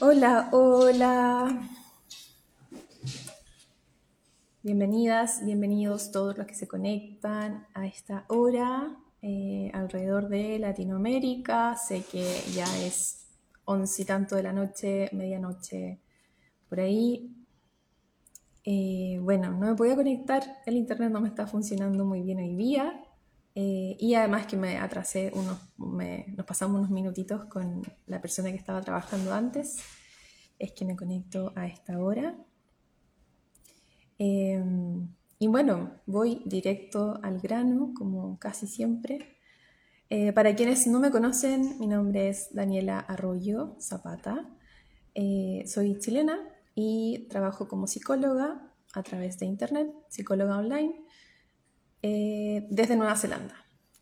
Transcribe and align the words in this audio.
Hola, 0.00 0.48
hola. 0.50 1.70
Bienvenidas, 4.60 5.44
bienvenidos 5.44 6.10
todos 6.10 6.36
los 6.36 6.48
que 6.48 6.56
se 6.56 6.66
conectan 6.66 7.68
a 7.74 7.86
esta 7.86 8.24
hora 8.26 8.96
eh, 9.22 9.70
alrededor 9.72 10.28
de 10.28 10.58
Latinoamérica. 10.58 11.76
Sé 11.76 12.02
que 12.10 12.42
ya 12.52 12.66
es 12.84 13.28
once 13.66 14.02
y 14.02 14.04
tanto 14.04 14.34
de 14.34 14.42
la 14.42 14.52
noche, 14.52 15.10
medianoche 15.12 16.00
por 16.68 16.80
ahí. 16.80 17.32
Eh, 18.64 19.20
bueno, 19.22 19.52
no 19.52 19.68
me 19.68 19.76
podía 19.76 19.94
conectar, 19.94 20.42
el 20.66 20.74
internet 20.74 21.12
no 21.12 21.20
me 21.20 21.28
está 21.28 21.46
funcionando 21.46 22.04
muy 22.04 22.22
bien 22.22 22.40
hoy 22.40 22.56
día. 22.56 23.03
Eh, 23.54 23.96
y 24.00 24.14
además 24.14 24.46
que 24.46 24.56
me 24.56 24.78
atrasé 24.78 25.30
unos, 25.34 25.58
nos 25.78 26.46
pasamos 26.46 26.78
unos 26.78 26.90
minutitos 26.90 27.44
con 27.44 27.82
la 28.06 28.20
persona 28.20 28.50
que 28.50 28.56
estaba 28.56 28.80
trabajando 28.80 29.32
antes, 29.32 29.78
es 30.58 30.72
que 30.72 30.84
me 30.84 30.96
conecto 30.96 31.52
a 31.54 31.66
esta 31.66 31.98
hora. 31.98 32.36
Em, 34.18 35.08
y 35.38 35.46
bueno, 35.46 36.00
voy 36.06 36.42
directo 36.46 37.18
al 37.22 37.40
grano, 37.40 37.92
como 37.96 38.38
casi 38.38 38.66
siempre. 38.66 39.36
Eh, 40.10 40.32
para 40.32 40.54
quienes 40.54 40.86
no 40.86 41.00
me 41.00 41.10
conocen, 41.10 41.78
mi 41.78 41.86
nombre 41.86 42.28
es 42.28 42.52
Daniela 42.52 43.00
Arroyo 43.00 43.76
Zapata. 43.80 44.48
Eh, 45.14 45.64
soy 45.66 45.98
chilena 45.98 46.38
y 46.74 47.26
trabajo 47.28 47.68
como 47.68 47.86
psicóloga 47.86 48.72
a 48.94 49.02
través 49.02 49.38
de 49.38 49.46
Internet, 49.46 49.92
psicóloga 50.08 50.58
online. 50.58 51.03
Eh, 52.06 52.66
desde 52.68 52.96
Nueva 52.96 53.16
Zelanda, 53.16 53.54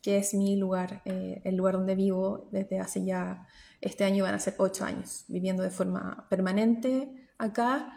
que 0.02 0.16
es 0.16 0.34
mi 0.34 0.56
lugar, 0.56 1.02
eh, 1.04 1.40
el 1.44 1.54
lugar 1.54 1.74
donde 1.74 1.94
vivo 1.94 2.48
desde 2.50 2.80
hace 2.80 3.04
ya, 3.04 3.46
este 3.80 4.02
año 4.02 4.24
van 4.24 4.34
a 4.34 4.40
ser 4.40 4.56
ocho 4.58 4.84
años, 4.84 5.24
viviendo 5.28 5.62
de 5.62 5.70
forma 5.70 6.26
permanente 6.28 7.28
acá. 7.38 7.92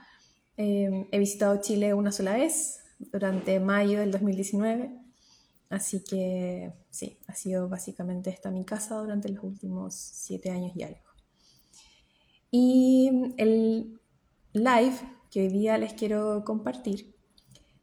Eh, 0.57 1.07
he 1.11 1.17
visitado 1.17 1.59
Chile 1.59 1.95
una 1.95 2.11
sola 2.11 2.35
vez, 2.35 2.83
durante 2.99 3.59
mayo 3.59 3.99
del 3.99 4.11
2019, 4.11 4.95
así 5.71 6.03
que 6.03 6.71
sí, 6.91 7.17
ha 7.25 7.33
sido 7.33 7.67
básicamente 7.67 8.29
esta 8.29 8.51
mi 8.51 8.63
casa 8.63 8.99
durante 8.99 9.29
los 9.29 9.43
últimos 9.43 9.95
siete 9.95 10.51
años 10.51 10.73
y 10.75 10.83
algo. 10.83 11.01
Y 12.51 13.33
el 13.37 13.99
live 14.53 14.97
que 15.31 15.41
hoy 15.41 15.47
día 15.47 15.79
les 15.79 15.93
quiero 15.93 16.43
compartir 16.45 17.15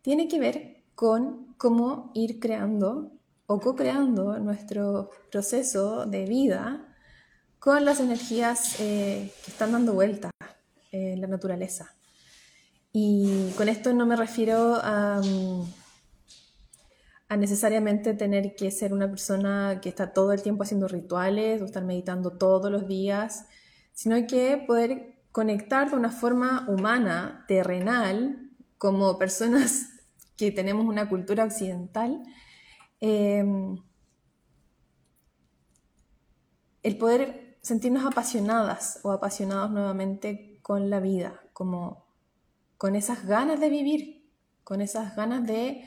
tiene 0.03 0.29
que 0.29 0.39
ver 0.39 0.82
con 0.95 1.55
cómo 1.57 2.11
ir 2.15 2.41
creando 2.41 3.13
o 3.47 3.61
co-creando 3.61 4.39
nuestro 4.39 5.11
proceso 5.31 6.07
de 6.07 6.25
vida 6.25 6.89
con 7.59 7.85
las 7.85 8.01
energías 8.01 8.81
eh, 8.81 9.33
que 9.45 9.51
están 9.51 9.73
dando 9.73 9.95
vuelta 9.95 10.31
en 10.91 11.21
la 11.21 11.29
naturaleza. 11.29 11.95
Y 12.93 13.51
con 13.57 13.69
esto 13.69 13.93
no 13.95 14.05
me 14.05 14.17
refiero 14.17 14.77
a, 14.83 15.21
mm, 15.23 15.63
a, 17.29 17.37
necesariamente 17.37 18.15
tener 18.15 18.55
que 18.57 18.71
ser 18.71 18.93
una 18.93 19.09
persona 19.09 19.79
que 19.81 19.89
está 19.89 20.13
todo 20.13 20.33
el 20.33 20.43
tiempo 20.43 20.65
haciendo 20.65 20.89
rituales 20.89 21.63
o 21.63 21.67
estar 21.67 21.85
meditando 21.85 22.33
todos 22.33 22.71
los 22.71 22.87
días, 22.89 23.47
sino 23.93 24.27
que 24.27 24.63
poder 24.67 25.15
conectar 25.31 25.91
de 25.91 25.97
una 25.97 26.11
forma 26.11 26.67
humana, 26.69 27.45
terrenal, 27.49 28.51
como 28.77 29.19
personas 29.19 29.92
que 30.43 30.51
tenemos 30.53 30.87
una 30.87 31.09
cultura 31.09 31.45
occidental, 31.45 32.21
em, 33.01 33.77
el 36.83 36.99
poder 36.99 37.59
sentirnos 37.63 38.05
apasionadas 38.05 38.99
o 39.05 39.13
apasionados 39.13 39.71
nuevamente 39.71 40.59
con 40.63 40.91
la 40.91 40.99
vida, 40.99 41.41
como 41.53 42.07
con 42.77 42.97
esas 42.97 43.25
ganas 43.25 43.61
de 43.61 43.69
vivir, 43.69 44.29
con 44.65 44.81
esas 44.81 45.15
ganas 45.15 45.47
de 45.47 45.85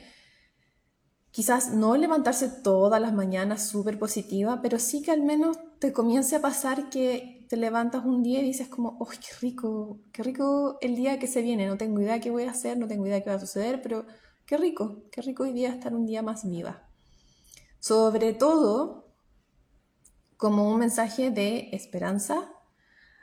quizás 1.30 1.74
no 1.74 1.98
levantarse 1.98 2.48
todas 2.48 2.98
las 2.98 3.12
mañanas 3.12 3.68
súper 3.68 3.98
positiva, 3.98 4.62
pero 4.62 4.78
sí 4.78 5.02
que 5.02 5.10
al 5.10 5.22
menos 5.22 5.58
te 5.78 5.92
comience 5.92 6.36
a 6.36 6.40
pasar 6.40 6.88
que 6.88 7.44
te 7.50 7.58
levantas 7.58 8.06
un 8.06 8.22
día 8.22 8.40
y 8.40 8.44
dices 8.44 8.68
como, 8.68 8.98
¡ay, 9.06 9.18
qué 9.18 9.34
rico! 9.42 10.00
¡Qué 10.12 10.22
rico 10.22 10.78
el 10.80 10.96
día 10.96 11.18
que 11.18 11.26
se 11.26 11.42
viene! 11.42 11.66
No 11.66 11.76
tengo 11.76 12.00
idea 12.00 12.20
qué 12.20 12.30
voy 12.30 12.44
a 12.44 12.52
hacer, 12.52 12.78
no 12.78 12.88
tengo 12.88 13.06
idea 13.06 13.22
qué 13.22 13.28
va 13.28 13.36
a 13.36 13.40
suceder, 13.40 13.82
pero 13.82 14.06
Qué 14.46 14.56
rico, 14.56 15.02
qué 15.10 15.22
rico 15.22 15.42
hoy 15.42 15.52
día 15.52 15.70
estar 15.70 15.92
un 15.92 16.06
día 16.06 16.22
más 16.22 16.48
viva. 16.48 16.84
Sobre 17.80 18.32
todo 18.32 19.08
como 20.36 20.70
un 20.70 20.78
mensaje 20.78 21.32
de 21.32 21.70
esperanza 21.72 22.48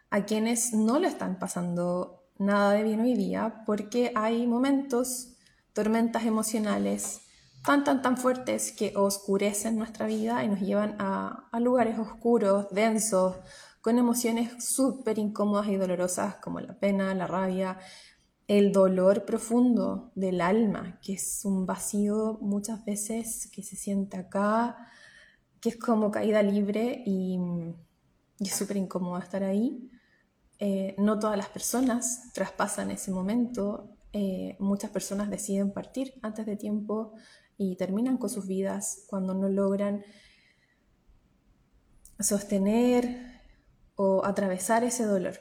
a 0.09 0.25
quienes 0.25 0.73
no 0.73 0.99
le 0.99 1.07
están 1.07 1.39
pasando 1.39 2.25
nada 2.37 2.73
de 2.73 2.83
bien 2.83 2.99
hoy 2.99 3.13
día, 3.13 3.63
porque 3.65 4.11
hay 4.15 4.45
momentos, 4.47 5.37
tormentas 5.71 6.25
emocionales 6.25 7.21
tan, 7.63 7.85
tan, 7.85 8.01
tan 8.01 8.17
fuertes 8.17 8.73
que 8.73 8.91
oscurecen 8.97 9.77
nuestra 9.77 10.07
vida 10.07 10.43
y 10.43 10.49
nos 10.49 10.59
llevan 10.59 10.97
a, 10.99 11.47
a 11.53 11.59
lugares 11.61 11.97
oscuros, 11.97 12.67
densos, 12.71 13.37
con 13.79 13.97
emociones 13.97 14.65
súper 14.65 15.19
incómodas 15.19 15.67
y 15.67 15.77
dolorosas 15.77 16.35
como 16.35 16.59
la 16.59 16.73
pena, 16.73 17.13
la 17.13 17.27
rabia, 17.27 17.79
el 18.47 18.71
dolor 18.71 19.25
profundo 19.25 20.11
del 20.15 20.41
alma, 20.41 20.99
que 21.01 21.13
es 21.13 21.41
un 21.45 21.65
vacío 21.65 22.37
muchas 22.41 22.83
veces 22.85 23.49
que 23.51 23.63
se 23.63 23.75
siente 23.75 24.17
acá, 24.17 24.77
que 25.61 25.69
es 25.69 25.77
como 25.77 26.11
caída 26.11 26.43
libre 26.43 27.03
y, 27.05 27.39
es 28.39 28.55
súper 28.55 28.77
incómodo 28.77 29.17
estar 29.19 29.43
ahí. 29.43 29.89
Eh, 30.59 30.95
no 30.97 31.19
todas 31.19 31.37
las 31.37 31.49
personas 31.49 32.31
traspasan 32.33 32.91
ese 32.91 33.11
momento, 33.11 33.95
eh, 34.11 34.57
muchas 34.59 34.91
personas 34.91 35.29
deciden 35.29 35.71
partir 35.71 36.13
antes 36.21 36.45
de 36.45 36.57
tiempo 36.57 37.13
y 37.57 37.75
terminan 37.77 38.17
con 38.17 38.29
sus 38.29 38.45
vidas 38.45 39.05
cuando 39.07 39.33
no 39.33 39.49
logran 39.49 40.03
sostener 42.19 43.41
o 43.95 44.25
atravesar 44.25 44.83
ese 44.83 45.05
dolor. 45.05 45.39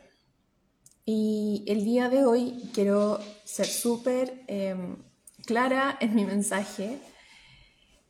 Y 1.04 1.64
el 1.66 1.84
día 1.84 2.08
de 2.08 2.24
hoy 2.24 2.70
quiero 2.72 3.18
ser 3.44 3.66
súper 3.66 4.44
em, 4.46 4.96
clara 5.44 5.96
en 6.00 6.14
mi 6.14 6.24
mensaje 6.24 7.00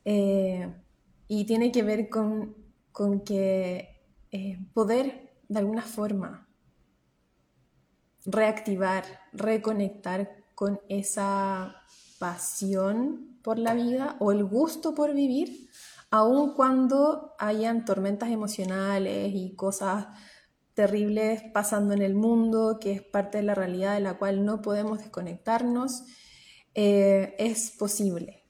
eh, 0.05 0.71
y 1.27 1.45
tiene 1.47 1.73
que 1.73 1.83
ver 1.83 2.11
con, 2.11 2.55
que 3.25 4.03
eh, 4.31 4.59
poder 4.75 5.33
de 5.49 5.59
alguna 5.59 5.83
forma 5.83 6.49
reactivar, 8.27 9.05
reconectar 9.33 10.45
con 10.55 10.79
esa 10.91 11.83
pasión 12.19 13.39
por 13.43 13.59
la 13.59 13.73
vida 13.73 14.17
o 14.21 14.33
el 14.33 14.45
gusto 14.45 14.95
por 14.95 15.15
vivir, 15.15 15.69
aun 16.11 16.53
cuando 16.53 17.35
hayan 17.39 17.87
tormentas 17.87 18.31
emocionales 18.31 19.33
y 19.35 19.55
cosas 19.57 20.09
terribles 20.75 21.43
pasando 21.53 21.95
en 21.95 22.03
el 22.03 22.15
mundo, 22.15 22.79
que 22.81 22.93
es 22.93 23.03
parte 23.03 23.39
de 23.39 23.45
la 23.45 23.55
realidad 23.55 23.95
de 23.95 24.01
la 24.01 24.19
cual 24.19 24.45
no 24.45 24.63
podemos 24.63 24.99
desconectarnos, 24.99 26.05
eh, 26.75 27.35
es 27.39 27.71
posible. 27.73 28.45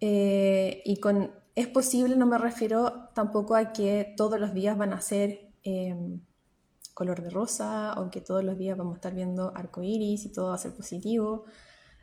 Eh, 0.00 0.82
y 0.84 0.98
con 1.00 1.32
es 1.54 1.66
posible 1.66 2.14
no 2.14 2.26
me 2.26 2.38
refiero 2.38 3.08
tampoco 3.14 3.56
a 3.56 3.72
que 3.72 4.14
todos 4.16 4.38
los 4.38 4.54
días 4.54 4.78
van 4.78 4.92
a 4.92 5.00
ser 5.00 5.52
em, 5.64 6.20
color 6.94 7.20
de 7.22 7.30
rosa 7.30 7.94
o 7.98 8.10
que 8.10 8.20
todos 8.20 8.44
los 8.44 8.56
días 8.58 8.78
vamos 8.78 8.94
a 8.94 8.96
estar 8.98 9.14
viendo 9.14 9.52
arco 9.56 9.82
iris 9.82 10.24
y 10.24 10.32
todo 10.32 10.48
va 10.50 10.54
a 10.54 10.58
ser 10.58 10.72
positivo, 10.74 11.46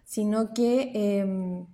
sino 0.04 0.54
que 0.54 0.92
em, 0.94 1.68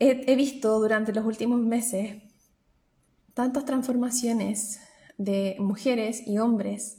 he 0.00 0.34
visto 0.34 0.78
durante 0.80 1.12
los 1.12 1.24
últimos 1.24 1.60
meses 1.60 2.29
tantas 3.40 3.64
transformaciones 3.64 4.80
de 5.16 5.56
mujeres 5.58 6.26
y 6.26 6.36
hombres 6.36 6.98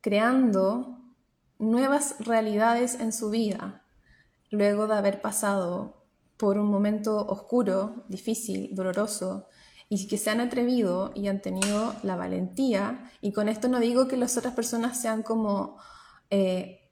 creando 0.00 1.00
nuevas 1.58 2.14
realidades 2.20 2.94
en 3.00 3.12
su 3.12 3.28
vida 3.28 3.84
luego 4.52 4.86
de 4.86 4.94
haber 4.94 5.20
pasado 5.20 6.06
por 6.36 6.58
un 6.58 6.70
momento 6.70 7.26
oscuro, 7.26 8.04
difícil, 8.06 8.72
doloroso, 8.72 9.48
y 9.88 10.06
que 10.06 10.16
se 10.16 10.30
han 10.30 10.40
atrevido 10.40 11.10
y 11.16 11.26
han 11.26 11.42
tenido 11.42 11.96
la 12.04 12.14
valentía, 12.14 13.10
y 13.20 13.32
con 13.32 13.48
esto 13.48 13.66
no 13.66 13.80
digo 13.80 14.06
que 14.06 14.16
las 14.16 14.36
otras 14.36 14.54
personas 14.54 15.00
sean 15.00 15.24
como 15.24 15.76
eh, 16.30 16.88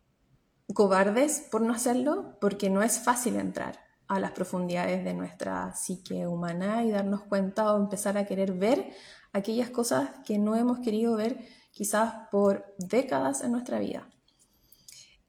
cobardes 0.74 1.46
por 1.52 1.60
no 1.60 1.72
hacerlo, 1.72 2.36
porque 2.40 2.68
no 2.68 2.82
es 2.82 2.98
fácil 2.98 3.36
entrar, 3.36 3.85
a 4.08 4.20
las 4.20 4.32
profundidades 4.32 5.04
de 5.04 5.14
nuestra 5.14 5.74
psique 5.74 6.26
humana 6.26 6.84
y 6.84 6.90
darnos 6.90 7.22
cuenta 7.22 7.72
o 7.72 7.76
empezar 7.78 8.16
a 8.18 8.26
querer 8.26 8.52
ver 8.52 8.92
aquellas 9.32 9.70
cosas 9.70 10.10
que 10.24 10.38
no 10.38 10.56
hemos 10.56 10.78
querido 10.78 11.16
ver 11.16 11.38
quizás 11.72 12.14
por 12.30 12.74
décadas 12.78 13.42
en 13.42 13.52
nuestra 13.52 13.78
vida. 13.78 14.08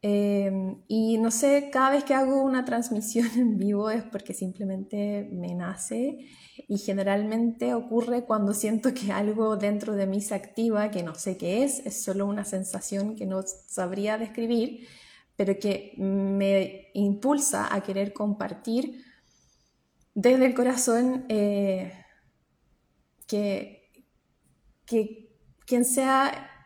Em, 0.01 0.83
y 0.87 1.17
no 1.17 1.31
sé, 1.31 1.69
cada 1.71 1.89
vez 1.89 2.03
que 2.03 2.13
hago 2.13 2.43
una 2.43 2.63
transmisión 2.65 3.27
en 3.35 3.57
vivo 3.57 3.89
es 3.89 4.03
porque 4.03 4.33
simplemente 4.33 5.27
me 5.31 5.55
nace 5.55 6.19
y 6.67 6.77
generalmente 6.77 7.73
ocurre 7.73 8.23
cuando 8.23 8.53
siento 8.53 8.93
que 8.93 9.11
algo 9.11 9.57
dentro 9.57 9.95
de 9.95 10.05
mí 10.05 10.21
se 10.21 10.35
activa, 10.35 10.91
que 10.91 11.03
no 11.03 11.15
sé 11.15 11.37
qué 11.37 11.63
es, 11.63 11.85
es 11.85 12.03
solo 12.03 12.25
una 12.25 12.45
sensación 12.45 13.15
que 13.15 13.25
no 13.25 13.41
sabría 13.41 14.17
describir, 14.17 14.87
pero 15.37 15.57
que 15.57 15.93
me 15.97 16.89
impulsa 16.93 17.73
a 17.73 17.81
querer 17.81 18.11
compartir 18.11 19.01
desde 20.13 20.47
el 20.47 20.55
corazón 20.55 21.25
eh, 21.29 21.93
que, 23.27 23.91
que 24.85 25.29
quien 25.65 25.85
sea 25.85 26.57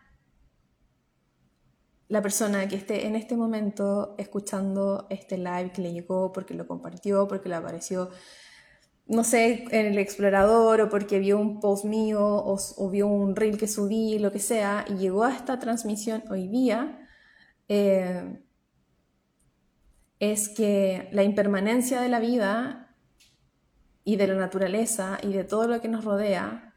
la 2.07 2.21
persona 2.21 2.68
que 2.68 2.75
esté 2.75 3.07
en 3.07 3.15
este 3.15 3.38
momento 3.38 4.15
escuchando 4.18 5.07
este 5.09 5.38
live 5.38 5.71
que 5.73 5.81
le 5.81 5.94
llegó 5.94 6.31
porque 6.33 6.53
lo 6.53 6.68
compartió, 6.68 7.25
porque 7.27 7.47
le 7.47 7.56
apareció, 7.56 8.09
no 9.07 9.23
sé, 9.23 9.65
en 9.71 9.85
el 9.85 9.97
explorador 9.97 10.81
o 10.81 10.89
porque 10.89 11.19
vio 11.19 11.39
un 11.39 11.59
post 11.59 11.85
mío 11.85 12.21
o, 12.21 12.89
vio 12.89 13.07
un 13.07 13.35
reel 13.35 13.57
que 13.57 13.68
subí, 13.68 14.19
lo 14.19 14.31
que 14.31 14.39
sea, 14.39 14.85
y 14.89 14.95
llegó 14.95 15.23
a 15.23 15.33
esta 15.33 15.57
transmisión 15.59 16.23
hoy 16.29 16.50
día, 16.50 17.07
eh, 17.69 18.41
es 20.21 20.50
que 20.50 21.09
la 21.12 21.23
impermanencia 21.23 22.00
de 22.00 22.07
la 22.07 22.19
vida 22.19 22.95
y 24.03 24.18
de 24.18 24.27
la 24.27 24.35
naturaleza 24.35 25.18
y 25.23 25.33
de 25.33 25.44
todo 25.44 25.68
lo 25.68 25.81
que 25.81 25.88
nos 25.88 26.06
rodea 26.06 26.75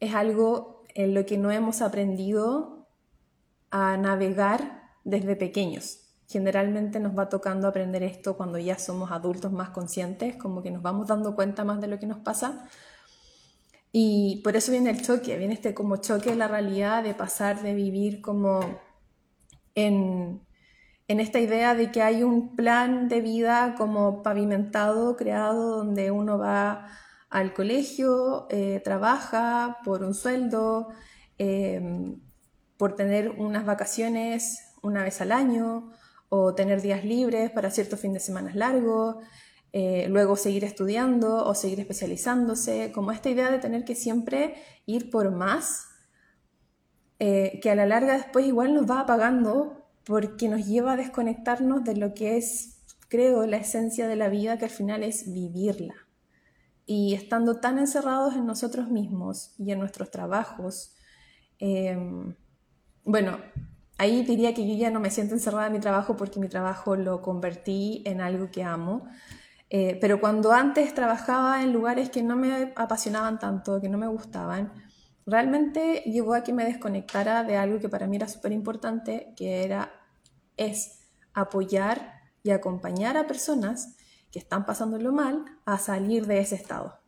es 0.00 0.14
algo 0.14 0.84
en 0.94 1.14
lo 1.14 1.24
que 1.24 1.38
no 1.38 1.50
hemos 1.50 1.80
aprendido 1.80 2.90
a 3.70 3.96
navegar 3.96 4.82
desde 5.04 5.34
pequeños. 5.34 6.12
Generalmente 6.28 7.00
nos 7.00 7.18
va 7.18 7.30
tocando 7.30 7.68
aprender 7.68 8.02
esto 8.02 8.36
cuando 8.36 8.58
ya 8.58 8.78
somos 8.78 9.10
adultos 9.10 9.50
más 9.50 9.70
conscientes, 9.70 10.36
como 10.36 10.62
que 10.62 10.70
nos 10.70 10.82
vamos 10.82 11.08
dando 11.08 11.34
cuenta 11.34 11.64
más 11.64 11.80
de 11.80 11.86
lo 11.86 11.98
que 11.98 12.06
nos 12.06 12.18
pasa. 12.18 12.68
Y 13.92 14.42
por 14.44 14.56
eso 14.56 14.72
viene 14.72 14.90
el 14.90 15.00
choque, 15.00 15.38
viene 15.38 15.54
este 15.54 15.72
como 15.72 15.96
choque 15.96 16.30
de 16.30 16.36
la 16.36 16.48
realidad 16.48 17.02
de 17.02 17.14
pasar 17.14 17.62
de 17.62 17.72
vivir 17.72 18.20
como 18.20 18.60
en, 19.74 20.42
en 21.10 21.18
esta 21.18 21.40
idea 21.40 21.74
de 21.74 21.90
que 21.90 22.02
hay 22.02 22.22
un 22.22 22.54
plan 22.54 23.08
de 23.08 23.20
vida 23.20 23.74
como 23.76 24.22
pavimentado, 24.22 25.16
creado, 25.16 25.78
donde 25.78 26.12
uno 26.12 26.38
va 26.38 26.86
al 27.30 27.52
colegio, 27.52 28.46
eh, 28.48 28.80
trabaja 28.84 29.78
por 29.84 30.04
un 30.04 30.14
sueldo, 30.14 30.86
eh, 31.36 32.14
por 32.76 32.94
tener 32.94 33.30
unas 33.30 33.66
vacaciones 33.66 34.60
una 34.82 35.02
vez 35.02 35.20
al 35.20 35.32
año 35.32 35.90
o 36.28 36.54
tener 36.54 36.80
días 36.80 37.04
libres 37.04 37.50
para 37.50 37.72
ciertos 37.72 37.98
fines 37.98 38.22
de 38.22 38.26
semana 38.26 38.52
largos, 38.54 39.16
eh, 39.72 40.06
luego 40.08 40.36
seguir 40.36 40.62
estudiando 40.62 41.44
o 41.44 41.56
seguir 41.56 41.80
especializándose, 41.80 42.92
como 42.92 43.10
esta 43.10 43.30
idea 43.30 43.50
de 43.50 43.58
tener 43.58 43.84
que 43.84 43.96
siempre 43.96 44.62
ir 44.86 45.10
por 45.10 45.32
más, 45.32 45.88
eh, 47.18 47.58
que 47.60 47.68
a 47.68 47.74
la 47.74 47.86
larga 47.86 48.12
después 48.12 48.46
igual 48.46 48.74
nos 48.74 48.88
va 48.88 49.00
apagando 49.00 49.79
porque 50.10 50.48
nos 50.48 50.66
lleva 50.66 50.94
a 50.94 50.96
desconectarnos 50.96 51.84
de 51.84 51.94
lo 51.94 52.14
que 52.14 52.36
es, 52.36 52.82
creo, 53.08 53.46
la 53.46 53.58
esencia 53.58 54.08
de 54.08 54.16
la 54.16 54.28
vida, 54.28 54.58
que 54.58 54.64
al 54.64 54.70
final 54.72 55.04
es 55.04 55.32
vivirla. 55.32 55.94
Y 56.84 57.14
estando 57.14 57.60
tan 57.60 57.78
encerrados 57.78 58.34
en 58.34 58.44
nosotros 58.44 58.88
mismos 58.88 59.54
y 59.56 59.70
en 59.70 59.78
nuestros 59.78 60.10
trabajos, 60.10 60.96
em, 61.60 62.34
bueno, 63.04 63.38
ahí 63.98 64.24
diría 64.24 64.52
que 64.52 64.66
yo 64.66 64.74
ya 64.74 64.90
no 64.90 64.98
me 64.98 65.12
siento 65.12 65.34
encerrada 65.34 65.68
en 65.68 65.74
mi 65.74 65.78
trabajo 65.78 66.16
porque 66.16 66.40
mi 66.40 66.48
trabajo 66.48 66.96
lo 66.96 67.22
convertí 67.22 68.02
en 68.04 68.20
algo 68.20 68.50
que 68.50 68.64
amo. 68.64 69.06
Eh, 69.70 69.96
pero 70.00 70.20
cuando 70.20 70.50
antes 70.50 70.92
trabajaba 70.92 71.62
en 71.62 71.72
lugares 71.72 72.10
que 72.10 72.24
no 72.24 72.34
me 72.34 72.72
apasionaban 72.74 73.38
tanto, 73.38 73.80
que 73.80 73.88
no 73.88 73.96
me 73.96 74.08
gustaban, 74.08 74.72
realmente 75.24 76.02
llevó 76.06 76.34
a 76.34 76.42
que 76.42 76.52
me 76.52 76.64
desconectara 76.64 77.44
de 77.44 77.56
algo 77.56 77.78
que 77.78 77.88
para 77.88 78.08
mí 78.08 78.16
era 78.16 78.26
súper 78.26 78.50
importante, 78.50 79.32
que 79.36 79.62
era, 79.64 79.99
es 80.60 81.00
apoyar 81.32 82.20
y 82.42 82.50
acompañar 82.50 83.16
a 83.16 83.26
personas 83.26 83.96
que 84.30 84.38
están 84.38 84.66
pasándolo 84.66 85.10
mal 85.10 85.44
a 85.64 85.78
salir 85.78 86.26
de 86.26 86.40
ese 86.40 86.54
estado. 86.54 87.00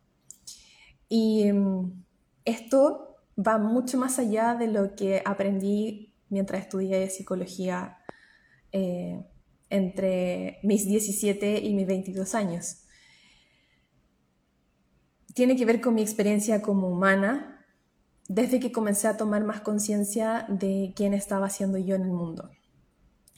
Y 1.07 1.51
mm, 1.51 2.03
esto 2.45 3.17
va 3.37 3.57
mucho 3.57 3.97
más 3.97 4.19
allá 4.19 4.55
de 4.55 4.67
lo 4.67 4.95
que 4.95 5.21
aprendí 5.25 6.13
mientras 6.29 6.63
estudié 6.63 7.09
psicología 7.09 7.99
eh, 8.71 9.23
entre 9.69 10.59
mis 10.63 10.85
17 10.85 11.59
y 11.59 11.73
mis 11.73 11.87
22 11.87 12.35
años. 12.35 12.85
Tiene 15.33 15.55
que 15.55 15.65
ver 15.65 15.81
con 15.81 15.95
mi 15.95 16.01
experiencia 16.01 16.61
como 16.61 16.89
humana 16.89 17.65
desde 18.27 18.59
que 18.59 18.71
comencé 18.71 19.07
a 19.07 19.17
tomar 19.17 19.43
más 19.43 19.61
conciencia 19.61 20.45
de 20.49 20.93
quién 20.95 21.13
estaba 21.13 21.49
siendo 21.49 21.77
yo 21.77 21.95
en 21.95 22.03
el 22.03 22.11
mundo. 22.11 22.49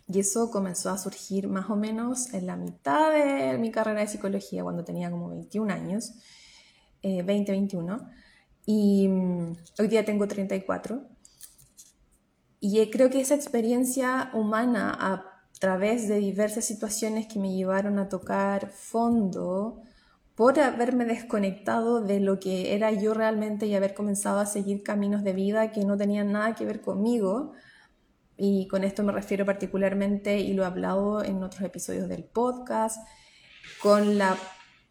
Y 0.08 0.20
eso 0.20 0.52
comenzó 0.52 0.92
a 0.92 0.98
surgir 0.98 1.48
más 1.48 1.70
o 1.70 1.76
menos 1.76 2.34
en 2.34 2.46
la 2.46 2.56
mitad 2.56 3.12
de 3.12 3.58
mi 3.58 3.72
carrera 3.72 4.02
de 4.02 4.08
psicología, 4.08 4.64
cuando 4.64 4.84
tenía 4.84 5.10
como 5.10 5.30
21 5.30 5.74
años, 5.74 6.14
20, 7.02 7.52
eh, 7.52 7.56
21 7.56 8.10
y 8.66 9.08
mm, 9.08 9.54
hoy 9.80 9.88
día 9.88 10.06
tengo 10.06 10.28
34. 10.28 11.04
Y 12.60 12.90
creo 12.90 13.10
que 13.10 13.22
esa 13.22 13.36
experiencia 13.36 14.32
humana 14.34 14.96
a 15.00 15.24
través 15.60 16.08
de 16.08 16.18
diversas 16.18 16.66
situaciones 16.66 17.28
que 17.28 17.40
me 17.40 17.56
llevaron 17.56 18.00
a 18.00 18.10
tocar 18.10 18.70
fondo 18.72 19.82
por 20.36 20.60
haberme 20.60 21.06
desconectado 21.06 22.02
de 22.02 22.20
lo 22.20 22.40
que 22.40 22.74
era 22.76 22.92
yo 22.92 23.14
realmente 23.14 23.68
y 23.68 23.76
haber 23.76 23.94
comenzado 23.94 24.40
a 24.40 24.46
seguir 24.46 24.84
caminos 24.84 25.24
de 25.24 25.34
vida 25.34 25.72
que 25.72 25.86
no 25.86 25.96
tenían 25.96 26.32
nada 26.32 26.56
que 26.56 26.66
ver 26.66 26.82
conmigo. 26.82 27.54
Y 28.38 28.68
con 28.68 28.84
esto 28.84 29.04
me 29.04 29.12
refiero 29.12 29.46
particularmente, 29.46 30.40
y 30.40 30.54
lo 30.54 30.64
he 30.64 30.66
hablado 30.66 31.24
en 31.24 31.44
otros 31.44 31.62
episodios 31.64 32.10
del 32.10 32.24
podcast, 32.24 32.98
con 33.82 34.18
la 34.18 34.38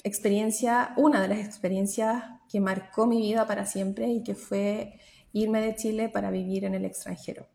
experiencia, 0.03 0.93
una 0.97 1.21
de 1.23 1.29
las 1.29 1.39
experiencias 1.39 2.25
que 2.49 2.61
marcó 2.61 3.07
mi 3.07 3.19
vida 3.19 3.47
para 3.47 3.67
siempre 3.67 4.09
y 4.09 4.23
que 4.23 4.35
fue 4.35 4.99
irme 5.33 5.61
de 5.61 5.75
Chile 5.75 6.09
para 6.09 6.31
vivir 6.31 6.65
en 6.65 6.75
el 6.75 6.85
extranjero. 6.85 7.47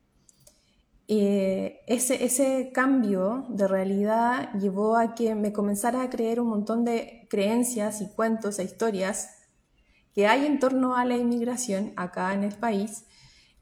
Eh, 1.07 1.79
ese, 1.87 2.23
ese 2.23 2.71
cambio 2.71 3.45
de 3.49 3.67
realidad 3.67 4.53
llevó 4.53 4.95
a 4.95 5.15
que 5.15 5.33
me 5.33 5.51
comenzara 5.51 6.03
a 6.03 6.09
creer 6.09 6.39
un 6.39 6.49
montón 6.49 6.85
de 6.85 7.25
creencias 7.31 8.01
y 8.01 8.09
cuentos 8.09 8.59
e 8.59 8.63
historias 8.63 9.29
que 10.13 10.27
hay 10.27 10.45
en 10.45 10.59
torno 10.59 10.95
a 10.95 11.05
la 11.05 11.17
inmigración 11.17 11.93
acá 11.95 12.33
en 12.33 12.43
el 12.43 12.55
país, 12.55 13.05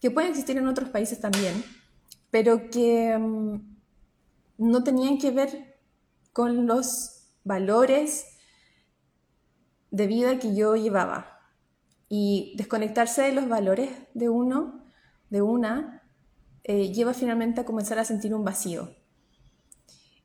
que 0.01 0.12
pueden 0.12 0.31
existir 0.31 0.57
en 0.57 0.67
otros 0.67 0.89
países 0.89 1.19
también, 1.19 1.53
pero 2.31 2.69
que 2.69 3.17
mm, 3.17 3.77
no 4.57 4.84
tenían 4.84 5.17
que 5.17 5.31
ver 5.31 5.79
con 6.34 6.67
los 6.67 7.29
valores 7.43 8.38
de 9.91 10.07
vida 10.07 10.39
que 10.39 10.55
yo 10.55 10.75
llevaba. 10.75 11.39
Y 12.10 12.53
desconectarse 12.57 13.22
de 13.24 13.34
los 13.34 13.50
valores 13.50 13.89
de 14.13 14.29
uno, 14.29 14.86
de 15.29 15.41
una, 15.41 16.03
eh, 16.63 16.93
lleva 16.93 17.13
finalmente 17.13 17.62
a 17.62 17.65
comenzar 17.65 18.00
a 18.00 18.05
sentir 18.05 18.34
un 18.34 18.43
vacío. 18.43 18.96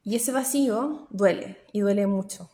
Y 0.04 0.16
ese 0.16 0.32
vacío 0.32 1.06
duele, 1.10 1.58
y 1.72 1.80
duele 1.80 2.06
mucho. 2.06 2.50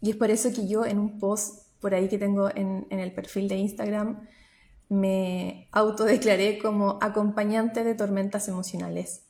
Y 0.00 0.10
es 0.10 0.16
por 0.16 0.30
eso 0.30 0.50
que 0.52 0.66
yo 0.66 0.84
en 0.84 0.98
un 0.98 1.18
post 1.18 1.70
por 1.80 1.94
ahí 1.94 2.08
que 2.08 2.18
tengo 2.18 2.50
en, 2.54 2.86
el 2.90 3.12
perfil 3.12 3.48
de 3.48 3.56
Instagram, 3.56 4.28
me 4.90 5.68
autodeclaré 5.72 6.58
como 6.58 6.98
acompañante 7.00 7.84
de 7.84 7.94
tormentas 7.94 8.48
emocionales. 8.48 9.24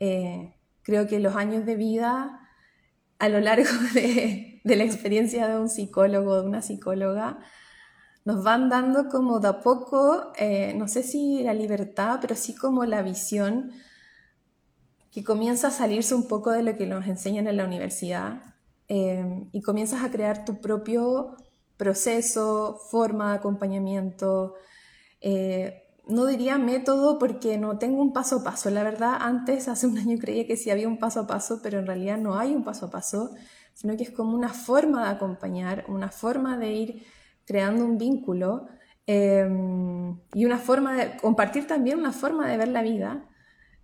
Eh, 0.00 0.54
creo 0.82 1.06
que 1.06 1.20
los 1.20 1.36
años 1.36 1.64
de 1.64 1.76
vida 1.76 2.46
a 3.18 3.28
lo 3.28 3.40
largo 3.40 3.70
de, 3.94 4.60
la 4.64 4.84
experiencia 4.84 5.48
de 5.48 5.58
un 5.58 5.68
psicólogo, 5.68 6.32
o 6.32 6.42
de 6.42 6.48
una 6.48 6.60
psicóloga, 6.60 7.38
nos 8.24 8.42
van 8.42 8.68
dando 8.68 9.08
como 9.08 9.38
de 9.38 9.48
a 9.48 9.60
poco, 9.60 10.32
eh, 10.36 10.74
no 10.76 10.88
sé 10.88 11.04
si 11.04 11.44
la 11.44 11.54
libertad, 11.54 12.18
pero 12.20 12.34
sí 12.34 12.54
como 12.54 12.84
la 12.84 13.02
visión 13.02 13.70
que 15.12 15.22
comienza 15.22 15.68
a 15.68 15.70
salirse 15.70 16.16
un 16.16 16.26
poco 16.26 16.50
de 16.50 16.64
lo 16.64 16.76
que 16.76 16.86
nos 16.86 17.06
enseñan 17.06 17.46
en 17.46 17.56
la 17.56 17.64
universidad 17.64 18.42
eh, 18.88 19.48
y 19.52 19.62
comienzas 19.62 20.02
a 20.02 20.10
crear 20.10 20.44
tu 20.44 20.60
propio 20.60 21.36
proceso, 21.76 22.80
forma 22.90 23.30
de 23.30 23.38
acompañamiento. 23.38 24.54
Eh, 25.28 25.82
no 26.06 26.24
diría 26.26 26.56
método 26.56 27.18
porque 27.18 27.58
no 27.58 27.78
tengo 27.78 28.00
un 28.00 28.12
paso 28.12 28.36
a 28.36 28.44
paso. 28.44 28.70
La 28.70 28.84
verdad, 28.84 29.16
antes, 29.20 29.66
hace 29.66 29.88
un 29.88 29.98
año 29.98 30.18
creía 30.20 30.46
que 30.46 30.56
sí 30.56 30.70
había 30.70 30.86
un 30.86 30.98
paso 30.98 31.20
a 31.20 31.26
paso, 31.26 31.58
pero 31.64 31.80
en 31.80 31.86
realidad 31.86 32.16
no 32.16 32.38
hay 32.38 32.54
un 32.54 32.62
paso 32.62 32.86
a 32.86 32.90
paso, 32.90 33.32
sino 33.74 33.96
que 33.96 34.04
es 34.04 34.10
como 34.10 34.36
una 34.36 34.50
forma 34.50 35.04
de 35.04 35.10
acompañar, 35.10 35.84
una 35.88 36.10
forma 36.12 36.58
de 36.58 36.72
ir 36.72 37.02
creando 37.44 37.84
un 37.84 37.98
vínculo 37.98 38.68
em, 39.06 40.20
y 40.32 40.44
una 40.44 40.58
forma 40.58 40.96
de 40.96 41.16
compartir 41.16 41.66
también 41.66 41.98
una 41.98 42.12
forma 42.12 42.48
de 42.48 42.56
ver 42.56 42.68
la 42.68 42.82
vida 42.82 43.28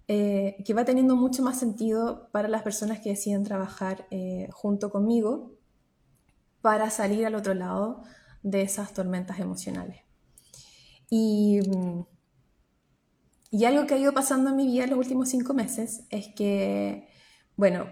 eh, 0.06 0.62
que 0.64 0.74
va 0.74 0.84
teniendo 0.84 1.16
mucho 1.16 1.42
más 1.42 1.58
sentido 1.58 2.28
para 2.32 2.48
las 2.48 2.62
personas 2.62 3.00
que 3.00 3.10
deciden 3.10 3.42
trabajar 3.42 4.06
eh, 4.10 4.48
junto 4.52 4.90
conmigo 4.90 5.54
para 6.60 6.90
salir 6.90 7.26
al 7.26 7.34
otro 7.34 7.54
lado 7.54 8.02
de 8.42 8.62
esas 8.62 8.92
tormentas 8.94 9.40
emocionales. 9.40 10.11
Y, 11.14 11.60
y 13.50 13.66
algo 13.66 13.86
que 13.86 13.92
ha 13.92 13.98
ido 13.98 14.14
pasando 14.14 14.48
en 14.48 14.56
mi 14.56 14.66
vida 14.66 14.84
en 14.84 14.90
los 14.90 14.98
últimos 14.98 15.28
cinco 15.28 15.52
meses 15.52 16.06
es 16.08 16.28
que, 16.34 17.06
bueno, 17.54 17.84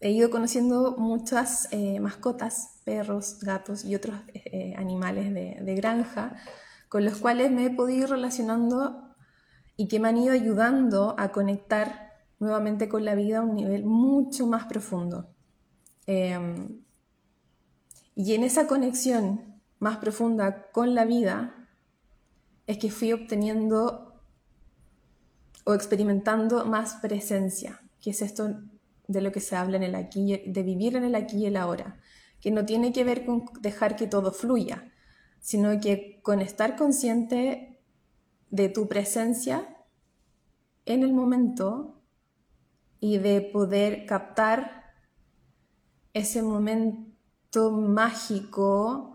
he 0.00 0.10
ido 0.10 0.28
conociendo 0.28 0.96
muchas 0.98 1.68
eh, 1.70 2.00
mascotas, 2.00 2.80
perros, 2.84 3.38
gatos 3.42 3.84
y 3.84 3.94
otros 3.94 4.16
animales 4.76 5.32
de, 5.32 5.58
de 5.62 5.74
granja, 5.76 6.34
con 6.88 7.04
los 7.04 7.18
cuales 7.18 7.52
me 7.52 7.66
he 7.66 7.70
podido 7.70 8.06
ir 8.06 8.10
relacionando 8.10 9.14
y 9.76 9.86
que 9.86 10.00
me 10.00 10.08
han 10.08 10.16
ido 10.16 10.32
ayudando 10.32 11.14
a 11.16 11.30
conectar 11.30 12.10
nuevamente 12.40 12.88
con 12.88 13.04
la 13.04 13.14
vida 13.14 13.38
a 13.38 13.42
un 13.42 13.54
nivel 13.54 13.84
mucho 13.84 14.48
más 14.48 14.64
profundo. 14.64 15.28
Em, 16.06 16.82
y 18.16 18.34
en 18.34 18.42
esa 18.42 18.66
conexión 18.66 19.60
más 19.78 19.98
profunda 19.98 20.72
con 20.72 20.96
la 20.96 21.04
vida 21.04 21.63
es 22.66 22.78
que 22.78 22.90
fui 22.90 23.12
obteniendo 23.12 24.14
o 25.64 25.74
experimentando 25.74 26.64
más 26.66 26.94
presencia, 26.94 27.80
que 28.00 28.10
es 28.10 28.22
esto 28.22 28.60
de 29.06 29.20
lo 29.20 29.32
que 29.32 29.40
se 29.40 29.56
habla 29.56 29.76
en 29.76 29.82
el 29.82 29.94
aquí, 29.94 30.42
de 30.46 30.62
vivir 30.62 30.96
en 30.96 31.04
el 31.04 31.14
aquí 31.14 31.38
y 31.38 31.46
el 31.46 31.56
ahora, 31.56 31.98
que 32.40 32.50
no 32.50 32.64
tiene 32.64 32.92
que 32.92 33.04
ver 33.04 33.24
con 33.24 33.44
dejar 33.60 33.96
que 33.96 34.06
todo 34.06 34.32
fluya, 34.32 34.92
sino 35.40 35.78
que 35.80 36.20
con 36.22 36.40
estar 36.40 36.76
consciente 36.76 37.80
de 38.50 38.68
tu 38.68 38.88
presencia 38.88 39.76
en 40.86 41.02
el 41.02 41.12
momento 41.12 42.02
y 43.00 43.18
de 43.18 43.40
poder 43.40 44.06
captar 44.06 44.94
ese 46.12 46.42
momento 46.42 47.72
mágico 47.72 49.13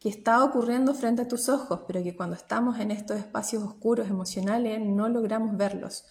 que 0.00 0.08
está 0.08 0.42
ocurriendo 0.42 0.94
frente 0.94 1.22
a 1.22 1.28
tus 1.28 1.48
ojos, 1.50 1.82
pero 1.86 2.02
que 2.02 2.16
cuando 2.16 2.34
estamos 2.34 2.80
en 2.80 2.90
estos 2.90 3.18
espacios 3.18 3.62
oscuros 3.62 4.08
emocionales 4.08 4.80
no 4.80 5.08
logramos 5.08 5.56
verlos. 5.56 6.04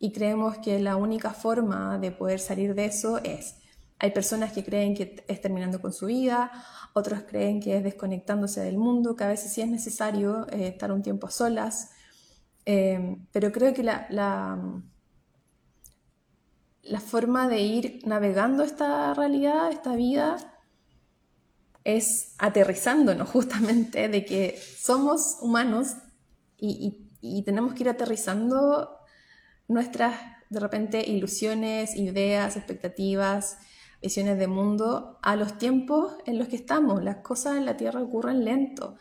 Y 0.00 0.12
creemos 0.12 0.58
que 0.58 0.80
la 0.80 0.96
única 0.96 1.30
forma 1.30 1.98
de 1.98 2.10
poder 2.10 2.40
salir 2.40 2.74
de 2.74 2.86
eso 2.86 3.18
es, 3.18 3.60
hay 4.00 4.10
personas 4.10 4.52
que 4.52 4.64
creen 4.64 4.94
que 4.94 5.24
es 5.28 5.40
terminando 5.40 5.80
con 5.80 5.92
su 5.92 6.06
vida, 6.06 6.50
otros 6.92 7.20
creen 7.28 7.60
que 7.60 7.76
es 7.76 7.84
desconectándose 7.84 8.62
del 8.62 8.78
mundo, 8.78 9.14
que 9.14 9.24
a 9.24 9.28
veces 9.28 9.52
sí 9.52 9.60
es 9.60 9.68
necesario 9.68 10.48
eh, 10.50 10.68
estar 10.68 10.90
un 10.90 11.02
tiempo 11.02 11.28
a 11.28 11.30
solas, 11.30 11.92
eh, 12.66 13.16
pero 13.30 13.52
creo 13.52 13.72
que 13.74 13.82
la, 13.82 14.06
la, 14.10 14.58
forma 17.00 17.48
de 17.48 17.60
ir 17.60 18.00
navegando 18.06 18.62
esta 18.62 19.14
realidad, 19.14 19.70
esta 19.70 19.94
vida, 19.94 20.36
es 21.96 22.34
aterrizándonos 22.38 23.28
justamente 23.30 24.08
de 24.08 24.24
que 24.24 24.58
somos 24.78 25.38
humanos 25.40 25.96
y, 26.56 27.08
y, 27.22 27.42
tenemos 27.42 27.72
que 27.74 27.84
ir 27.84 27.88
aterrizando 27.88 28.98
nuestras, 29.66 30.14
de 30.50 30.60
repente, 30.60 31.08
ilusiones, 31.08 31.96
ideas, 31.96 32.56
expectativas, 32.56 33.58
visiones 34.02 34.38
de 34.38 34.46
mundo 34.46 35.18
a 35.22 35.36
los 35.36 35.56
tiempos 35.58 36.14
en 36.26 36.38
los 36.38 36.48
que 36.48 36.56
estamos. 36.56 37.02
Las 37.02 37.16
cosas 37.18 37.56
en 37.56 37.64
la 37.64 37.76
Tierra 37.76 38.02
ocurren 38.02 38.44
lento, 38.44 38.96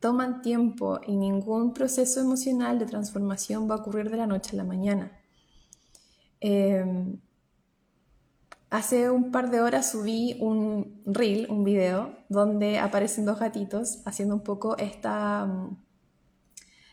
toman 0.00 0.42
tiempo 0.42 1.00
y 1.06 1.16
ningún 1.16 1.74
proceso 1.74 2.20
emocional 2.20 2.78
de 2.78 2.86
transformación 2.86 3.68
va 3.68 3.74
a 3.74 3.78
ocurrir 3.78 4.10
de 4.10 4.16
la 4.16 4.26
noche 4.26 4.50
a 4.52 4.56
la 4.56 4.64
mañana. 4.64 5.12
Em, 6.40 7.20
hace 8.74 9.08
un 9.08 9.30
par 9.30 9.50
de 9.50 9.60
horas 9.60 9.92
subí 9.92 10.36
un 10.40 11.00
reel, 11.06 11.46
un 11.48 11.62
video, 11.62 12.16
donde 12.28 12.80
aparecen 12.80 13.24
dos 13.24 13.38
gatitos 13.38 14.02
haciendo 14.04 14.34
un 14.34 14.42
poco 14.42 14.76
esta 14.78 15.48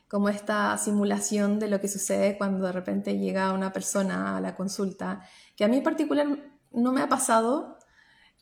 como 0.07 0.29
esta 0.29 0.77
simulación 0.77 1.57
de 1.57 1.69
lo 1.69 1.79
que 1.79 1.87
sucede 1.87 2.37
cuando 2.37 2.67
de 2.67 2.73
repente 2.73 3.17
llega 3.17 3.53
una 3.53 3.71
persona 3.71 4.37
a 4.37 4.41
la 4.41 4.55
consulta, 4.55 5.21
que 5.55 5.63
a 5.63 5.69
mí 5.69 5.77
en 5.77 5.83
particular 5.83 6.27
no 6.71 6.91
me 6.91 7.01
ha 7.01 7.09
pasado, 7.09 7.79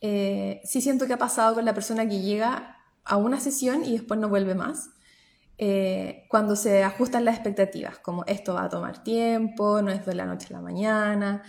eh, 0.01 0.61
sí 0.65 0.81
siento 0.81 1.07
que 1.07 1.13
ha 1.13 1.17
pasado 1.17 1.55
con 1.55 1.63
la 1.63 1.73
persona 1.73 2.09
que 2.09 2.21
llega 2.21 2.77
a 3.05 3.17
una 3.17 3.39
sesión 3.39 3.85
y 3.85 3.93
después 3.93 4.19
no 4.19 4.27
vuelve 4.27 4.55
más. 4.55 4.89
Eh, 5.59 6.25
cuando 6.27 6.55
se 6.55 6.83
ajustan 6.83 7.23
las 7.23 7.35
expectativas, 7.35 7.99
como 7.99 8.25
esto 8.25 8.55
va 8.55 8.63
a 8.63 8.69
tomar 8.69 9.03
tiempo, 9.03 9.81
no 9.81 9.91
es 9.91 10.05
de 10.05 10.15
la 10.15 10.25
noche 10.25 10.47
a 10.49 10.53
la 10.57 10.61
mañana. 10.61 11.43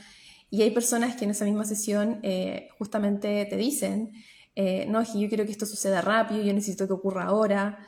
Y 0.51 0.63
hay 0.63 0.73
personas 0.73 1.17
que 1.17 1.25
en 1.25 1.31
esa 1.31 1.45
misma 1.45 1.65
sesión 1.65 2.19
eh, 2.23 2.69
justamente 2.79 3.47
te 3.47 3.57
dicen, 3.57 4.13
no, 4.89 5.01
es 5.01 5.11
que 5.11 5.21
yo 5.21 5.29
quiero 5.29 5.47
que 5.47 5.53
esto 5.53 5.65
suceda 5.65 6.03
rápido, 6.03 6.43
yo 6.43 6.53
necesito 6.53 6.87
que 6.87 6.93
ocurra 6.93 7.25
ahora. 7.25 7.79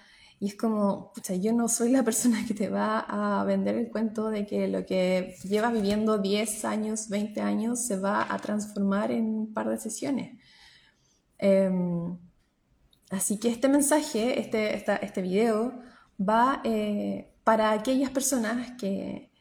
Y 0.42 0.46
es 0.48 0.56
como, 0.56 1.12
pucha, 1.12 1.36
yo 1.36 1.52
no 1.52 1.68
soy 1.68 1.92
la 1.92 2.02
persona 2.08 2.44
que 2.44 2.52
te 2.52 2.68
va 2.68 2.98
a 2.98 3.44
vender 3.44 3.76
el 3.76 3.90
cuento 3.90 4.28
de 4.28 4.44
que 4.44 4.66
lo 4.66 4.84
que 4.84 5.36
llevas 5.44 5.72
viviendo 5.72 6.18
10 6.18 6.64
años, 6.64 7.08
20 7.08 7.40
años, 7.40 7.86
se 7.86 7.96
va 7.96 8.26
a 8.28 8.38
transformar 8.40 9.12
en 9.12 9.26
un 9.26 9.54
par 9.54 9.68
de 9.68 9.78
sesiones. 9.78 10.36
Em, 11.38 12.18
así 13.10 13.38
que 13.38 13.50
este 13.50 13.68
mensaje, 13.68 14.40
este, 14.40 14.74
este 14.76 15.22
video, 15.22 15.80
va 16.18 16.60
eh, 16.64 17.32
para 17.44 17.70
aquellas 17.70 18.10
personas 18.10 18.72
que, 18.80 19.31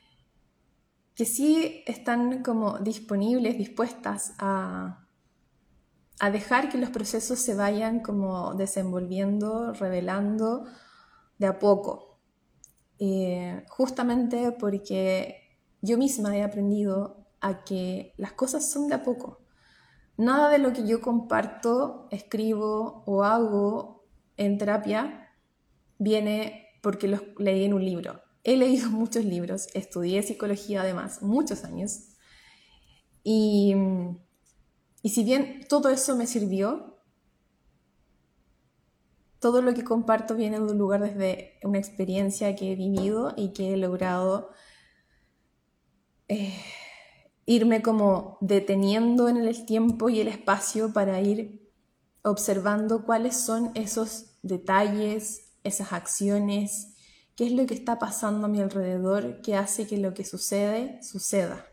que 1.21 1.27
sí 1.27 1.83
están 1.85 2.41
como 2.41 2.79
disponibles, 2.79 3.55
dispuestas 3.55 4.33
a, 4.39 5.05
a 6.19 6.31
dejar 6.31 6.67
que 6.67 6.79
los 6.79 6.89
procesos 6.89 7.37
se 7.37 7.53
vayan 7.53 7.99
como 7.99 8.55
desenvolviendo, 8.55 9.71
revelando 9.73 10.65
de 11.37 11.45
a 11.45 11.59
poco, 11.59 12.17
eh, 12.97 13.63
justamente 13.69 14.51
porque 14.51 15.59
yo 15.83 15.99
misma 15.99 16.35
he 16.35 16.41
aprendido 16.41 17.27
a 17.39 17.65
que 17.65 18.15
las 18.17 18.31
cosas 18.31 18.67
son 18.71 18.87
de 18.87 18.95
a 18.95 19.03
poco. 19.03 19.45
Nada 20.17 20.49
de 20.49 20.57
lo 20.57 20.73
que 20.73 20.87
yo 20.87 21.01
comparto, 21.01 22.07
escribo 22.09 23.03
o 23.05 23.23
hago 23.23 24.07
en 24.37 24.57
terapia 24.57 25.29
viene 25.99 26.79
porque 26.81 27.07
lo 27.07 27.19
leí 27.37 27.65
en 27.65 27.75
un 27.75 27.85
libro. 27.85 28.23
He 28.43 28.57
leído 28.57 28.89
muchos 28.91 29.25
libros, 29.25 29.67
estudié 29.73 30.23
psicología 30.23 30.81
además 30.81 31.21
muchos 31.21 31.63
años 31.63 32.09
y, 33.23 33.75
y 35.03 35.09
si 35.09 35.23
bien 35.23 35.65
todo 35.69 35.89
eso 35.89 36.15
me 36.15 36.27
sirvió, 36.27 36.91
todo 39.39 39.61
lo 39.61 39.73
que 39.73 39.83
comparto 39.83 40.35
viene 40.35 40.57
de 40.57 40.71
un 40.71 40.77
lugar 40.77 41.01
desde 41.01 41.57
una 41.63 41.79
experiencia 41.79 42.55
que 42.55 42.71
he 42.71 42.75
vivido 42.75 43.33
y 43.35 43.53
que 43.53 43.73
he 43.73 43.77
logrado 43.77 44.51
eh, 46.27 46.53
irme 47.45 47.81
como 47.81 48.37
deteniendo 48.39 49.27
en 49.27 49.37
el 49.37 49.65
tiempo 49.65 50.09
y 50.09 50.19
el 50.19 50.27
espacio 50.27 50.93
para 50.93 51.19
ir 51.21 51.71
observando 52.23 53.03
cuáles 53.03 53.35
son 53.35 53.71
esos 53.73 54.37
detalles, 54.43 55.55
esas 55.63 55.91
acciones, 55.91 56.90
qué 57.41 57.47
es 57.47 57.53
lo 57.53 57.65
que 57.65 57.73
está 57.73 57.97
pasando 57.97 58.45
a 58.45 58.49
mi 58.49 58.61
alrededor 58.61 59.41
que 59.41 59.55
hace 59.55 59.87
que 59.87 59.97
lo 59.97 60.13
que 60.13 60.23
sucede 60.23 61.01
suceda. 61.01 61.65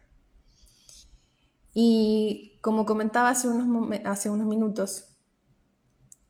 Y 1.74 2.58
como 2.62 2.86
comentaba 2.86 3.28
hace 3.28 3.50
unos, 3.50 4.46
minutos, 4.46 5.18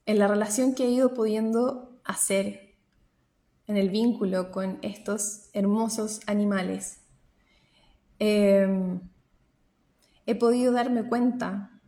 en 0.06 0.18
la 0.18 0.26
relación 0.26 0.74
que 0.74 0.86
he 0.86 0.90
ido 0.90 1.14
pudiendo 1.14 2.00
hacer 2.02 2.74
en 3.68 3.76
el 3.76 3.90
vínculo 3.90 4.50
con 4.50 4.80
estos 4.82 5.50
hermosos 5.52 6.18
animales, 6.26 6.98
em, 8.18 8.98
he 10.26 10.34
podido 10.34 10.72
darme 10.72 11.08
cuenta 11.08 11.80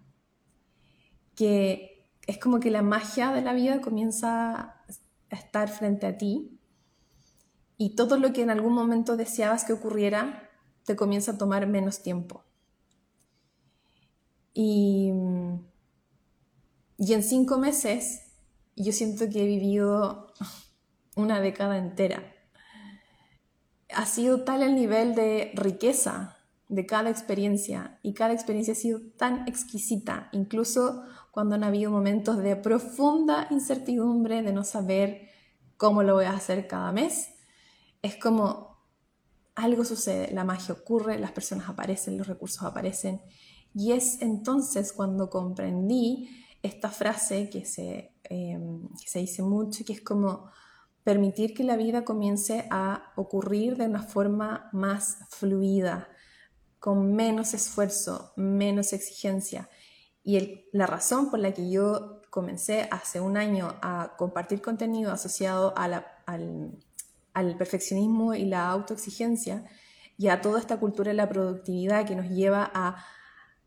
que 1.35 2.09
es 2.29 2.39
como 2.39 2.61
que 2.61 2.71
la 2.71 2.83
magia 2.83 3.33
de 3.33 3.43
la 3.43 3.55
vida 3.55 3.81
comienza 3.81 4.77
a 5.31 5.35
estar 5.35 5.69
frente 5.69 6.07
a 6.07 6.17
ti 6.17 6.60
y 7.81 7.97
todo 7.97 8.19
lo 8.19 8.33
que 8.33 8.43
en 8.43 8.51
algún 8.51 8.75
momento 8.75 9.17
deseabas 9.17 9.65
que 9.65 9.73
ocurriera 9.73 10.51
te 10.85 10.95
comienza 10.95 11.33
a 11.33 11.39
tomar 11.39 11.67
menos 11.67 12.03
tiempo. 12.03 12.45
Y 14.53 15.13
y 17.03 17.15
en 17.15 17.23
cinco 17.23 17.57
meses 17.57 18.27
yo 18.77 18.93
siento 18.93 19.31
que 19.31 19.43
he 19.43 19.47
vivido 19.47 20.35
una 21.17 21.41
década 21.41 21.79
entera. 21.79 22.23
Ha 23.95 24.05
sido 24.05 24.45
tal 24.45 24.63
el 24.63 24.75
nivel 24.75 25.15
de 25.15 25.51
riqueza 25.55 26.37
de 26.69 26.85
cada 26.85 27.09
experiencia 27.09 27.99
y 28.03 28.13
cada 28.13 28.35
experiencia 28.35 28.75
ha 28.75 28.77
sido 28.77 29.01
tan 29.17 29.49
exquisita, 29.49 30.29
incluso 30.33 31.03
cuando 31.31 31.55
han 31.55 31.65
habido 31.65 31.91
momentos 31.91 32.37
de 32.37 32.55
profunda 32.55 33.47
incertidumbre, 33.51 34.43
de 34.43 34.53
no 34.53 34.63
saber 34.63 35.31
cómo 35.79 36.03
lo 36.03 36.17
voy 36.17 36.27
a 36.27 36.35
hacer 36.35 36.69
cada 36.69 36.93
mes. 36.93 37.31
Es 38.03 38.17
como 38.17 38.79
algo 39.55 39.85
sucede, 39.85 40.33
la 40.33 40.45
magia 40.45 40.75
ocurre, 40.75 41.19
las 41.19 41.33
personas 41.33 41.69
aparecen, 41.69 42.17
los 42.17 42.27
recursos 42.27 42.63
aparecen. 42.63 43.21
Y 43.75 43.93
es 43.93 44.21
entonces 44.23 44.93
cuando 44.93 45.29
comprendí 45.29 46.29
esta 46.63 46.91
frase 46.91 47.51
que 47.51 47.65
se, 47.65 48.15
em, 48.25 48.89
que 49.01 49.09
se 49.09 49.19
dice 49.21 49.43
mucho, 49.43 49.85
que 49.85 49.93
es 49.93 50.01
como 50.01 50.51
permitir 51.05 51.55
que 51.55 51.65
la 51.65 51.77
vida 51.77 52.05
comience 52.05 52.67
a 52.71 53.13
ocurrir 53.17 53.77
de 53.77 53.87
una 53.87 54.03
forma 54.03 54.69
más 54.73 55.19
fluida, 55.31 56.09
con 56.79 57.15
menos 57.15 57.55
esfuerzo, 57.55 58.33
menos 58.37 58.93
exigencia. 58.93 59.69
Y 60.23 60.67
la 60.73 60.87
razón 60.87 61.31
por 61.31 61.39
la 61.39 61.53
que 61.53 61.71
yo 61.71 62.21
comencé 62.31 62.89
hace 62.91 63.21
un 63.21 63.37
año 63.37 63.75
a 63.83 64.15
compartir 64.17 64.63
contenido 64.63 65.13
asociado 65.13 65.75
al, 65.77 66.05
al 67.35 67.57
perfeccionismo 67.57 68.35
y 68.35 68.45
la 68.45 68.69
autoexigencia 68.69 69.65
y 70.17 70.29
a 70.29 70.41
toda 70.41 70.61
esta 70.61 70.79
cultura 70.79 71.11
de 71.11 71.17
la 71.17 71.29
productividad 71.29 72.07
que 72.07 72.17
nos 72.17 72.29
lleva 72.29 72.71
a 72.75 73.05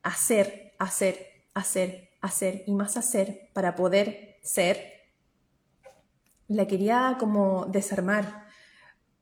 hacer, 0.03 0.73
hacer, 0.77 1.45
hacer, 1.53 2.09
hacer 2.21 2.63
y 2.67 2.73
más 2.73 2.97
hacer 2.97 3.49
para 3.53 3.75
poder 3.75 4.37
ser, 4.43 4.77
la 6.47 6.67
quería 6.67 7.17
como 7.19 7.65
desarmar, 7.65 8.45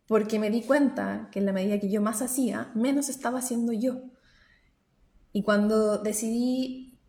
porque 0.07 0.39
me 0.39 0.49
di 0.49 0.63
cuenta 0.63 1.29
que 1.31 1.39
en 1.39 1.45
la 1.45 1.53
medida 1.53 1.79
que 1.79 1.89
yo 1.89 2.01
más 2.01 2.21
hacía, 2.21 2.71
menos 2.75 3.07
estaba 3.07 3.39
haciendo 3.39 3.71
yo. 3.71 4.01
Y 5.31 5.43
cuando 5.43 5.99
decidí 5.99 6.99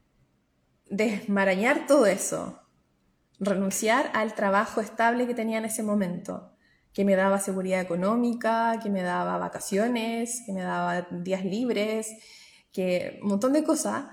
desmarañar 0.89 1.87
todo 1.87 2.07
eso, 2.07 2.61
renunciar 3.41 4.11
al 4.15 4.35
trabajo 4.35 4.81
estable 4.81 5.27
que 5.27 5.35
tenía 5.35 5.59
en 5.59 5.65
ese 5.65 5.83
momento, 5.83 6.52
que 6.93 7.05
me 7.05 7.17
daba 7.17 7.39
seguridad 7.41 7.81
económica, 7.81 8.79
que 8.83 8.91
me 8.91 9.03
daba 9.03 9.39
vacaciones, 9.39 10.43
que 10.47 10.53
me 10.53 10.63
daba 10.63 11.03
días 11.11 11.45
libres, 11.45 12.09
que 12.73 13.19
un 13.23 13.29
montón 13.29 13.53
de 13.53 13.65
cosas, 13.65 14.05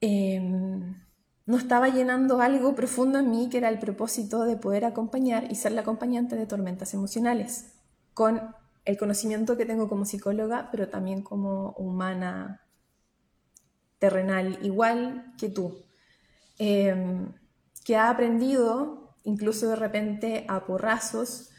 em, 0.00 1.02
no 1.46 1.56
estaba 1.58 1.88
llenando 1.88 2.40
algo 2.40 2.74
profundo 2.74 3.18
en 3.18 3.30
mí 3.30 3.48
que 3.50 3.58
era 3.58 3.68
el 3.68 3.78
propósito 3.78 4.44
de 4.44 4.56
poder 4.56 4.84
acompañar 4.84 5.50
y 5.50 5.56
ser 5.56 5.72
la 5.72 5.82
acompañante 5.82 6.36
de 6.36 6.46
tormentas 6.46 6.94
emocionales, 6.94 7.74
con 8.14 8.54
el 8.84 8.98
conocimiento 8.98 9.56
que 9.56 9.66
tengo 9.66 9.88
como 9.88 10.04
psicóloga, 10.04 10.68
pero 10.70 10.88
también 10.88 11.22
como 11.22 11.72
humana 11.72 12.62
terrenal, 13.98 14.58
igual 14.62 15.34
que 15.38 15.48
tú, 15.48 15.84
em, 16.58 17.32
que 17.84 17.96
ha 17.96 18.10
aprendido, 18.10 19.03
incluso 19.24 19.68
de 19.68 19.76
repente 19.76 20.44
a 20.48 20.64
porrazos, 20.64 21.50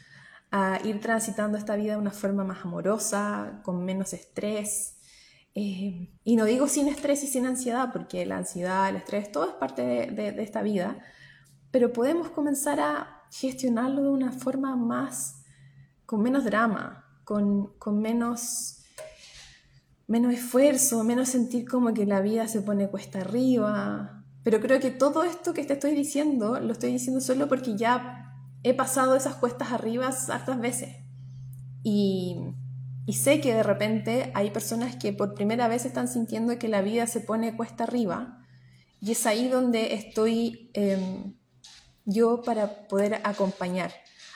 a 0.50 0.78
ir 0.84 1.00
transitando 1.00 1.58
esta 1.58 1.76
vida 1.76 1.92
de 1.92 1.98
una 1.98 2.12
forma 2.12 2.44
más 2.44 2.64
amorosa, 2.64 3.60
con 3.64 3.84
menos 3.84 4.12
estrés, 4.12 4.96
eh, 5.58 6.10
y 6.22 6.36
no 6.36 6.44
digo 6.44 6.68
sin 6.68 6.86
estrés 6.86 7.24
y 7.24 7.26
sin 7.26 7.46
ansiedad, 7.46 7.90
porque 7.90 8.26
la 8.26 8.36
ansiedad, 8.36 8.90
el 8.90 8.96
estrés, 8.96 9.32
todo 9.32 9.46
es 9.46 9.54
parte 9.54 9.82
de, 9.82 10.42
esta 10.42 10.60
vida, 10.60 10.98
pero 11.70 11.94
podemos 11.94 12.28
comenzar 12.28 12.78
a 12.78 13.22
gestionarlo 13.30 14.02
de 14.02 14.10
una 14.10 14.32
forma 14.32 14.76
más, 14.76 15.44
con 16.04 16.22
menos 16.22 16.44
drama, 16.44 17.06
con, 17.24 17.72
menos, 17.86 18.84
menos 20.06 20.34
esfuerzo, 20.34 21.02
menos 21.04 21.30
sentir 21.30 21.66
como 21.66 21.94
que 21.94 22.04
la 22.04 22.20
vida 22.20 22.48
se 22.48 22.60
pone 22.60 22.90
cuesta 22.90 23.20
arriba. 23.20 24.15
Pero 24.46 24.60
creo 24.60 24.78
que 24.78 24.92
todo 24.92 25.24
esto 25.24 25.52
que 25.54 25.64
te 25.64 25.72
estoy 25.72 25.96
diciendo, 25.96 26.60
lo 26.60 26.70
estoy 26.70 26.92
diciendo 26.92 27.20
solo 27.20 27.48
porque 27.48 27.76
ya 27.76 28.32
he 28.62 28.74
pasado 28.74 29.16
esas 29.16 29.34
cuestas 29.34 29.72
arriba 29.72 30.06
hartas 30.28 30.60
veces. 30.60 30.94
Y 31.82 32.54
y 33.06 33.12
sé 33.12 33.40
que 33.40 33.54
de 33.54 33.62
repente 33.62 34.32
hay 34.34 34.50
personas 34.50 34.96
que 34.96 35.12
por 35.12 35.34
primera 35.34 35.68
vez 35.68 35.86
están 35.86 36.08
sintiendo 36.08 36.58
que 36.58 36.66
la 36.66 36.82
vida 36.82 37.06
se 37.06 37.20
pone 37.20 37.56
cuesta 37.56 37.84
arriba. 37.84 38.44
Y 39.00 39.12
es 39.12 39.26
ahí 39.26 39.48
donde 39.48 39.94
estoy 39.94 40.72
em, 40.74 41.34
yo 42.04 42.42
para 42.42 42.88
poder 42.88 43.20
acompañar. 43.22 43.92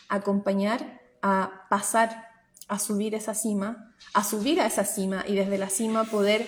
Acompañar 0.09 1.01
a 1.21 1.67
pasar, 1.69 2.29
a 2.69 2.79
subir 2.79 3.17
esa 3.17 3.35
cima, 3.35 3.93
a 4.15 4.23
subir 4.23 4.61
a 4.61 4.67
esa 4.67 4.85
cima 4.85 5.25
y 5.27 5.35
desde 5.35 5.59
la 5.59 5.69
cima 5.69 6.05
poder 6.05 6.47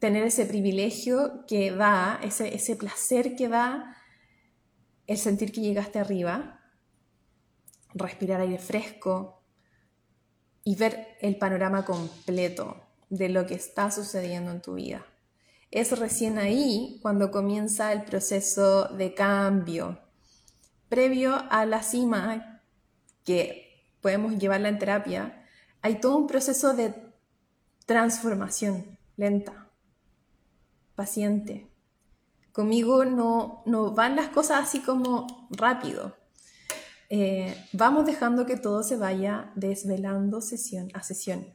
tener 0.00 0.24
ese 0.24 0.46
privilegio 0.46 1.44
que 1.46 1.70
da, 1.70 2.18
ese, 2.22 2.54
ese 2.54 2.74
placer 2.74 3.36
que 3.36 3.48
da 3.48 3.96
el 5.06 5.18
sentir 5.18 5.52
que 5.52 5.60
llegaste 5.60 5.98
arriba 5.98 6.60
respirar 7.94 8.40
aire 8.40 8.58
fresco 8.58 9.42
y 10.64 10.76
ver 10.76 11.16
el 11.20 11.36
panorama 11.36 11.84
completo 11.84 12.76
de 13.08 13.28
lo 13.28 13.46
que 13.46 13.54
está 13.54 13.90
sucediendo 13.90 14.50
en 14.50 14.62
tu 14.62 14.74
vida. 14.74 15.04
Es 15.70 15.98
recién 15.98 16.38
ahí 16.38 16.98
cuando 17.02 17.30
comienza 17.30 17.92
el 17.92 18.04
proceso 18.04 18.88
de 18.88 19.14
cambio. 19.14 20.00
Previo 20.88 21.34
a 21.50 21.64
la 21.66 21.82
cima, 21.82 22.62
que 23.24 23.86
podemos 24.00 24.38
llevarla 24.38 24.68
en 24.68 24.78
terapia, 24.78 25.46
hay 25.82 26.00
todo 26.00 26.16
un 26.16 26.26
proceso 26.26 26.74
de 26.74 26.94
transformación 27.86 28.98
lenta, 29.16 29.59
paciente. 31.00 31.66
Conmigo 32.52 33.06
no, 33.06 33.62
van 33.94 34.16
las 34.16 34.28
cosas 34.28 34.64
así 34.64 34.80
como 34.80 35.48
rápido. 35.48 36.14
Eh, 37.08 37.56
vamos 37.72 38.04
dejando 38.04 38.44
que 38.44 38.58
todo 38.58 38.82
se 38.82 38.96
vaya 38.98 39.50
desvelando 39.54 40.42
sesión 40.42 40.90
a 40.92 41.02
sesión. 41.02 41.54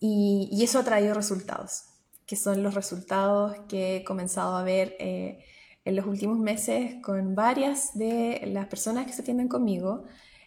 Y, 0.00 0.58
eso 0.64 0.78
ha 0.78 0.84
traído 0.84 1.12
resultados, 1.12 1.82
que 2.24 2.36
son 2.36 2.62
los 2.62 2.72
resultados 2.74 3.54
que 3.68 3.96
he 3.96 4.04
comenzado 4.04 4.56
a 4.56 4.62
ver 4.62 4.96
eh, 4.98 5.44
en 5.84 5.96
los 5.96 6.06
últimos 6.06 6.38
meses 6.38 6.94
con 7.02 7.34
varias 7.34 7.90
de 7.92 8.40
las 8.46 8.68
personas 8.68 9.04
que 9.04 9.12
se 9.12 9.20
atienden 9.20 9.48
conmigo. 9.48 10.04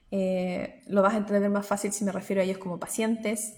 Eh, 0.09 0.81
lo 0.87 1.03
vas 1.03 1.13
a 1.13 1.17
entender 1.17 1.51
más 1.51 1.67
fácil 1.67 1.93
si 1.93 2.03
me 2.03 2.11
refiero 2.11 2.41
a 2.41 2.45
ellos 2.45 2.57
como 2.57 2.79
pacientes. 2.79 3.53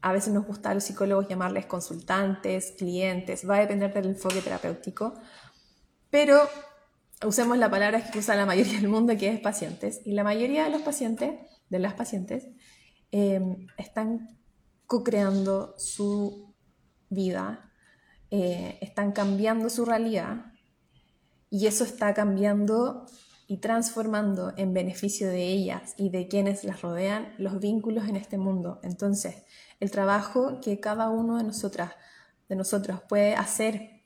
A 0.00 0.12
veces 0.12 0.32
nos 0.32 0.46
gusta 0.46 0.70
a 0.70 0.74
los 0.74 0.84
psicólogos 0.84 1.28
llamarles 1.28 1.66
consultantes, 1.66 2.74
clientes, 2.78 3.48
va 3.48 3.56
a 3.56 3.60
depender 3.60 3.92
del 3.92 4.06
enfoque 4.06 4.40
terapéutico. 4.40 5.14
Pero 6.10 6.40
usemos 7.26 7.58
la 7.58 7.70
palabra 7.70 8.10
que 8.10 8.20
usa 8.20 8.36
la 8.36 8.46
mayoría 8.46 8.80
del 8.80 8.88
mundo, 8.88 9.16
que 9.18 9.28
es 9.28 9.40
pacientes. 9.40 10.00
Y 10.04 10.12
la 10.12 10.24
mayoría 10.24 10.64
de 10.64 10.70
los 10.70 10.82
pacientes, 10.82 11.34
de 11.68 11.78
las 11.78 11.94
pacientes, 11.94 12.46
em, 13.10 13.66
están 13.76 14.38
co-creando 14.86 15.74
su 15.76 16.54
vida, 17.10 17.70
eh, 18.30 18.78
están 18.80 19.12
cambiando 19.12 19.68
su 19.68 19.84
realidad 19.84 20.52
y 21.50 21.66
eso 21.66 21.84
está 21.84 22.14
cambiando 22.14 23.06
y 23.48 23.58
transformando 23.58 24.52
en 24.56 24.72
beneficio 24.72 25.28
de 25.28 25.48
ellas 25.48 25.94
y 25.96 26.10
de 26.10 26.28
quienes 26.28 26.62
las 26.62 26.82
rodean 26.82 27.34
los 27.38 27.58
vínculos 27.58 28.08
en 28.08 28.14
este 28.14 28.38
mundo. 28.38 28.78
Entonces, 28.84 29.42
el 29.80 29.90
trabajo 29.90 30.60
que 30.60 30.78
cada 30.78 31.10
uno 31.10 31.38
de 31.38 31.42
nosotras, 31.42 31.92
de 32.48 32.54
nosotros 32.54 33.00
puede 33.08 33.34
hacer 33.34 34.04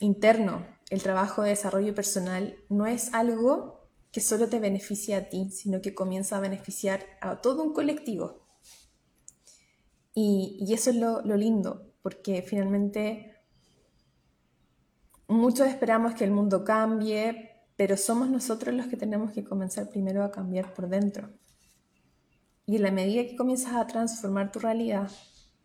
interno 0.00 0.66
el 0.92 1.02
trabajo 1.02 1.40
de 1.40 1.48
desarrollo 1.48 1.94
personal 1.94 2.54
no 2.68 2.84
es 2.84 3.14
algo 3.14 3.88
que 4.10 4.20
solo 4.20 4.50
te 4.50 4.60
beneficie 4.60 5.14
a 5.14 5.30
ti, 5.30 5.48
sino 5.50 5.80
que 5.80 5.94
comienza 5.94 6.36
a 6.36 6.40
beneficiar 6.40 7.06
a 7.22 7.40
todo 7.40 7.62
un 7.62 7.72
colectivo. 7.72 8.46
Y, 10.14 10.70
eso 10.70 10.90
es 10.90 10.96
lo, 10.96 11.22
lindo, 11.22 11.94
porque 12.02 12.42
finalmente 12.42 13.38
muchos 15.28 15.66
esperamos 15.66 16.12
que 16.12 16.24
el 16.24 16.30
mundo 16.30 16.62
cambie, 16.62 17.51
pero 17.82 17.96
somos 17.96 18.30
nosotros 18.30 18.72
los 18.76 18.86
que 18.86 18.96
tenemos 18.96 19.32
que 19.32 19.42
comenzar 19.42 19.88
primero 19.90 20.22
a 20.22 20.30
cambiar 20.30 20.72
por 20.72 20.88
dentro. 20.88 21.30
Y 22.64 22.76
en 22.76 22.82
la 22.84 22.92
medida 22.92 23.24
que 23.24 23.34
comienzas 23.34 23.74
a 23.74 23.84
transformar 23.88 24.52
tu 24.52 24.60
realidad, 24.60 25.10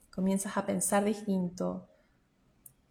comienzas 0.09 0.57
a 0.57 0.65
pensar 0.65 1.05
distinto, 1.05 1.87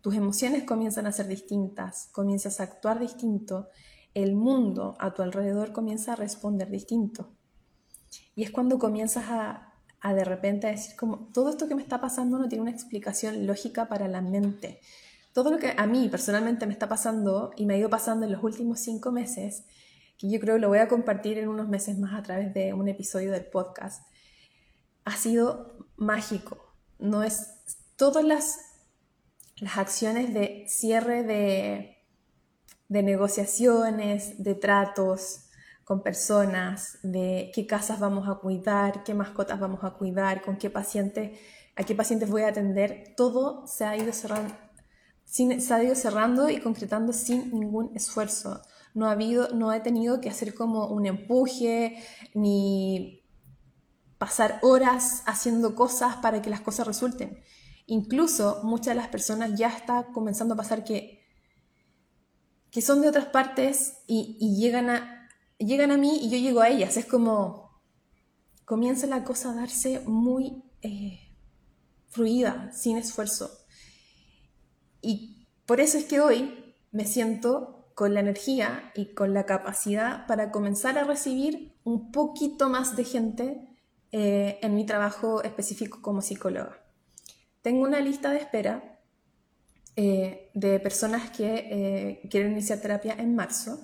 tus 0.01 0.15
emociones 0.15 0.63
comienzan 0.63 1.09
a 1.09 1.13
ser 1.13 1.27
distintas, 1.27 2.09
comienzas 2.13 2.61
a 2.61 2.63
actuar 2.63 3.01
distinto, 3.01 3.67
el 4.15 4.37
mundo 4.37 4.95
a 5.01 5.13
tu 5.13 5.23
alrededor 5.23 5.73
comienza 5.73 6.13
a 6.13 6.17
responder 6.17 6.71
distinto. 6.71 7.35
Y 8.37 8.45
es 8.45 8.53
cuando 8.53 8.79
comienzas 8.79 9.25
a, 9.29 9.75
de 10.05 10.25
repente 10.25 10.69
a 10.69 10.71
decir 10.71 10.95
como, 10.95 11.33
todo 11.33 11.51
esto 11.51 11.67
que 11.67 11.75
me 11.75 11.83
está 11.83 12.01
pasando 12.01 12.39
no 12.39 12.49
tiene 12.49 12.63
una 12.63 12.71
explicación 12.71 13.45
lógica 13.45 13.89
para 13.89 14.07
la 14.07 14.21
mente. 14.21 14.79
Todo 15.37 15.51
lo 15.51 15.59
que 15.59 15.75
a 15.77 15.87
mí 15.87 16.09
personalmente 16.09 16.65
me 16.65 16.73
está 16.73 16.89
pasando 16.89 17.51
y 17.57 17.67
me 17.67 17.75
ha 17.75 17.77
ido 17.77 17.91
pasando 17.91 18.25
en 18.25 18.33
los 18.33 18.43
últimos 18.43 18.81
cinco 18.81 19.13
meses, 19.13 19.67
que 20.17 20.31
yo 20.31 20.41
creo 20.41 20.57
lo 20.57 20.69
voy 20.69 20.79
a 20.79 20.89
compartir 20.89 21.37
en 21.37 21.49
unos 21.49 21.69
meses 21.69 21.99
más 21.99 22.15
a 22.15 22.23
través 22.23 22.55
de 22.55 22.73
un 22.73 22.89
episodio 22.89 23.33
del 23.33 23.45
podcast, 23.45 24.03
ha 25.05 25.15
sido 25.15 25.91
mágico. 25.99 26.73
No 26.99 27.23
es 27.23 27.51
todas 27.97 28.25
las 28.25 28.61
las 29.57 29.77
acciones 29.77 30.33
de 30.33 30.65
cierre 30.69 31.23
de, 31.23 31.99
de 32.89 33.03
negociaciones, 33.03 34.43
de 34.43 34.55
tratos 34.55 35.51
con 35.85 36.03
personas, 36.03 36.99
de 37.03 37.51
qué 37.55 37.67
casas 37.67 38.01
vamos 38.01 38.27
a 38.27 38.37
cuidar, 38.37 39.05
qué 39.05 39.13
mascotas 39.13 39.61
vamos 39.61 39.85
a 39.85 39.91
cuidar, 39.91 40.41
con 40.41 40.57
qué 40.57 40.71
pacientes, 40.71 41.39
a 41.75 41.85
qué 41.85 41.95
pacientes 41.95 42.31
voy 42.31 42.41
a 42.41 42.49
atender, 42.49 43.13
todo 43.19 43.67
se 43.67 43.85
ha 43.85 43.99
ido 43.99 44.15
cerrando, 44.15 44.55
se 45.27 45.75
ha 45.75 45.83
ido 45.83 45.95
cerrando 45.95 46.49
y 46.49 46.61
concretando 46.61 47.13
sin 47.13 47.51
ningún 47.53 47.95
esfuerzo. 47.95 48.63
No, 48.95 49.09
ha 49.09 49.13
habido, 49.13 49.51
no 49.51 49.73
he 49.73 49.81
tenido 49.81 50.21
que 50.21 50.31
hacer 50.31 50.55
como 50.55 50.87
un 50.87 51.05
empuje 51.05 52.03
ni 52.33 53.23
pasar 54.17 54.59
horas 54.63 55.23
haciendo 55.27 55.75
cosas 55.75 56.17
para 56.17 56.41
que 56.41 56.49
las 56.49 56.63
cosas 56.63 56.87
resulten. 56.87 57.39
Incluso 57.87 58.61
muchas 58.63 58.95
de 58.95 58.95
las 58.95 59.09
personas 59.09 59.59
ya 59.59 59.69
está 59.69 60.07
comenzando 60.13 60.55
a 60.55 60.57
pasar 60.57 60.85
que, 60.85 61.23
que 62.71 62.81
son 62.81 63.03
de 63.03 63.09
otras 63.09 63.27
partes 63.27 63.99
y, 64.07 64.57
llegan, 64.59 64.89
a, 64.89 65.29
llegan 65.59 65.91
a 65.91 65.99
mí 65.99 66.19
y 66.23 66.31
yo 66.31 66.39
llego 66.39 66.61
a 66.61 66.69
ellas. 66.69 66.97
Es 66.97 67.05
como 67.05 67.83
comienza 68.65 69.07
la 69.07 69.25
cosa 69.25 69.51
a 69.51 69.55
darse 69.55 70.01
muy 70.07 70.65
eh, 70.83 71.37
fluida, 72.09 72.73
sin 72.73 72.97
esfuerzo. 72.97 73.51
Y 75.07 75.47
por 75.67 75.81
eso 75.81 75.99
es 75.99 76.05
que 76.05 76.19
hoy 76.19 76.75
me 76.91 77.05
siento 77.05 77.87
con 77.95 78.13
la 78.13 78.21
energía 78.21 78.91
y 78.97 79.15
con 79.15 79.35
la 79.35 79.47
capacidad 79.47 80.27
para 80.27 80.51
comenzar 80.51 80.99
a 80.99 81.05
recibir 81.05 81.73
un 81.85 82.11
poquito 82.11 82.69
más 82.69 82.97
de 82.97 83.05
gente 83.05 83.69
eh, 84.11 84.59
en 84.63 84.75
mi 84.75 84.85
trabajo 84.85 85.45
específico 85.45 86.03
como 86.03 86.23
psicóloga. 86.23 86.83
Tengo 87.63 87.85
una 87.85 88.01
lista 88.01 88.33
de 88.33 88.39
espera 88.39 88.99
eh, 89.95 90.51
de 90.55 90.81
personas 90.81 91.31
que 91.31 91.55
eh, 91.55 92.29
quieren 92.29 92.53
iniciar 92.53 92.81
terapia 92.81 93.15
en 93.17 93.37
marzo, 93.37 93.79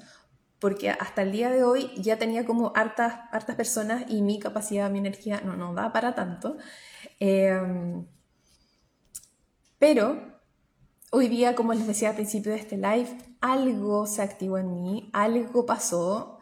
porque 0.58 0.90
hasta 0.90 1.22
el 1.22 1.30
día 1.30 1.50
de 1.50 1.62
hoy 1.62 1.92
ya 1.98 2.18
tenía 2.18 2.44
como 2.44 2.72
hartas, 2.74 3.14
hartas 3.30 3.54
personas 3.54 4.04
y 4.08 4.22
mi 4.22 4.40
capacidad, 4.40 4.90
mi 4.90 4.98
energía 4.98 5.40
no, 5.44 5.56
no 5.56 5.72
da 5.72 5.92
para 5.92 6.16
tanto. 6.16 6.56
Em, 7.20 8.06
pero 9.78 10.32
hoy 11.14 11.28
día, 11.28 11.54
como 11.54 11.74
les 11.74 11.86
decía 11.86 12.08
al 12.08 12.14
principio 12.14 12.52
de 12.52 12.58
este 12.58 12.78
live, 12.78 13.06
algo 13.42 14.06
se 14.06 14.22
activó 14.22 14.56
en 14.56 14.72
mí, 14.72 15.10
algo 15.12 15.66
pasó. 15.66 16.38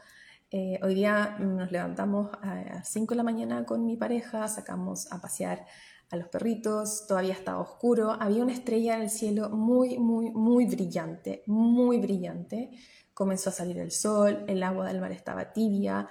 Eh, 0.52 0.78
hoy 0.82 0.94
día 0.94 1.36
nos 1.40 1.72
levantamos 1.72 2.30
a 2.40 2.54
las 2.54 2.88
5 2.88 3.14
de 3.14 3.16
la 3.16 3.22
mañana 3.24 3.66
con 3.66 3.84
mi 3.84 3.96
pareja, 3.96 4.46
sacamos 4.46 5.10
a 5.10 5.20
pasear 5.20 5.66
a 6.10 6.16
los 6.16 6.28
perritos, 6.28 7.06
todavía 7.08 7.32
estaba 7.32 7.58
oscuro, 7.58 8.12
había 8.12 8.44
una 8.44 8.52
estrella 8.52 8.94
en 8.94 9.02
el 9.02 9.10
cielo 9.10 9.50
muy, 9.50 9.98
muy, 9.98 10.30
muy 10.30 10.66
brillante, 10.66 11.42
muy 11.46 11.98
brillante. 11.98 12.70
Comenzó 13.12 13.50
a 13.50 13.52
salir 13.52 13.78
el 13.78 13.90
sol, 13.90 14.44
el 14.46 14.62
agua 14.62 14.86
del 14.86 15.00
mar 15.00 15.10
estaba 15.10 15.52
tibia 15.52 16.08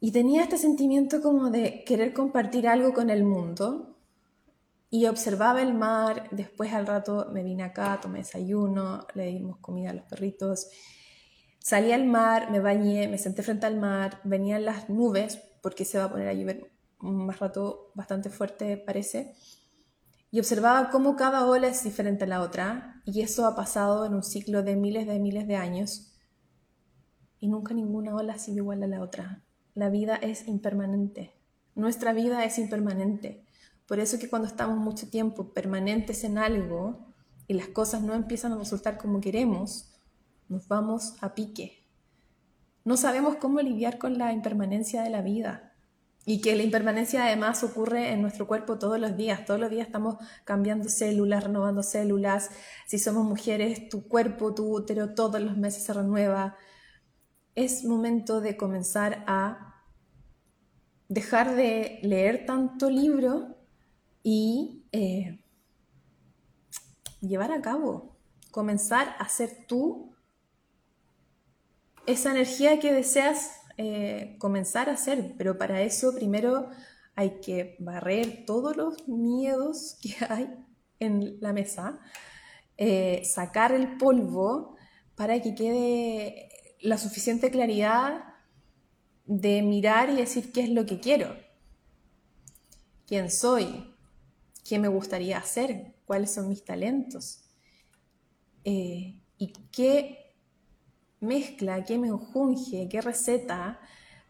y 0.00 0.10
tenía 0.10 0.42
este 0.42 0.58
sentimiento 0.58 1.22
como 1.22 1.50
de 1.50 1.84
querer 1.84 2.12
compartir 2.12 2.66
algo 2.66 2.92
con 2.92 3.10
el 3.10 3.22
mundo. 3.22 3.93
Y 4.94 5.06
observaba 5.06 5.60
el 5.60 5.74
mar, 5.74 6.28
después 6.30 6.72
al 6.72 6.86
rato 6.86 7.26
me 7.32 7.42
vine 7.42 7.64
acá, 7.64 7.98
tomé 8.00 8.20
desayuno, 8.20 9.08
le 9.14 9.26
dimos 9.26 9.56
comida 9.58 9.90
a 9.90 9.92
los 9.92 10.04
perritos. 10.04 10.68
Salí 11.58 11.90
al 11.90 12.06
mar, 12.06 12.52
me 12.52 12.60
bañé, 12.60 13.08
me 13.08 13.18
senté 13.18 13.42
frente 13.42 13.66
al 13.66 13.76
mar, 13.76 14.20
venían 14.22 14.64
las 14.64 14.88
nubes, 14.88 15.42
porque 15.64 15.84
se 15.84 15.98
va 15.98 16.04
a 16.04 16.10
poner 16.12 16.28
a 16.28 16.32
llover 16.32 16.70
más 17.00 17.40
rato 17.40 17.90
bastante 17.96 18.30
fuerte 18.30 18.76
parece, 18.76 19.34
y 20.30 20.38
observaba 20.38 20.90
cómo 20.90 21.16
cada 21.16 21.44
ola 21.44 21.66
es 21.66 21.82
diferente 21.82 22.22
a 22.22 22.28
la 22.28 22.40
otra, 22.40 23.02
y 23.04 23.22
eso 23.22 23.46
ha 23.48 23.56
pasado 23.56 24.06
en 24.06 24.14
un 24.14 24.22
ciclo 24.22 24.62
de 24.62 24.76
miles 24.76 25.08
de 25.08 25.18
miles 25.18 25.48
de 25.48 25.56
años, 25.56 26.14
y 27.40 27.48
nunca 27.48 27.74
ninguna 27.74 28.14
ola 28.14 28.34
ha 28.34 28.38
sido 28.38 28.58
igual 28.58 28.84
a 28.84 28.86
la 28.86 29.02
otra. 29.02 29.42
La 29.74 29.88
vida 29.88 30.14
es 30.14 30.46
impermanente, 30.46 31.34
nuestra 31.74 32.12
vida 32.12 32.44
es 32.44 32.60
impermanente. 32.60 33.43
Por 33.86 34.00
eso 34.00 34.18
que 34.18 34.30
cuando 34.30 34.48
estamos 34.48 34.78
mucho 34.78 35.08
tiempo 35.08 35.52
permanentes 35.52 36.24
en 36.24 36.38
algo 36.38 37.12
y 37.46 37.54
las 37.54 37.68
cosas 37.68 38.02
no 38.02 38.14
empiezan 38.14 38.52
a 38.52 38.58
resultar 38.58 38.96
como 38.96 39.20
queremos, 39.20 39.92
nos 40.48 40.66
vamos 40.68 41.16
a 41.20 41.34
pique. 41.34 41.84
No 42.84 42.96
sabemos 42.96 43.36
cómo 43.36 43.60
lidiar 43.60 43.98
con 43.98 44.18
la 44.18 44.32
impermanencia 44.32 45.02
de 45.02 45.10
la 45.10 45.22
vida. 45.22 45.72
Y 46.26 46.40
que 46.40 46.56
la 46.56 46.62
impermanencia 46.62 47.24
además 47.24 47.62
ocurre 47.62 48.12
en 48.12 48.22
nuestro 48.22 48.46
cuerpo 48.46 48.78
todos 48.78 48.98
los 48.98 49.16
días. 49.16 49.44
Todos 49.44 49.60
los 49.60 49.70
días 49.70 49.86
estamos 49.86 50.16
cambiando 50.44 50.88
células, 50.88 51.44
renovando 51.44 51.82
células. 51.82 52.50
Si 52.86 52.98
somos 52.98 53.26
mujeres, 53.26 53.90
tu 53.90 54.08
cuerpo, 54.08 54.54
tu 54.54 54.74
útero, 54.74 55.14
todos 55.14 55.40
los 55.42 55.58
meses 55.58 55.84
se 55.84 55.92
renueva. 55.92 56.56
Es 57.54 57.84
momento 57.84 58.40
de 58.40 58.56
comenzar 58.56 59.22
a 59.26 59.82
dejar 61.08 61.54
de 61.54 61.98
leer 62.02 62.46
tanto 62.46 62.88
libro 62.88 63.53
y 64.24 64.86
eh, 64.90 65.38
llevar 67.20 67.52
a 67.52 67.60
cabo, 67.60 68.16
comenzar 68.50 69.14
a 69.20 69.28
ser 69.28 69.66
tú 69.68 70.16
esa 72.06 72.32
energía 72.32 72.80
que 72.80 72.92
deseas 72.92 73.52
eh, 73.76 74.36
comenzar 74.38 74.88
a 74.88 74.94
hacer, 74.94 75.34
pero 75.36 75.58
para 75.58 75.82
eso 75.82 76.14
primero 76.14 76.68
hay 77.14 77.40
que 77.40 77.76
barrer 77.78 78.44
todos 78.46 78.76
los 78.76 79.06
miedos 79.06 79.98
que 80.00 80.16
hay 80.28 80.48
en 80.98 81.38
la 81.40 81.52
mesa, 81.52 82.00
eh, 82.78 83.22
sacar 83.24 83.72
el 83.72 83.98
polvo 83.98 84.76
para 85.16 85.40
que 85.42 85.54
quede 85.54 86.48
la 86.80 86.96
suficiente 86.96 87.50
claridad 87.50 88.24
de 89.26 89.60
mirar 89.62 90.08
y 90.10 90.16
decir 90.16 90.50
qué 90.50 90.62
es 90.62 90.70
lo 90.70 90.86
que 90.86 90.98
quiero, 90.98 91.36
quién 93.06 93.30
soy, 93.30 93.93
qué 94.64 94.78
me 94.78 94.88
gustaría 94.88 95.38
hacer, 95.38 95.94
cuáles 96.04 96.32
son 96.32 96.48
mis 96.48 96.64
talentos 96.64 97.44
eh, 98.64 99.20
y 99.38 99.52
qué 99.70 100.34
mezcla, 101.20 101.84
qué 101.84 101.98
menjunje, 101.98 102.88
qué 102.88 103.00
receta 103.00 103.78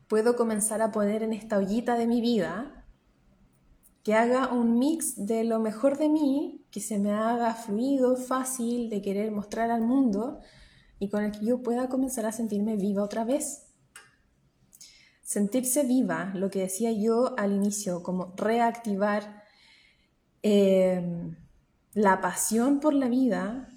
puedo 0.09 0.37
comenzar 0.37 0.83
a 0.83 0.93
poner 0.93 1.23
en 1.23 1.33
esta 1.33 1.59
ollita 1.59 1.97
de 1.97 2.07
mi 2.07 2.21
vida 2.21 2.85
que 4.03 4.15
haga 4.15 4.53
un 4.53 4.79
mix 4.79 5.27
de 5.27 5.45
lo 5.45 5.61
mejor 5.61 5.97
de 5.97 6.11
mí, 6.11 6.67
que 6.71 6.81
se 6.81 6.99
me 6.99 7.13
haga 7.13 7.55
fluido, 7.55 8.17
fácil 8.17 8.91
de 8.91 9.01
querer 9.01 9.31
mostrar 9.31 9.71
al 9.71 9.81
mundo 9.81 10.41
y 10.99 11.09
con 11.09 11.25
el 11.25 11.33
que 11.33 11.47
yo 11.47 11.63
pueda 11.63 11.89
comenzar 11.89 12.27
a 12.27 12.33
sentirme 12.33 12.77
viva 12.77 13.03
otra 13.03 13.25
vez. 13.25 13.73
Sentirse 15.23 15.85
viva, 15.85 16.33
lo 16.35 16.51
que 16.51 16.61
decía 16.61 16.93
yo 16.93 17.35
al 17.39 17.53
inicio, 17.53 18.03
como 18.03 18.35
reactivar 18.37 19.44
eh, 20.45 21.03
la 21.95 22.21
pasión 22.21 22.79
por 22.79 22.95
la 22.95 23.09
vida, 23.09 23.75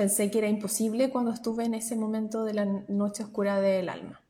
Pensé 0.00 0.30
que 0.30 0.38
era 0.38 0.48
imposible 0.48 1.10
cuando 1.10 1.30
estuve 1.30 1.66
en 1.66 1.74
ese 1.74 1.94
momento 1.94 2.44
de 2.44 2.54
la 2.54 2.64
noche 2.64 3.22
oscura 3.22 3.60
del 3.60 3.90
alma. 3.90 4.22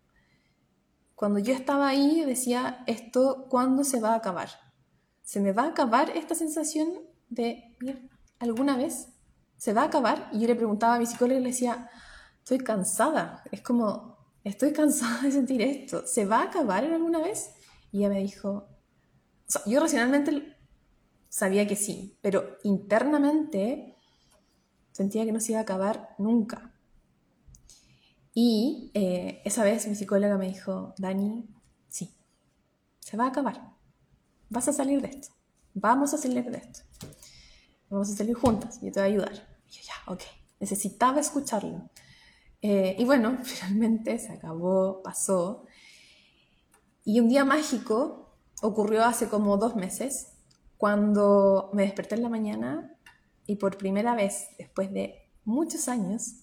Cuando 1.15 1.39
yo 1.39 1.55
estaba 1.55 1.87
ahí 1.87 2.25
decía, 2.25 2.83
esto, 2.89 3.47
¿cuándo 3.49 3.85
se 3.85 4.01
va 4.01 4.15
a 4.15 4.17
acabar? 4.17 4.49
¿Se 5.23 5.39
me 5.39 5.53
va 5.53 5.63
a 5.63 5.69
acabar 5.69 6.11
esta 6.17 6.35
sensación 6.35 6.89
de, 7.29 7.77
alguna 8.41 8.77
vez 8.77 9.11
se 9.59 9.73
va 9.73 9.83
a 9.83 9.85
acabar? 9.85 10.29
Y 10.33 10.41
yo 10.41 10.49
le 10.49 10.57
preguntaba 10.57 10.97
a 10.97 10.99
mi 10.99 11.07
psicóloga 11.07 11.39
y 11.39 11.43
le 11.45 11.51
decía, 11.51 11.89
estoy 12.39 12.59
cansada. 12.59 13.45
Es 13.53 13.63
como, 13.63 14.17
estoy 14.43 14.73
cansada 14.73 15.23
de 15.23 15.31
sentir 15.31 15.63
esto. 15.63 16.05
¿Se 16.05 16.27
va 16.27 16.39
a 16.39 16.45
acabar 16.47 16.83
en 16.83 16.95
alguna 16.95 17.21
vez? 17.21 17.53
Y 17.93 17.99
ella 17.99 18.09
me 18.09 18.19
dijo, 18.19 18.67
yo 19.67 19.81
racionalmente 19.81 20.57
sabía 21.29 21.67
que 21.67 21.77
sí, 21.77 22.17
pero 22.23 22.59
internamente 22.65 23.91
Sentía 25.01 25.25
que 25.25 25.33
no 25.33 25.41
se 25.41 25.53
iba 25.53 25.61
a 25.61 25.63
acabar 25.63 26.15
nunca. 26.19 26.75
Y 28.35 28.91
eh, 28.95 29.41
esa 29.45 29.65
vez 29.65 29.87
mi 29.87 29.95
psicóloga 29.95 30.37
me 30.37 30.49
dijo, 30.49 30.95
Dani, 30.99 31.49
sí, 31.89 32.15
se 32.99 33.17
va 33.17 33.25
a 33.25 33.29
acabar. 33.29 33.77
Vas 34.49 34.69
a 34.69 34.73
salir 34.73 35.01
de 35.01 35.09
esto. 35.09 35.35
Vamos 35.75 36.13
a 36.13 36.19
salir 36.19 36.45
de 36.51 36.59
esto. 36.59 36.81
Vamos 37.89 38.11
a 38.11 38.15
salir 38.17 38.35
juntas. 38.35 38.81
Yo 38.83 38.93
te 38.93 39.01
voy 39.01 39.09
a 39.09 39.13
ayudar. 39.13 39.33
Y 39.69 39.71
yo, 39.71 39.83
ya, 39.83 40.13
ok. 40.13 40.23
Necesitaba 40.59 41.21
escucharlo. 41.21 41.89
Eh, 42.61 42.97
y 42.99 43.05
bueno, 43.05 43.39
finalmente 43.45 44.19
se 44.19 44.33
acabó, 44.33 45.03
pasó. 45.03 45.65
Y 47.05 47.21
un 47.21 47.29
día 47.29 47.45
mágico 47.45 48.30
ocurrió 48.63 49.05
hace 49.05 49.29
como 49.29 49.57
dos 49.57 49.77
meses, 49.77 50.33
cuando 50.77 51.71
me 51.73 51.83
desperté 51.83 52.15
en 52.15 52.23
la 52.23 52.29
mañana 52.29 52.97
y 53.47 53.57
por 53.57 53.77
primera 53.77 54.15
vez, 54.15 54.49
después 54.59 54.93
de 54.93 55.29
muchos 55.45 55.89
años, 55.89 56.37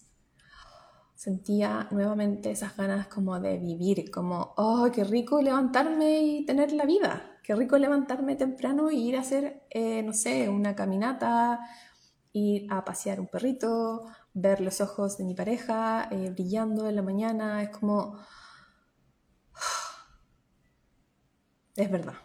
sentía 1.15 1.88
nuevamente 1.89 2.51
esas 2.51 2.77
ganas 2.77 3.08
como 3.08 3.39
de 3.39 3.58
vivir, 3.58 4.12
como, 4.12 4.53
oh, 4.58 4.89
qué 4.93 5.03
rico 5.03 5.41
levantarme 5.41 6.21
y 6.21 6.45
tener 6.45 6.71
la 6.71 6.86
vida, 6.86 7.39
qué 7.43 7.56
rico 7.56 7.77
levantarme 7.77 8.36
temprano 8.36 8.91
y 8.91 9.08
ir 9.08 9.17
a 9.17 9.21
hacer, 9.21 9.63
eh, 9.71 10.03
no 10.03 10.13
sé, 10.13 10.49
una 10.49 10.75
caminata, 10.75 11.60
ir 12.34 12.67
a 12.71 12.86
pasear 12.86 13.19
un 13.19 13.27
perrito, 13.27 14.06
ver 14.34 14.62
los 14.62 14.80
ojos 14.82 15.17
de 15.17 15.25
mi 15.25 15.34
pareja 15.34 16.08
eh, 16.12 16.30
brillando 16.30 16.88
en 16.88 16.95
la 16.95 17.01
mañana, 17.01 17.63
es 17.63 17.69
como... 17.69 18.17
Es 21.78 21.92
verdad. 21.92 22.16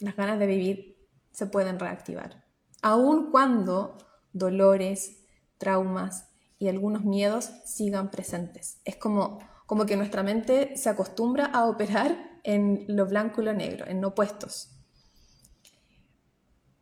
Las 0.00 0.16
ganas 0.16 0.38
de 0.38 0.46
vivir 0.46 1.08
se 1.30 1.46
pueden 1.46 1.78
reactivar. 1.78 2.44
Aun 2.82 3.30
cuando 3.30 3.96
dolores, 4.32 5.24
traumas 5.56 6.28
y 6.58 6.68
algunos 6.68 7.04
miedos 7.04 7.50
sigan 7.64 8.10
presentes. 8.10 8.80
Es 8.84 8.96
como, 8.96 9.38
como 9.66 9.86
que 9.86 9.96
nuestra 9.96 10.24
mente 10.24 10.76
se 10.76 10.90
acostumbra 10.90 11.46
a 11.46 11.66
operar 11.66 12.40
en 12.42 12.84
lo 12.88 13.06
blanco 13.06 13.40
y 13.40 13.44
lo 13.44 13.54
negro, 13.54 13.86
en 13.86 14.04
opuestos. 14.04 14.72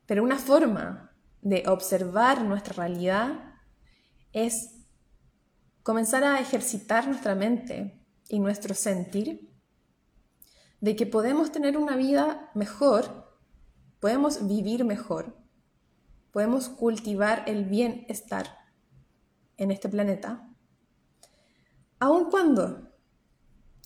Pero 0.07 0.25
una 0.25 0.39
forma 0.39 1.15
de 1.43 1.65
observar 1.67 2.43
nuestra 2.43 2.73
realidad 2.75 3.55
es 4.33 4.87
comenzar 5.83 6.25
a 6.25 6.41
ejercitar 6.41 7.07
nuestra 7.07 7.35
mente 7.35 8.03
y 8.29 8.41
nuestro 8.41 8.75
sentir 8.75 9.54
de 10.85 10.97
que 10.97 11.07
podemos 11.07 11.51
tener 11.51 11.79
una 11.79 11.97
vida 11.97 12.51
mejor, 12.55 13.07
podemos 14.01 14.47
vivir 14.47 14.85
mejor, 14.85 15.35
podemos 16.31 16.69
cultivar 16.69 17.43
el 17.47 17.65
bienestar 17.65 18.59
en 19.57 19.71
este 19.71 19.89
planeta, 19.89 20.47
aun 21.99 22.29
cuando 22.31 22.91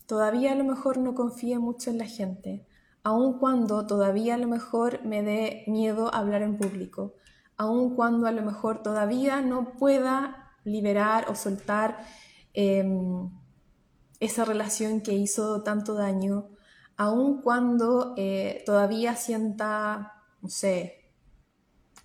todavía 0.07 0.51
a 0.51 0.55
lo 0.55 0.65
mejor 0.65 0.97
no 0.97 1.15
confíe 1.15 1.57
mucho 1.57 1.89
en 1.89 1.99
la 1.99 2.05
gente, 2.05 2.67
aun 3.01 3.39
cuando 3.39 3.87
todavía 3.87 4.35
a 4.35 4.37
lo 4.37 4.49
mejor 4.49 5.01
me 5.05 5.23
dé 5.23 5.63
miedo 5.67 6.13
hablar 6.13 6.41
en 6.41 6.57
público, 6.57 7.13
aun 7.55 7.95
cuando 7.95 8.27
a 8.27 8.33
lo 8.33 8.41
mejor 8.41 8.83
todavía 8.83 9.39
no 9.39 9.71
pueda 9.77 10.51
liberar 10.65 11.29
o 11.29 11.35
soltar 11.35 11.97
em, 12.51 13.29
esa 14.19 14.43
relación 14.43 14.99
que 14.99 15.13
hizo 15.13 15.63
tanto 15.63 15.93
daño, 15.93 16.49
aun 16.99 17.41
cuando 17.41 18.13
eh, 18.17 18.61
todavía 18.65 19.15
sienta, 19.15 20.21
no 20.41 20.49
sé, 20.49 21.13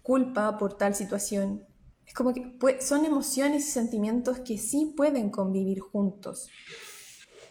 culpa 0.04 0.57
por 0.57 0.74
tal 0.78 0.94
situación. 0.94 1.66
Es 2.07 2.14
como 2.14 2.33
que 2.33 2.57
son 2.80 3.04
emociones 3.04 3.66
y 3.66 3.72
sentimientos 3.72 4.38
que 4.38 4.57
sí 4.57 4.94
pueden 4.96 5.30
convivir 5.30 5.80
juntos. 5.80 6.48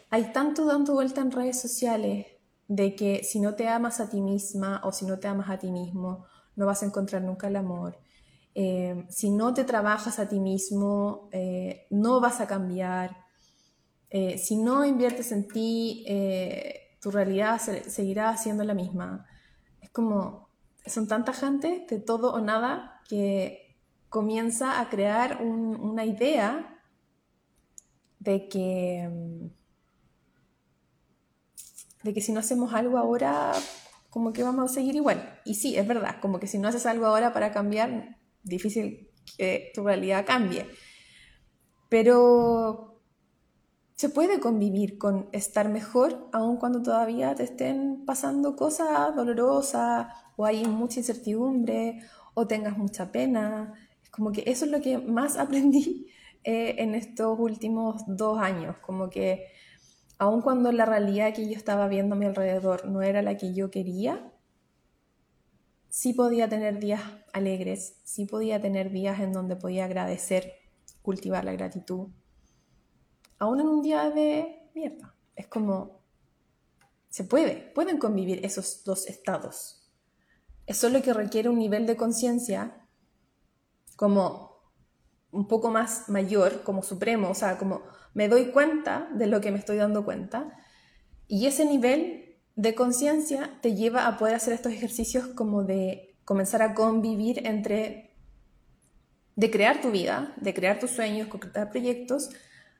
Hay 0.08 0.32
tanto 0.32 0.64
dando 0.64 0.94
vuelta 0.94 1.20
en 1.20 1.32
redes 1.32 1.60
sociales 1.60 2.28
de 2.66 2.96
que 2.96 3.22
si 3.24 3.40
no 3.40 3.54
te 3.54 3.68
amas 3.68 4.00
a 4.00 4.08
ti 4.08 4.22
misma 4.22 4.80
o 4.82 4.90
si 4.90 5.04
no 5.04 5.18
te 5.18 5.28
amas 5.28 5.50
a 5.50 5.58
ti 5.58 5.70
mismo, 5.70 6.24
no 6.56 6.64
vas 6.64 6.82
a 6.82 6.86
encontrar 6.86 7.20
nunca 7.20 7.48
el 7.48 7.56
amor. 7.56 7.98
Eh, 8.54 9.04
si 9.10 9.30
no 9.30 9.52
te 9.52 9.64
trabajas 9.64 10.18
a 10.18 10.30
ti 10.30 10.40
mismo, 10.40 11.28
eh, 11.30 11.88
no 11.90 12.22
vas 12.22 12.40
a 12.40 12.46
cambiar. 12.46 13.22
Si 14.38 14.54
no 14.54 14.84
inviertes 14.84 15.32
en 15.32 15.48
ti, 15.48 16.04
tu 17.04 17.10
realidad 17.10 17.60
seguirá 17.60 18.34
siendo 18.38 18.64
la 18.64 18.72
misma. 18.72 19.26
Es 19.82 19.90
como, 19.90 20.48
son 20.86 21.06
tanta 21.06 21.34
gente 21.34 21.84
de 21.86 22.00
todo 22.00 22.32
o 22.32 22.40
nada 22.40 23.02
que 23.10 23.76
comienza 24.08 24.80
a 24.80 24.88
crear 24.88 25.42
una 25.42 26.06
idea 26.06 26.80
de 28.20 28.48
que 28.48 29.06
mm, 29.12 29.46
de 32.04 32.14
que 32.14 32.22
si 32.22 32.32
no 32.32 32.40
hacemos 32.40 32.72
algo 32.72 32.96
ahora, 32.96 33.52
como 34.08 34.32
que 34.32 34.42
vamos 34.42 34.70
a 34.70 34.74
seguir 34.74 34.96
igual. 34.96 35.40
Y 35.44 35.56
sí, 35.56 35.76
es 35.76 35.86
verdad, 35.86 36.20
como 36.22 36.40
que 36.40 36.46
si 36.46 36.56
no 36.58 36.68
haces 36.68 36.86
algo 36.86 37.04
ahora 37.04 37.34
para 37.34 37.52
cambiar, 37.52 38.16
difícil 38.42 39.10
que 39.36 39.72
tu 39.74 39.84
realidad 39.84 40.24
cambie. 40.24 40.66
Pero 41.90 42.93
se 43.94 44.08
puede 44.08 44.40
convivir 44.40 44.98
con 44.98 45.28
estar 45.32 45.68
mejor, 45.68 46.28
aun 46.32 46.56
cuando 46.56 46.82
todavía 46.82 47.34
te 47.34 47.44
estén 47.44 48.04
pasando 48.04 48.56
cosas 48.56 49.14
dolorosas, 49.14 50.08
o 50.36 50.44
hay 50.44 50.64
mucha 50.64 51.00
incertidumbre, 51.00 52.00
o 52.34 52.46
tengas 52.46 52.76
mucha 52.76 53.12
pena. 53.12 53.72
Es 54.02 54.10
como 54.10 54.32
que 54.32 54.42
eso 54.46 54.64
es 54.64 54.72
lo 54.72 54.80
que 54.80 54.98
más 54.98 55.36
aprendí 55.38 56.08
eh, 56.42 56.76
en 56.78 56.94
estos 56.94 57.38
últimos 57.38 58.02
dos 58.06 58.38
años, 58.38 58.76
como 58.78 59.10
que 59.10 59.46
aun 60.18 60.42
cuando 60.42 60.72
la 60.72 60.86
realidad 60.86 61.32
que 61.34 61.46
yo 61.48 61.56
estaba 61.56 61.88
viendo 61.88 62.14
a 62.14 62.18
mi 62.18 62.26
alrededor 62.26 62.86
no 62.86 63.02
era 63.02 63.22
la 63.22 63.36
que 63.36 63.54
yo 63.54 63.70
quería, 63.70 64.32
sí 65.88 66.12
podía 66.12 66.48
tener 66.48 66.80
días 66.80 67.00
alegres, 67.32 67.96
sí 68.04 68.26
podía 68.26 68.60
tener 68.60 68.90
días 68.90 69.20
en 69.20 69.32
donde 69.32 69.56
podía 69.56 69.84
agradecer, 69.84 70.52
cultivar 71.02 71.44
la 71.44 71.52
gratitud, 71.52 72.08
aún 73.38 73.60
en 73.60 73.68
un 73.68 73.82
día 73.82 74.10
de 74.10 74.68
mierda. 74.74 75.14
Es 75.36 75.46
como, 75.46 76.00
se 77.08 77.24
puede, 77.24 77.72
pueden 77.74 77.98
convivir 77.98 78.44
esos 78.44 78.84
dos 78.84 79.06
estados. 79.06 79.90
Es 80.66 80.78
solo 80.78 81.02
que 81.02 81.12
requiere 81.12 81.48
un 81.48 81.58
nivel 81.58 81.86
de 81.86 81.96
conciencia 81.96 82.86
como 83.96 84.54
un 85.30 85.48
poco 85.48 85.70
más 85.70 86.08
mayor, 86.08 86.62
como 86.62 86.82
supremo, 86.82 87.30
o 87.30 87.34
sea, 87.34 87.58
como 87.58 87.82
me 88.14 88.28
doy 88.28 88.50
cuenta 88.52 89.08
de 89.14 89.26
lo 89.26 89.40
que 89.40 89.50
me 89.50 89.58
estoy 89.58 89.76
dando 89.76 90.04
cuenta. 90.04 90.56
Y 91.26 91.46
ese 91.46 91.64
nivel 91.64 92.36
de 92.54 92.74
conciencia 92.74 93.58
te 93.60 93.74
lleva 93.74 94.06
a 94.06 94.16
poder 94.16 94.36
hacer 94.36 94.54
estos 94.54 94.72
ejercicios 94.72 95.26
como 95.28 95.64
de 95.64 96.16
comenzar 96.24 96.62
a 96.62 96.74
convivir 96.74 97.46
entre, 97.46 98.16
de 99.34 99.50
crear 99.50 99.80
tu 99.80 99.90
vida, 99.90 100.34
de 100.40 100.54
crear 100.54 100.78
tus 100.78 100.92
sueños, 100.92 101.28
concretar 101.28 101.70
proyectos, 101.70 102.30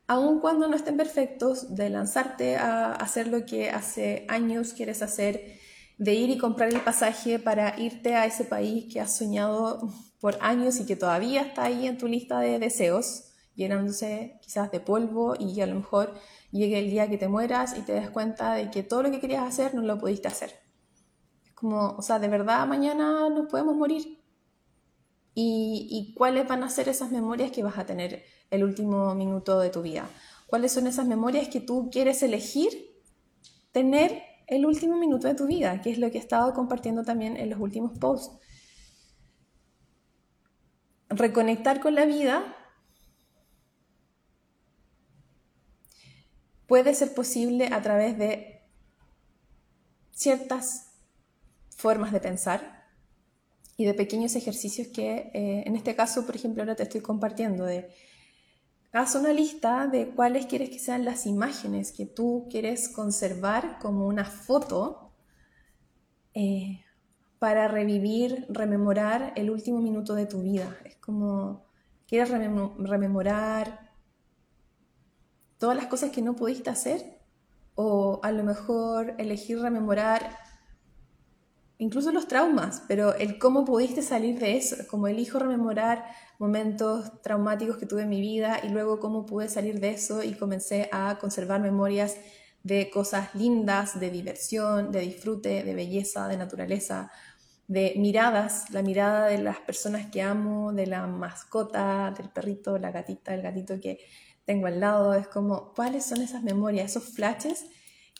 aun 0.06 0.40
cuando 0.40 0.68
no 0.68 0.76
estén 0.76 0.96
perfectos, 0.96 1.74
de 1.74 1.90
lanzarte 1.90 2.56
a 2.56 2.92
hacer 2.92 3.28
lo 3.28 3.46
que 3.46 3.70
hace 3.70 4.26
años 4.28 4.72
quieres 4.72 5.02
hacer, 5.02 5.58
de 5.98 6.14
ir 6.14 6.30
y 6.30 6.38
comprar 6.38 6.70
el 6.72 6.80
pasaje 6.80 7.38
para 7.38 7.78
irte 7.80 8.14
a 8.14 8.26
ese 8.26 8.44
país 8.44 8.92
que 8.92 9.00
has 9.00 9.16
soñado 9.16 9.88
por 10.20 10.36
años 10.40 10.80
y 10.80 10.86
que 10.86 10.96
todavía 10.96 11.42
está 11.42 11.64
ahí 11.64 11.86
en 11.86 11.98
tu 11.98 12.08
lista 12.08 12.40
de 12.40 12.58
deseos 12.58 13.30
llenándose 13.54 14.38
quizás 14.42 14.70
de 14.70 14.80
polvo 14.80 15.34
y 15.38 15.60
a 15.60 15.66
lo 15.66 15.76
mejor 15.76 16.14
llegue 16.50 16.78
el 16.78 16.90
día 16.90 17.08
que 17.08 17.18
te 17.18 17.28
mueras 17.28 17.76
y 17.76 17.82
te 17.82 17.92
des 17.92 18.10
cuenta 18.10 18.54
de 18.54 18.70
que 18.70 18.82
todo 18.82 19.02
lo 19.02 19.10
que 19.10 19.20
querías 19.20 19.44
hacer 19.44 19.74
no 19.74 19.82
lo 19.82 19.98
pudiste 19.98 20.28
hacer. 20.28 20.54
Es 21.44 21.52
como, 21.52 21.90
o 21.90 22.02
sea, 22.02 22.18
de 22.18 22.28
verdad 22.28 22.66
mañana 22.66 23.28
nos 23.30 23.46
podemos 23.48 23.76
morir. 23.76 24.23
¿Y, 25.36 26.14
cuáles 26.16 26.46
van 26.46 26.62
a 26.62 26.70
ser 26.70 26.88
esas 26.88 27.10
memorias 27.10 27.50
que 27.50 27.64
vas 27.64 27.76
a 27.78 27.86
tener 27.86 28.24
el 28.50 28.62
último 28.62 29.14
minuto 29.14 29.58
de 29.58 29.70
tu 29.70 29.82
vida? 29.82 30.08
¿Cuáles 30.46 30.72
son 30.72 30.86
esas 30.86 31.06
memorias 31.06 31.48
que 31.48 31.60
tú 31.60 31.90
quieres 31.90 32.22
elegir 32.22 32.72
tener 33.72 34.22
el 34.46 34.64
último 34.64 34.96
minuto 34.96 35.26
de 35.26 35.34
tu 35.34 35.46
vida? 35.46 35.80
Que 35.82 35.90
es 35.90 35.98
lo 35.98 36.10
que 36.10 36.18
he 36.18 36.20
estado 36.20 36.54
compartiendo 36.54 37.02
también 37.02 37.36
en 37.36 37.50
los 37.50 37.58
últimos 37.58 37.98
posts. 37.98 38.38
Reconectar 41.08 41.80
con 41.80 41.96
la 41.96 42.04
vida 42.04 42.56
puede 46.68 46.94
ser 46.94 47.12
posible 47.12 47.68
a 47.72 47.82
través 47.82 48.16
de 48.18 48.62
ciertas 50.12 50.92
formas 51.76 52.12
de 52.12 52.20
pensar 52.20 52.83
y 53.76 53.84
de 53.84 53.94
pequeños 53.94 54.36
ejercicios 54.36 54.88
que 54.88 55.30
eh, 55.34 55.64
en 55.66 55.76
este 55.76 55.94
caso, 55.94 56.26
por 56.26 56.36
ejemplo, 56.36 56.62
ahora 56.62 56.76
te 56.76 56.84
estoy 56.84 57.00
compartiendo 57.00 57.64
de 57.64 57.90
haz 58.92 59.16
una 59.16 59.32
lista 59.32 59.88
de 59.88 60.10
cuáles 60.10 60.46
quieres 60.46 60.70
que 60.70 60.78
sean 60.78 61.04
las 61.04 61.26
imágenes 61.26 61.92
que 61.92 62.06
tú 62.06 62.46
quieres 62.48 62.88
conservar 62.88 63.78
como 63.80 64.06
una 64.06 64.24
foto 64.24 65.10
eh, 66.32 66.84
para 67.40 67.66
revivir, 67.68 68.46
rememorar 68.48 69.32
el 69.36 69.50
último 69.50 69.80
minuto 69.80 70.14
de 70.14 70.26
tu 70.26 70.42
vida. 70.42 70.76
Es 70.84 70.96
como, 70.96 71.64
quieres 72.06 72.30
rememorar 72.30 73.92
todas 75.58 75.76
las 75.76 75.86
cosas 75.86 76.10
que 76.10 76.22
no 76.22 76.36
pudiste 76.36 76.70
hacer 76.70 77.18
o 77.74 78.20
a 78.22 78.30
lo 78.30 78.44
mejor 78.44 79.14
elegir 79.18 79.58
rememorar 79.58 80.43
incluso 81.78 82.12
los 82.12 82.28
traumas, 82.28 82.82
pero 82.88 83.14
el 83.14 83.38
cómo 83.38 83.64
pudiste 83.64 84.02
salir 84.02 84.38
de 84.38 84.56
eso, 84.56 84.76
como 84.88 85.08
elijo 85.08 85.38
rememorar 85.38 86.04
momentos 86.38 87.20
traumáticos 87.22 87.76
que 87.76 87.86
tuve 87.86 88.02
en 88.02 88.08
mi 88.08 88.20
vida 88.20 88.60
y 88.62 88.68
luego 88.68 89.00
cómo 89.00 89.26
pude 89.26 89.48
salir 89.48 89.80
de 89.80 89.90
eso 89.90 90.22
y 90.22 90.34
comencé 90.34 90.88
a 90.92 91.18
conservar 91.20 91.60
memorias 91.60 92.16
de 92.62 92.90
cosas 92.90 93.34
lindas, 93.34 94.00
de 94.00 94.10
diversión, 94.10 94.90
de 94.90 95.00
disfrute, 95.00 95.62
de 95.64 95.74
belleza, 95.74 96.28
de 96.28 96.36
naturaleza, 96.36 97.10
de 97.66 97.94
miradas, 97.96 98.70
la 98.70 98.82
mirada 98.82 99.26
de 99.26 99.38
las 99.38 99.58
personas 99.58 100.06
que 100.10 100.22
amo, 100.22 100.72
de 100.72 100.86
la 100.86 101.06
mascota, 101.06 102.12
del 102.16 102.30
perrito, 102.30 102.78
la 102.78 102.90
gatita, 102.90 103.34
el 103.34 103.42
gatito 103.42 103.80
que 103.80 103.98
tengo 104.44 104.66
al 104.66 104.80
lado, 104.80 105.14
es 105.14 105.26
como, 105.28 105.72
¿cuáles 105.74 106.04
son 106.04 106.22
esas 106.22 106.42
memorias, 106.42 106.90
esos 106.90 107.04
flashes 107.04 107.66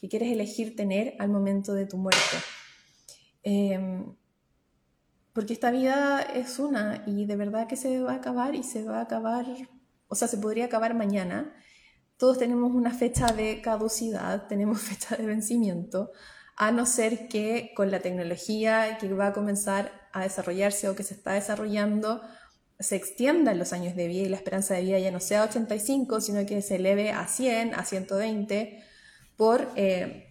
que 0.00 0.08
quieres 0.08 0.32
elegir 0.32 0.76
tener 0.76 1.14
al 1.18 1.28
momento 1.28 1.74
de 1.74 1.86
tu 1.86 1.96
muerte? 1.96 2.36
Em, 3.44 4.16
porque 5.35 5.52
esta 5.52 5.70
vida 5.70 6.22
es 6.22 6.59
una 6.59 7.04
y 7.07 7.26
de 7.26 7.37
verdad 7.37 7.66
que 7.68 7.76
se 7.76 8.00
va 8.00 8.12
a 8.12 8.16
acabar 8.16 8.54
y 8.54 8.62
se 8.62 8.85
va 8.85 8.98
a 8.98 9.02
acabar, 9.02 9.46
o 10.09 10.14
sea, 10.14 10.28
se 10.28 10.38
podría 10.38 10.66
acabar 10.66 10.94
mañana. 10.94 11.54
Todos 12.16 12.38
tenemos 12.38 12.72
una 12.72 12.92
fecha 12.92 13.26
de 13.26 13.61
caducidad, 13.61 14.46
tenemos 14.48 14.80
fecha 14.80 15.16
de 15.16 15.26
vencimiento, 15.26 16.12
a 16.57 16.70
no 16.72 16.87
ser 16.87 17.28
que 17.28 17.72
con 17.76 17.90
la 17.90 18.00
tecnología 18.00 18.96
que 18.98 19.12
va 19.12 19.28
a 19.28 19.33
comenzar 19.33 20.09
a 20.12 20.22
desarrollarse 20.22 20.88
o 20.88 20.96
que 20.96 21.02
se 21.02 21.14
está 21.14 21.33
desarrollando, 21.33 22.22
se 22.78 22.96
extiendan 22.96 23.59
los 23.59 23.72
años 23.72 23.96
de 23.96 24.09
vida 24.09 24.22
y 24.22 24.28
la 24.28 24.37
esperanza 24.37 24.74
de 24.74 24.83
vida 24.83 24.98
ya 24.98 25.11
no 25.11 25.20
sea 25.20 25.44
85, 25.44 26.20
sino 26.20 26.46
que 26.46 26.62
se 26.62 26.76
eleve 26.76 27.11
a 27.11 27.26
100, 27.26 27.74
a 27.74 27.85
120, 27.85 28.85
por 29.37 29.68
eh, 29.76 30.23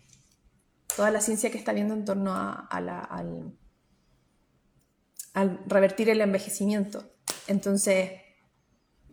toda 0.95 1.12
la 1.12 1.21
ciencia 1.21 1.51
que 1.51 1.58
está 1.58 1.73
viendo 1.73 1.93
en 1.93 2.06
torno 2.06 2.34
a, 2.34 2.67
al, 2.69 2.89
al 5.34 5.60
revertir 5.65 6.10
el 6.10 6.21
envejecimiento. 6.21 7.03
Entonces, 7.47 8.12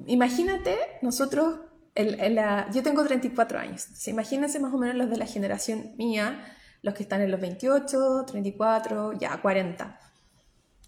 imagínate, 0.07 0.77
nosotros, 1.03 1.61
yo 1.95 2.83
tengo 2.83 3.05
34 3.05 3.59
años, 3.59 4.09
imagínense 4.09 4.61
más 4.61 4.73
o 4.73 4.79
menos 4.79 4.97
los 4.97 5.11
de 5.11 5.17
la 5.17 5.27
generación 5.27 5.95
mía, 5.97 6.57
los 6.83 6.95
que 6.95 7.03
están 7.03 7.21
en 7.21 7.31
los 7.31 7.41
28, 7.41 8.25
34, 8.27 9.13
ya 9.19 9.41
40. 9.41 9.99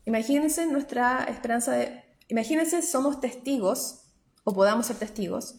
Imagínense 0.04 0.66
nuestra 0.66 1.24
esperanza 1.24 1.72
de... 1.72 2.02
Imagínense 2.28 2.82
somos 2.82 3.20
testigos, 3.20 4.06
o 4.44 4.54
podamos 4.54 4.86
ser 4.86 4.96
testigos, 4.96 5.56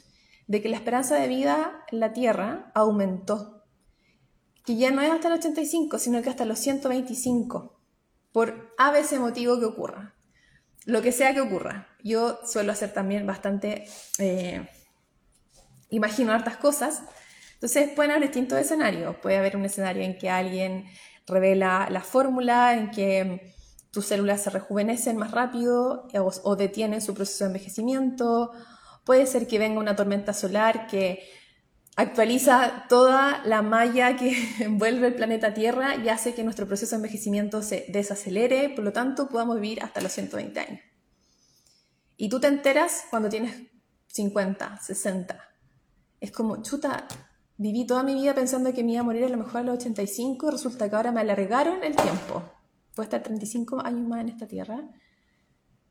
de 0.48 0.62
que 0.62 0.70
la 0.70 0.78
esperanza 0.78 1.16
de 1.16 1.28
vida 1.28 1.86
en 1.92 2.00
la 2.00 2.14
Tierra 2.14 2.72
aumentó. 2.74 3.63
Que 4.66 4.76
ya 4.76 4.92
no 4.92 5.02
es 5.02 5.12
hasta 5.12 5.28
el 5.28 5.36
85, 5.36 6.00
sino 6.00 6.22
que 6.22 6.30
hasta 6.30 6.46
los 6.46 6.60
125 6.60 7.80
por 8.34 8.74
a 8.78 8.92
veces 8.92 9.20
motivo 9.20 9.60
que 9.60 9.66
ocurra. 9.66 10.16
Lo 10.86 11.02
que 11.02 11.14
sea 11.14 11.34
que 11.34 11.40
ocurra. 11.40 11.88
Yo 12.04 12.40
suelo 12.46 12.74
hacer 12.74 12.92
también 12.92 13.26
bastante, 13.26 13.86
eh, 14.18 14.68
imagino 15.90 16.34
hartas 16.34 16.58
cosas. 16.58 17.04
Entonces 17.54 17.90
pueden 17.96 18.12
haber 18.12 18.24
distintos 18.24 18.60
escenarios. 18.60 19.16
Puede 19.18 19.38
haber 19.38 19.56
un 19.56 19.64
escenario 19.64 20.04
en 20.04 20.18
que 20.18 20.30
alguien 20.30 20.86
revela 21.26 21.88
la 21.90 22.02
fórmula, 22.02 22.74
en 22.74 22.92
que 22.92 23.54
tus 23.92 24.08
células 24.08 24.42
se 24.42 24.50
rejuvenecen 24.50 25.16
más 25.16 25.32
rápido 25.32 26.08
o, 26.14 26.32
o 26.44 26.56
detienen 26.58 27.00
su 27.02 27.14
proceso 27.14 27.46
de 27.46 27.50
envejecimiento. 27.52 28.52
Puede 29.06 29.26
ser 29.26 29.48
que 29.48 29.60
venga 29.60 29.80
una 29.80 29.96
tormenta 29.96 30.34
solar 30.34 30.88
que 30.88 31.24
actualiza 31.96 32.86
toda 32.90 33.44
la 33.46 33.62
malla 33.62 34.16
que 34.16 34.36
envuelve 34.60 35.08
el 35.08 35.16
planeta 35.16 35.54
Tierra 35.54 35.96
y 35.96 36.10
hace 36.10 36.34
que 36.34 36.44
nuestro 36.44 36.68
proceso 36.68 36.92
de 36.92 36.98
envejecimiento 36.98 37.62
se 37.62 37.86
desacelere, 37.90 38.70
por 38.70 38.84
lo 38.84 38.94
tanto 38.94 39.30
podamos 39.30 39.60
vivir 39.60 39.84
hasta 39.84 40.02
los 40.02 40.12
120 40.12 40.60
años. 40.60 40.82
Y 42.18 42.30
tú 42.30 42.40
te 42.40 42.48
enteras 42.48 43.06
cuando 43.10 43.30
tienes 43.30 43.56
50, 44.08 44.80
60. 44.80 45.40
Es 46.20 46.32
como, 46.32 46.62
chuta, 46.62 47.08
viví 47.58 47.86
toda 47.86 48.04
mi 48.04 48.14
vida 48.14 48.34
pensando 48.34 48.74
que 48.74 48.84
me 48.84 48.94
iba 48.94 49.02
a 49.02 49.04
morir 49.04 49.26
a 49.26 49.30
lo 49.30 49.38
mejor 49.38 49.58
a 49.58 49.64
los 49.64 49.78
85 49.80 50.48
y 50.48 50.52
resulta 50.52 50.90
que 50.90 50.96
ahora 50.96 51.12
me 51.12 51.22
alargaron 51.22 51.84
el 51.84 51.96
tiempo. 51.96 52.44
Voy 52.96 53.04
a 53.04 53.06
estar 53.06 53.24
35 53.24 53.82
años 53.84 54.08
más 54.08 54.22
en 54.22 54.30
esta 54.30 54.48
Tierra. 54.48 54.88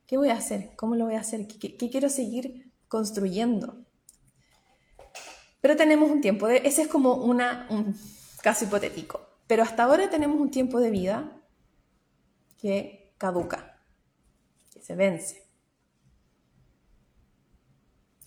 ¿Qué 0.07 0.17
voy 0.17 0.31
a 0.31 0.35
hacer? 0.35 0.71
¿Cómo 0.77 0.95
lo 0.95 1.07
voy 1.07 1.15
a 1.15 1.21
hacer? 1.21 1.47
qué 1.47 1.91
quiero 1.91 2.09
seguir 2.09 2.73
construyendo? 2.89 3.85
Pero 5.63 5.77
tenemos 5.77 6.11
un 6.11 6.21
tiempo, 6.21 6.49
de, 6.49 6.59
ese 6.65 6.83
es 6.83 6.89
como 6.89 7.15
un 7.15 7.41
caso 8.43 8.65
hipotético. 8.65 9.21
Pero 9.47 9.63
hasta 9.63 9.85
ahora 9.85 10.11
tenemos 10.11 10.39
un 10.41 10.51
tiempo 10.51 10.81
de 10.81 10.91
vida 10.91 11.41
que 12.59 13.15
caduca, 13.17 13.81
que 14.73 14.83
se 14.83 14.97
vence. 14.97 15.43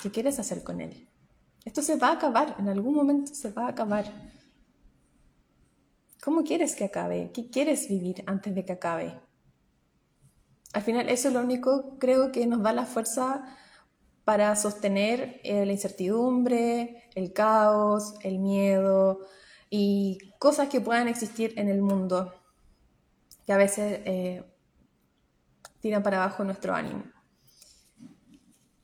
¿Qué 0.02 0.10
quieres 0.12 0.40
hacer 0.40 0.64
con 0.64 0.80
él? 0.80 1.10
Esto 1.66 1.82
se 1.82 1.98
va 1.98 2.10
a 2.10 2.14
acabar, 2.14 2.56
en 2.58 2.70
algún 2.70 2.96
momento 2.96 3.36
se 3.36 3.52
va 3.52 3.66
a 3.66 3.70
acabar. 3.70 4.06
¿Cómo 6.24 6.44
quieres 6.44 6.76
que 6.76 6.86
acabe? 6.86 7.32
¿Qué 7.34 7.50
quieres 7.50 7.90
vivir 7.90 8.24
antes 8.28 8.56
de 8.56 8.64
que 8.64 8.74
acabe? 8.74 9.20
Al 10.72 10.84
final 10.84 11.10
eso 11.10 11.28
es 11.28 11.34
lo 11.34 11.42
único 11.42 11.98
creo 12.00 12.32
que 12.32 12.48
nos 12.48 12.64
da 12.64 12.72
la 12.72 12.86
fuerza 12.86 13.58
para 14.26 14.56
sostener 14.56 15.40
eh, 15.44 15.66
la 15.66 15.72
incertidumbre, 15.72 17.04
el 17.14 17.32
caos, 17.32 18.16
el 18.24 18.40
miedo 18.40 19.20
y 19.70 20.34
cosas 20.40 20.68
que 20.68 20.82
puedan 20.82 21.08
existir 21.08 21.54
en 21.58 21.70
el 21.70 21.82
mundo 21.82 22.34
que 23.46 23.54
a 23.54 23.58
veces 23.58 24.02
eh, 24.06 24.44
tiran 25.80 26.02
para 26.02 26.24
abajo 26.24 26.44
nuestro 26.44 26.74
ánimo. 26.74 27.04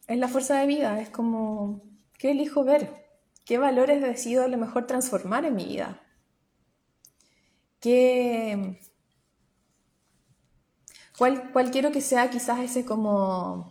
Es 0.07 0.19
la 0.19 0.27
fuerza 0.27 0.59
de 0.59 0.67
vida, 0.67 1.01
es 1.01 1.09
como, 1.09 1.81
¿qué 2.19 2.31
elijo 2.31 2.63
ver? 2.63 2.93
¿Qué 3.43 3.57
valores 3.57 4.01
decido 4.01 4.43
a 4.43 4.47
lo 4.47 4.57
mejor 4.57 4.85
transformar 4.85 5.45
en 5.45 5.55
mi 5.55 5.65
vida? 5.65 6.03
¿Qué, 7.79 8.79
cuál, 11.17 11.51
cuál 11.51 11.71
quiero 11.71 11.91
que 11.91 12.01
sea 12.01 12.29
quizás 12.29 12.59
ese 12.59 12.85
como 12.85 13.70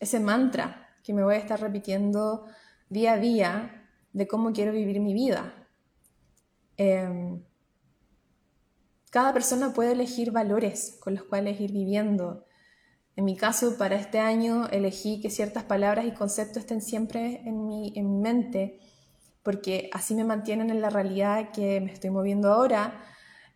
ese 0.00 0.20
mantra 0.20 0.88
que 1.02 1.12
me 1.12 1.22
voy 1.22 1.34
a 1.34 1.38
estar 1.38 1.60
repitiendo 1.60 2.46
día 2.88 3.12
a 3.12 3.18
día 3.18 3.90
de 4.12 4.26
cómo 4.26 4.52
quiero 4.52 4.72
vivir 4.72 5.00
mi 5.00 5.14
vida. 5.14 5.54
Em, 6.76 7.42
cada 9.10 9.32
persona 9.32 9.72
puede 9.72 9.92
elegir 9.92 10.30
valores 10.30 10.98
con 11.00 11.14
los 11.14 11.24
cuales 11.24 11.60
ir 11.60 11.72
viviendo. 11.72 12.44
En 13.14 13.24
mi 13.24 13.36
caso, 13.36 13.78
para 13.78 13.96
este 13.96 14.18
año 14.18 14.68
elegí 14.68 15.20
que 15.20 15.30
ciertas 15.30 15.64
palabras 15.64 16.04
y 16.06 16.12
conceptos 16.12 16.58
estén 16.58 16.82
siempre 16.82 17.40
en 17.46 17.66
mi, 17.66 17.92
en 17.96 18.10
mi 18.10 18.18
mente, 18.18 18.80
porque 19.42 19.88
así 19.92 20.14
me 20.14 20.24
mantienen 20.24 20.70
en 20.70 20.80
la 20.80 20.90
realidad 20.90 21.50
que 21.52 21.80
me 21.80 21.92
estoy 21.92 22.10
moviendo 22.10 22.52
ahora, 22.52 23.00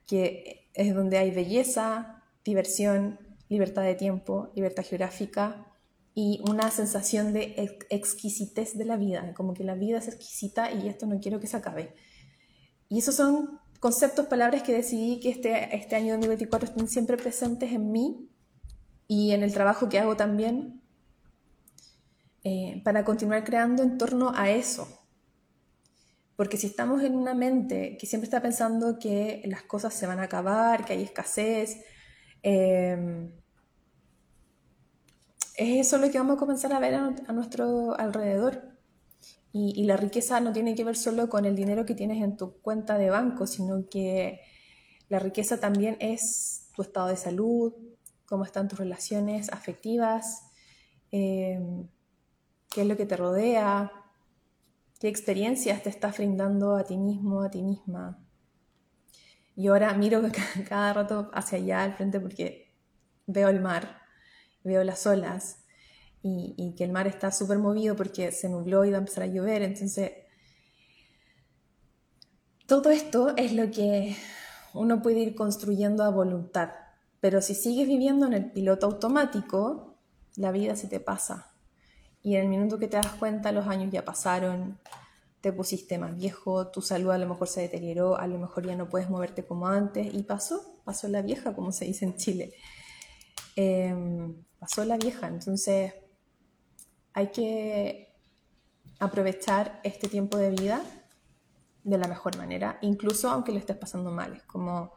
que 0.07 0.71
es 0.73 0.95
donde 0.95 1.19
hay 1.19 1.31
belleza, 1.31 2.23
diversión, 2.45 3.19
libertad 3.49 3.83
de 3.83 3.97
tiempo, 3.97 4.51
libertad 4.55 4.85
geográfica, 4.85 5.70
y 6.15 6.41
una 6.49 6.71
sensación 6.71 7.33
de 7.33 7.79
exquisitez 7.89 8.77
de 8.77 8.85
la 8.85 8.97
vida, 8.97 9.33
como 9.35 9.55
que 9.55 9.65
la 9.65 9.75
vida 9.75 9.99
es 9.99 10.09
exquisita 10.09 10.73
y 10.73 10.89
esto 10.89 11.07
no 11.07 11.21
quiero 11.21 11.41
que 11.41 11.47
se 11.47 11.57
acabe. 11.57 11.95
Y 12.89 12.99
esos 12.99 13.15
son 13.15 13.61
conceptos, 13.79 14.27
palabras 14.27 14.63
que 14.63 14.73
decidí 14.73 15.21
que 15.21 15.31
este, 15.31 15.75
este 15.75 15.97
año 15.97 16.15
2024 16.15 16.71
estén 16.71 16.89
siempre 16.89 17.17
presentes 17.17 17.73
en 17.73 17.93
mí 17.93 18.29
y 19.07 19.33
en 19.33 19.43
el 19.43 19.53
trabajo 19.53 19.89
que 19.89 19.99
hago 19.99 20.17
también, 20.17 20.83
eh, 22.43 22.81
para 22.85 23.05
continuar 23.05 23.45
creando 23.45 23.83
en 23.83 23.99
torno 23.99 24.33
a 24.35 24.51
eso. 24.51 24.89
Porque 26.37 26.57
si 26.57 26.67
estamos 26.67 27.03
en 27.03 27.15
una 27.15 27.35
mente 27.35 27.97
que 27.99 28.07
siempre 28.07 28.25
está 28.25 28.41
pensando 28.41 28.99
que 28.99 29.43
las 29.45 29.63
cosas 29.63 29.93
se 29.95 30.07
van 30.07 30.21
a 30.21 30.25
acabar, 30.25 30.85
que 30.85 30.95
hay 30.95 31.03
escasez, 31.03 31.83
eh, 32.43 33.31
es 35.61 35.89
eso 35.89 35.99
lo 35.99 36.11
que 36.11 36.17
vamos 36.17 36.37
a 36.37 36.39
comenzar 36.39 36.73
a 36.73 36.81
ver 36.81 36.95
a, 36.95 37.33
nuestro 37.35 37.95
alrededor. 37.99 38.63
Y, 39.53 39.85
la 39.85 39.99
riqueza 39.99 40.41
no 40.41 40.53
tiene 40.53 40.75
que 40.75 40.85
ver 40.85 40.97
solo 40.97 41.29
con 41.29 41.45
el 41.45 41.55
dinero 41.55 41.85
que 41.85 41.95
tienes 41.95 42.23
en 42.23 42.39
tu 42.39 42.55
cuenta 42.63 42.97
de 42.97 43.11
banco, 43.11 43.47
sino 43.47 43.87
que 43.91 44.41
la 45.11 45.19
riqueza 45.19 45.61
también 45.61 45.99
es 46.01 46.71
tu 46.75 46.81
estado 46.81 47.09
de 47.09 47.17
salud, 47.17 47.75
cómo 48.25 48.45
están 48.45 48.69
tus 48.69 48.79
relaciones 48.79 49.53
afectivas, 49.53 50.45
em, 51.11 51.89
qué 52.71 52.83
es 52.83 52.87
lo 52.87 52.97
que 52.97 53.05
te 53.05 53.17
rodea, 53.19 53.93
qué 54.99 55.09
experiencias 55.09 55.83
te 55.83 55.91
estás 55.91 56.17
brindando 56.17 56.77
a 56.77 56.85
ti 56.85 56.97
mismo, 56.97 57.43
a 57.43 57.51
ti 57.51 57.63
misma. 57.63 58.19
Y 59.57 59.67
ahora 59.67 59.93
miro 59.93 60.23
cada 60.71 60.95
rato 60.95 61.31
hacia 61.35 61.59
allá 61.59 61.83
al 61.83 61.95
frente 61.95 62.19
porque 62.19 62.73
veo 63.27 63.49
el 63.51 63.61
mar 63.61 64.00
veo 64.65 64.85
las 64.85 65.07
olas 65.07 65.59
y, 66.23 66.75
que 66.77 66.85
el 66.85 66.93
mar 66.93 67.07
está 67.07 67.33
súper 67.33 67.59
movido 67.59 67.97
porque 67.97 68.31
se 68.33 68.49
nubló 68.49 68.85
y 68.85 68.91
va 68.91 68.99
a 68.99 69.01
empezar 69.01 69.25
a 69.25 69.27
llover. 69.27 69.63
Entonces, 69.63 70.13
todo 72.67 72.91
esto 72.91 73.35
es 73.37 73.53
lo 73.53 73.71
que 73.71 74.17
uno 74.75 75.03
puede 75.03 75.21
ir 75.21 75.35
construyendo 75.35 76.05
a 76.05 76.11
voluntad. 76.11 76.71
Pero 77.21 77.41
si 77.43 77.55
sigues 77.55 77.89
viviendo 77.89 78.27
en 78.27 78.35
el 78.35 78.51
piloto 78.51 78.87
automático, 78.87 79.97
la 80.37 80.53
vida 80.53 80.77
se 80.77 80.89
te 80.89 81.01
pasa. 81.01 81.53
Y 82.23 82.37
en 82.37 82.43
el 82.43 82.49
minuto 82.49 82.79
que 82.79 82.89
te 82.89 82.97
das 82.97 83.15
cuenta, 83.15 83.53
los 83.53 83.67
años 83.67 83.91
ya 83.91 84.05
pasaron, 84.05 84.79
te 85.41 85.53
pusiste 85.53 85.99
más 85.99 86.15
viejo, 86.17 86.69
tu 86.69 86.83
salud 86.83 87.11
a 87.11 87.19
lo 87.19 87.27
mejor 87.27 87.49
se 87.49 87.63
deterioró, 87.63 88.19
a 88.19 88.27
lo 88.27 88.39
mejor 88.39 88.67
ya 88.67 88.77
no 88.77 88.91
puedes 88.91 89.09
moverte 89.09 89.45
como 89.45 89.67
antes. 89.67 90.13
Y 90.13 90.23
pasó, 90.23 90.81
pasó 90.85 91.09
la 91.09 91.23
vieja, 91.23 91.55
como 91.55 91.73
se 91.73 91.87
dice 91.87 92.05
en 92.05 92.17
Chile. 92.17 92.55
Em, 93.57 94.45
pasó 94.59 94.85
la 94.85 94.97
vieja, 94.97 95.27
entonces 95.27 95.93
hay 97.13 97.29
que 97.29 98.15
aprovechar 98.99 99.81
este 99.83 100.09
tiempo 100.09 100.37
de 100.37 100.51
vida 100.51 100.83
de 101.83 101.99
la 101.99 102.07
mejor 102.07 102.37
manera, 102.37 102.79
incluso 102.83 103.31
aunque 103.31 103.53
lo 103.53 103.59
estés 103.59 103.77
pasando 103.77 104.11
mal. 104.13 104.37
Es 104.37 104.43
como, 104.45 104.93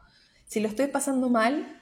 si 0.46 0.60
lo 0.60 0.68
estoy 0.68 0.88
pasando 0.88 1.30
mal, 1.30 1.80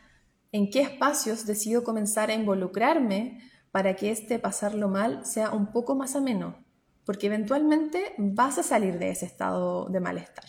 en 0.53 0.71
qué 0.71 0.83
espacios 0.83 1.47
decido 1.47 1.83
comenzar 1.83 2.31
a 2.31 2.35
involucrarme 2.35 3.41
para 3.71 3.97
que 3.97 4.11
este 4.11 4.39
pasarlo 4.39 4.89
mal 4.89 5.25
sea 5.27 5.51
un 5.51 5.73
poco 5.73 5.95
más 5.95 6.15
ameno, 6.15 6.65
porque 7.05 7.27
eventualmente 7.27 8.15
vas 8.19 8.59
a 8.59 8.63
salir 8.63 8.99
de 8.99 9.11
ese 9.11 9.27
estado 9.27 9.87
de 9.89 10.01
malestar. 10.01 10.45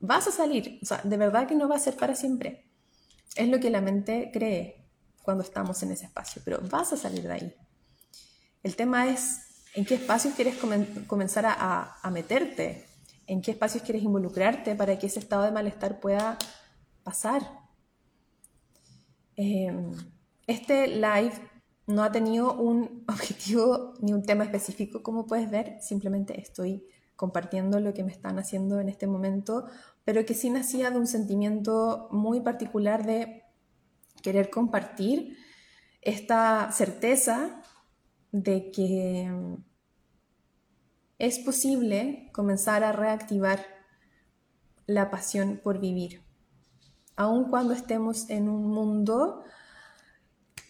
Vas 0.00 0.26
a 0.26 0.32
salir, 0.32 0.80
o 0.82 0.86
sea, 0.86 1.00
de 1.04 1.16
verdad 1.16 1.46
que 1.46 1.54
no 1.54 1.68
va 1.68 1.76
a 1.76 1.80
ser 1.80 1.96
para 1.96 2.14
siempre. 2.14 2.70
Es 3.36 3.48
lo 3.48 3.60
que 3.60 3.70
la 3.70 3.80
mente 3.80 4.30
cree 4.32 4.83
cuando 5.24 5.42
estamos 5.42 5.82
en 5.82 5.90
ese 5.90 6.04
espacio, 6.04 6.42
pero 6.44 6.60
vas 6.70 6.92
a 6.92 6.96
salir 6.96 7.22
de 7.22 7.32
ahí. 7.32 7.54
El 8.62 8.76
tema 8.76 9.08
es 9.08 9.40
en 9.74 9.84
qué 9.84 9.94
espacios 9.94 10.34
quieres 10.34 10.56
comenzar 11.06 11.46
a, 11.46 12.10
meterte, 12.12 12.86
en 13.26 13.42
qué 13.42 13.50
espacios 13.50 13.82
quieres 13.82 14.02
involucrarte 14.02 14.74
para 14.74 14.98
que 14.98 15.06
ese 15.06 15.18
estado 15.18 15.42
de 15.44 15.50
malestar 15.50 15.98
pueda 15.98 16.38
pasar. 17.02 17.42
Em, 19.36 19.92
este 20.46 20.86
live 20.86 21.32
no 21.86 22.02
ha 22.02 22.12
tenido 22.12 22.54
un 22.54 23.04
objetivo 23.08 23.94
ni 24.00 24.12
un 24.12 24.22
tema 24.22 24.44
específico, 24.44 25.02
como 25.02 25.26
puedes 25.26 25.50
ver, 25.50 25.78
simplemente 25.80 26.40
estoy 26.40 26.86
compartiendo 27.16 27.80
lo 27.80 27.94
que 27.94 28.04
me 28.04 28.12
están 28.12 28.38
haciendo 28.38 28.80
en 28.80 28.88
este 28.88 29.06
momento, 29.06 29.66
pero 30.04 30.26
que 30.26 30.34
sí 30.34 30.50
nacía 30.50 30.90
de 30.90 30.98
un 30.98 31.06
sentimiento 31.06 32.08
muy 32.10 32.40
particular 32.40 33.06
de 33.06 33.43
querer 34.24 34.48
compartir 34.48 35.36
esta 36.00 36.72
certeza 36.72 37.62
de 38.32 38.70
que 38.70 39.30
es 41.18 41.38
posible 41.38 42.30
comenzar 42.32 42.82
a 42.82 42.92
reactivar 42.92 43.60
la 44.86 45.10
pasión 45.10 45.60
por 45.62 45.78
vivir, 45.78 46.22
aun 47.16 47.50
cuando 47.50 47.74
estemos 47.74 48.28
en 48.30 48.48
un 48.48 48.66
mundo 48.66 49.44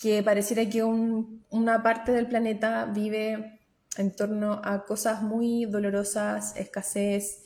que 0.03 0.23
pareciera 0.23 0.69
que 0.69 0.83
una 0.83 1.83
parte 1.83 2.13
del 2.13 2.27
planeta 2.27 2.85
vive 2.87 3.61
en 3.97 4.15
torno 4.15 4.61
a 4.65 4.85
cosas 4.85 5.23
muy 5.23 5.65
dolorosas, 5.65 6.57
escasez, 6.57 7.44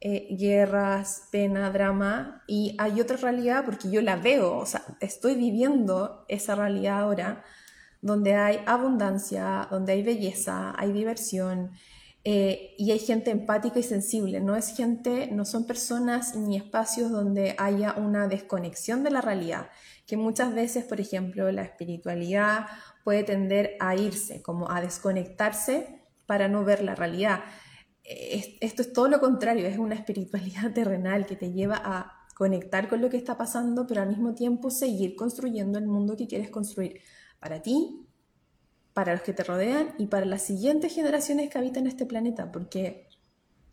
eh, 0.00 0.34
guerras, 0.36 1.28
pena, 1.30 1.70
drama, 1.70 2.42
y 2.46 2.74
hay 2.78 3.00
otra 3.00 3.16
realidad 3.16 3.64
porque 3.64 3.90
yo 3.90 4.00
la 4.02 4.16
veo, 4.16 4.56
o 4.56 4.66
sea, 4.66 4.82
estoy 5.00 5.34
viviendo 5.34 6.24
esa 6.28 6.54
realidad 6.54 7.00
ahora, 7.00 7.44
donde 8.00 8.34
hay 8.34 8.60
abundancia, 8.66 9.68
donde 9.70 9.92
hay 9.92 10.02
belleza, 10.02 10.74
hay 10.78 10.92
diversión, 10.92 11.72
eh, 12.22 12.74
y 12.76 12.90
hay 12.90 12.98
gente 12.98 13.30
empática 13.30 13.78
y 13.78 13.82
sensible. 13.82 14.40
No 14.40 14.54
es 14.54 14.76
gente, 14.76 15.28
no 15.32 15.44
son 15.44 15.66
personas 15.66 16.36
ni 16.36 16.56
espacios 16.56 17.10
donde 17.10 17.54
haya 17.58 17.94
una 17.94 18.28
desconexión 18.28 19.02
de 19.02 19.10
la 19.10 19.20
realidad, 19.22 19.70
que 20.06 20.16
muchas 20.16 20.54
veces, 20.54 20.84
por 20.84 21.00
ejemplo, 21.00 21.50
la 21.50 21.62
espiritualidad 21.62 22.66
puede 23.04 23.24
tender 23.24 23.76
a 23.80 23.96
irse, 23.96 24.42
como 24.42 24.70
a 24.70 24.80
desconectarse 24.80 26.00
para 26.26 26.48
no 26.48 26.64
ver 26.64 26.82
la 26.82 26.94
realidad. 26.94 27.40
Esto 28.04 28.82
es 28.82 28.92
todo 28.92 29.08
lo 29.08 29.20
contrario, 29.20 29.66
es 29.66 29.78
una 29.78 29.94
espiritualidad 29.94 30.72
terrenal 30.74 31.26
que 31.26 31.36
te 31.36 31.52
lleva 31.52 31.80
a 31.82 32.20
conectar 32.34 32.88
con 32.88 33.02
lo 33.02 33.10
que 33.10 33.18
está 33.18 33.36
pasando, 33.36 33.86
pero 33.86 34.02
al 34.02 34.08
mismo 34.08 34.34
tiempo 34.34 34.70
seguir 34.70 35.14
construyendo 35.14 35.78
el 35.78 35.86
mundo 35.86 36.16
que 36.16 36.26
quieres 36.26 36.50
construir 36.50 37.00
para 37.38 37.60
ti, 37.60 38.06
para 38.94 39.12
los 39.12 39.22
que 39.22 39.32
te 39.32 39.44
rodean 39.44 39.94
y 39.98 40.06
para 40.06 40.24
las 40.24 40.42
siguientes 40.42 40.94
generaciones 40.94 41.50
que 41.50 41.58
habitan 41.58 41.86
este 41.86 42.06
planeta, 42.06 42.50
porque 42.50 43.08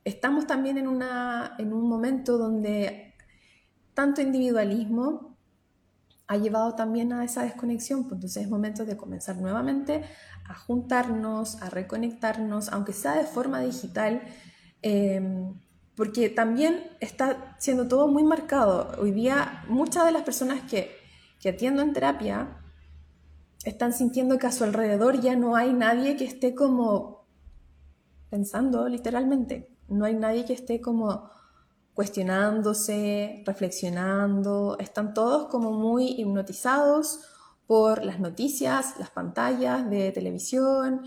estamos 0.03 0.47
también 0.47 0.77
en, 0.77 0.87
una, 0.87 1.55
en 1.57 1.73
un 1.73 1.87
momento 1.87 2.37
donde 2.37 3.13
tanto 3.93 4.21
individualismo 4.21 5.37
ha 6.27 6.37
llevado 6.37 6.75
también 6.75 7.13
a 7.13 7.23
esa 7.23 7.43
desconexión, 7.43 8.03
pues 8.03 8.13
entonces 8.13 8.43
es 8.43 8.49
momento 8.49 8.85
de 8.85 8.97
comenzar 8.97 9.37
nuevamente 9.37 10.03
a 10.47 10.55
juntarnos, 10.55 11.61
a 11.61 11.69
reconectarnos, 11.69 12.69
aunque 12.69 12.93
sea 12.93 13.15
de 13.15 13.25
forma 13.25 13.61
digital, 13.61 14.21
em, 14.81 15.53
porque 15.95 16.29
también 16.29 16.83
está 16.99 17.55
siendo 17.59 17.87
todo 17.87 18.07
muy 18.07 18.23
marcado. 18.23 18.91
Hoy 18.99 19.11
día 19.11 19.63
muchas 19.67 20.05
de 20.05 20.11
las 20.11 20.23
personas 20.23 20.61
que, 20.69 20.91
que 21.41 21.49
en 21.59 21.93
terapia 21.93 22.61
están 23.63 23.93
sintiendo 23.93 24.37
que 24.37 24.47
a 24.47 24.51
su 24.51 24.63
alrededor 24.63 25.19
ya 25.19 25.35
no 25.35 25.55
hay 25.55 25.73
nadie 25.73 26.15
que 26.15 26.25
esté 26.25 26.55
como 26.55 27.27
pensando 28.29 28.87
literalmente, 28.87 29.75
no 29.87 30.05
hay 30.05 30.13
nadie 30.13 30.45
que 30.45 30.53
esté 30.53 30.81
como 30.81 31.29
cuestionándose, 31.93 33.43
reflexionando, 33.45 34.77
están 34.79 35.13
todos 35.13 35.47
como 35.47 35.71
muy 35.71 36.09
hipnotizados 36.19 37.21
por 37.67 38.03
las 38.03 38.19
noticias, 38.19 38.95
las 38.97 39.11
pantallas 39.11 39.87
de 39.89 40.11
televisión, 40.13 41.01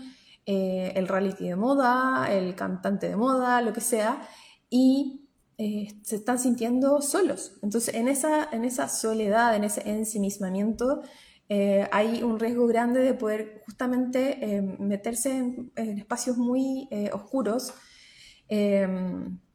eh, 0.45 0.93
el 0.95 1.07
reality 1.07 1.49
de 1.49 1.55
moda, 1.55 2.27
el 2.31 2.55
cantante 2.55 3.09
de 3.09 3.15
moda, 3.15 3.61
lo 3.61 3.73
que 3.73 3.81
sea, 3.81 4.21
y 4.69 5.27
eh, 5.57 5.99
se 6.03 6.15
están 6.15 6.39
sintiendo 6.39 7.01
solos. 7.01 7.53
Entonces, 7.63 7.95
en 7.95 8.07
esa, 8.07 8.47
en 8.51 8.63
esa 8.63 8.87
soledad, 8.87 9.55
en 9.55 9.63
ese 9.63 9.89
ensimismamiento, 9.89 11.01
eh, 11.49 11.87
hay 11.91 12.23
un 12.23 12.39
riesgo 12.39 12.67
grande 12.67 13.01
de 13.01 13.13
poder 13.15 13.63
justamente 13.65 14.61
meterse 14.79 15.35
en, 15.35 15.71
espacios 15.75 16.37
muy 16.37 16.87
oscuros 17.11 17.73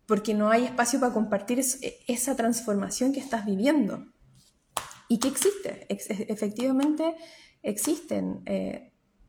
porque 0.07 0.35
no 0.35 0.51
hay 0.51 0.65
espacio 0.65 1.01
para 1.01 1.13
compartir 1.13 1.59
esa 1.59 2.37
transformación 2.37 3.13
que 3.13 3.21
estás 3.21 3.45
viviendo 3.45 4.07
y 5.09 5.19
que 5.19 5.29
existe. 5.29 5.87
efectivamente 5.89 7.15
existen 7.63 8.43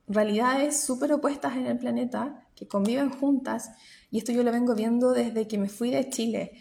realidades 0.08 0.80
súper 0.80 1.12
opuestas 1.14 1.56
en 1.58 1.68
el 1.68 1.78
planeta 1.78 2.48
que 2.56 2.68
conviven 2.68 3.10
juntas 3.10 3.70
y 4.10 4.20
esto 4.20 4.32
yo 4.32 4.44
lo 4.44 4.52
vengo 4.52 4.74
viendo 4.74 5.12
desde 5.12 5.48
que 5.48 5.58
me 5.58 5.70
fui 5.70 5.92
de 5.92 6.10
Chile. 6.10 6.54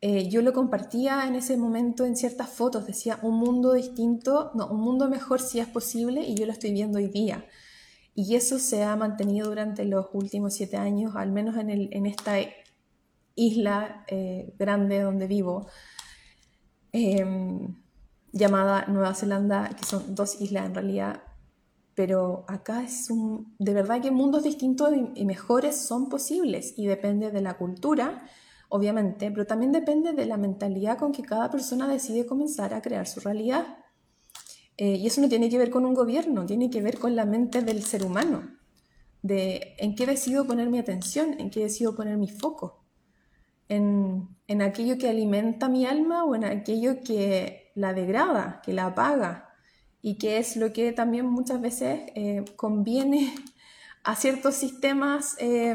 Eh, 0.00 0.28
yo 0.28 0.42
lo 0.42 0.52
compartía 0.52 1.26
en 1.26 1.34
ese 1.34 1.56
momento 1.56 2.04
en 2.04 2.16
ciertas 2.16 2.50
fotos, 2.50 2.86
decía 2.86 3.18
un 3.22 3.38
mundo 3.38 3.72
distinto, 3.72 4.50
no, 4.54 4.68
un 4.68 4.80
mundo 4.80 5.08
mejor 5.08 5.40
si 5.40 5.60
es 5.60 5.66
posible 5.66 6.22
y 6.22 6.34
yo 6.34 6.46
lo 6.46 6.52
estoy 6.52 6.72
viendo 6.72 6.98
hoy 6.98 7.08
día. 7.08 7.46
Y 8.14 8.36
eso 8.36 8.58
se 8.58 8.84
ha 8.84 8.96
mantenido 8.96 9.48
durante 9.48 9.84
los 9.84 10.06
últimos 10.12 10.54
siete 10.54 10.76
años, 10.76 11.16
al 11.16 11.32
menos 11.32 11.56
en, 11.56 11.70
el, 11.70 11.88
en 11.92 12.06
esta 12.06 12.36
isla 13.34 14.04
eh, 14.08 14.54
grande 14.58 15.00
donde 15.00 15.26
vivo, 15.26 15.68
em, 16.92 17.74
llamada 18.34 18.84
Nueva 18.88 19.14
Zelanda, 19.14 19.70
que 19.70 19.86
son 19.86 20.14
dos 20.14 20.42
islas 20.42 20.66
en 20.66 20.74
realidad, 20.74 21.22
pero 21.94 22.44
acá 22.48 22.82
es 22.82 23.08
un, 23.08 23.54
de 23.58 23.72
verdad 23.72 24.02
que 24.02 24.10
mundos 24.10 24.42
distintos 24.42 24.90
y 25.14 25.24
mejores 25.24 25.76
son 25.76 26.10
posibles 26.10 26.74
y 26.76 26.86
depende 26.86 27.30
de 27.30 27.40
la 27.40 27.56
cultura 27.56 28.24
obviamente, 28.74 29.30
pero 29.30 29.46
también 29.46 29.70
depende 29.70 30.14
de 30.14 30.26
la 30.26 30.36
mentalidad 30.36 30.98
con 30.98 31.12
que 31.12 31.22
cada 31.22 31.48
persona 31.48 31.86
decide 31.86 32.26
comenzar 32.26 32.74
a 32.74 32.82
crear 32.82 33.06
su 33.06 33.20
realidad. 33.20 33.78
Eh, 34.76 34.96
y 34.96 35.06
eso 35.06 35.20
no 35.20 35.28
tiene 35.28 35.48
que 35.48 35.58
ver 35.58 35.70
con 35.70 35.86
un 35.86 35.94
gobierno, 35.94 36.44
tiene 36.44 36.68
que 36.70 36.82
ver 36.82 36.98
con 36.98 37.14
la 37.14 37.24
mente 37.24 37.62
del 37.62 37.84
ser 37.84 38.04
humano, 38.04 38.50
de 39.22 39.76
en 39.78 39.94
qué 39.94 40.06
decido 40.06 40.44
poner 40.44 40.70
mi 40.70 40.80
atención, 40.80 41.36
en 41.38 41.50
qué 41.50 41.60
decido 41.60 41.94
poner 41.94 42.16
mi 42.16 42.28
foco, 42.28 42.84
en, 43.68 44.28
en 44.48 44.60
aquello 44.60 44.98
que 44.98 45.08
alimenta 45.08 45.68
mi 45.68 45.86
alma 45.86 46.24
o 46.24 46.34
en 46.34 46.44
aquello 46.44 47.00
que 47.04 47.63
la 47.74 47.92
degrada, 47.92 48.60
que 48.64 48.72
la 48.72 48.86
apaga, 48.86 49.54
y 50.00 50.18
que 50.18 50.36
es 50.36 50.56
lo 50.56 50.72
que 50.72 50.92
también 50.92 51.26
muchas 51.26 51.60
veces 51.60 52.00
eh, 52.14 52.44
conviene 52.56 53.34
a 54.04 54.16
ciertos 54.16 54.54
sistemas 54.54 55.34
eh, 55.38 55.74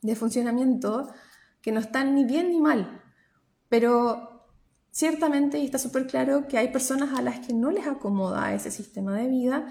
de 0.00 0.16
funcionamiento 0.16 1.12
que 1.60 1.72
no 1.72 1.80
están 1.80 2.14
ni 2.14 2.24
bien 2.24 2.50
ni 2.50 2.58
mal, 2.58 3.02
pero 3.68 4.46
ciertamente, 4.90 5.58
y 5.58 5.66
está 5.66 5.78
súper 5.78 6.06
claro, 6.06 6.48
que 6.48 6.58
hay 6.58 6.68
personas 6.68 7.18
a 7.18 7.22
las 7.22 7.46
que 7.46 7.52
no 7.52 7.70
les 7.70 7.86
acomoda 7.86 8.54
ese 8.54 8.70
sistema 8.70 9.16
de 9.16 9.28
vida 9.28 9.66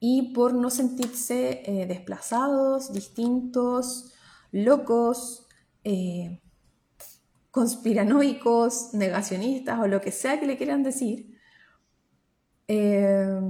y 0.00 0.32
por 0.32 0.54
no 0.54 0.68
sentirse 0.68 1.62
eh, 1.64 1.86
desplazados, 1.86 2.92
distintos, 2.92 4.12
locos, 4.50 5.46
conspiranoicos, 7.50 8.94
negacionistas 8.94 9.78
o 9.80 9.86
lo 9.86 10.00
que 10.00 10.12
sea 10.12 10.38
que 10.38 10.46
le 10.46 10.56
quieran 10.56 10.82
decir, 10.82 11.38
eh, 12.68 13.40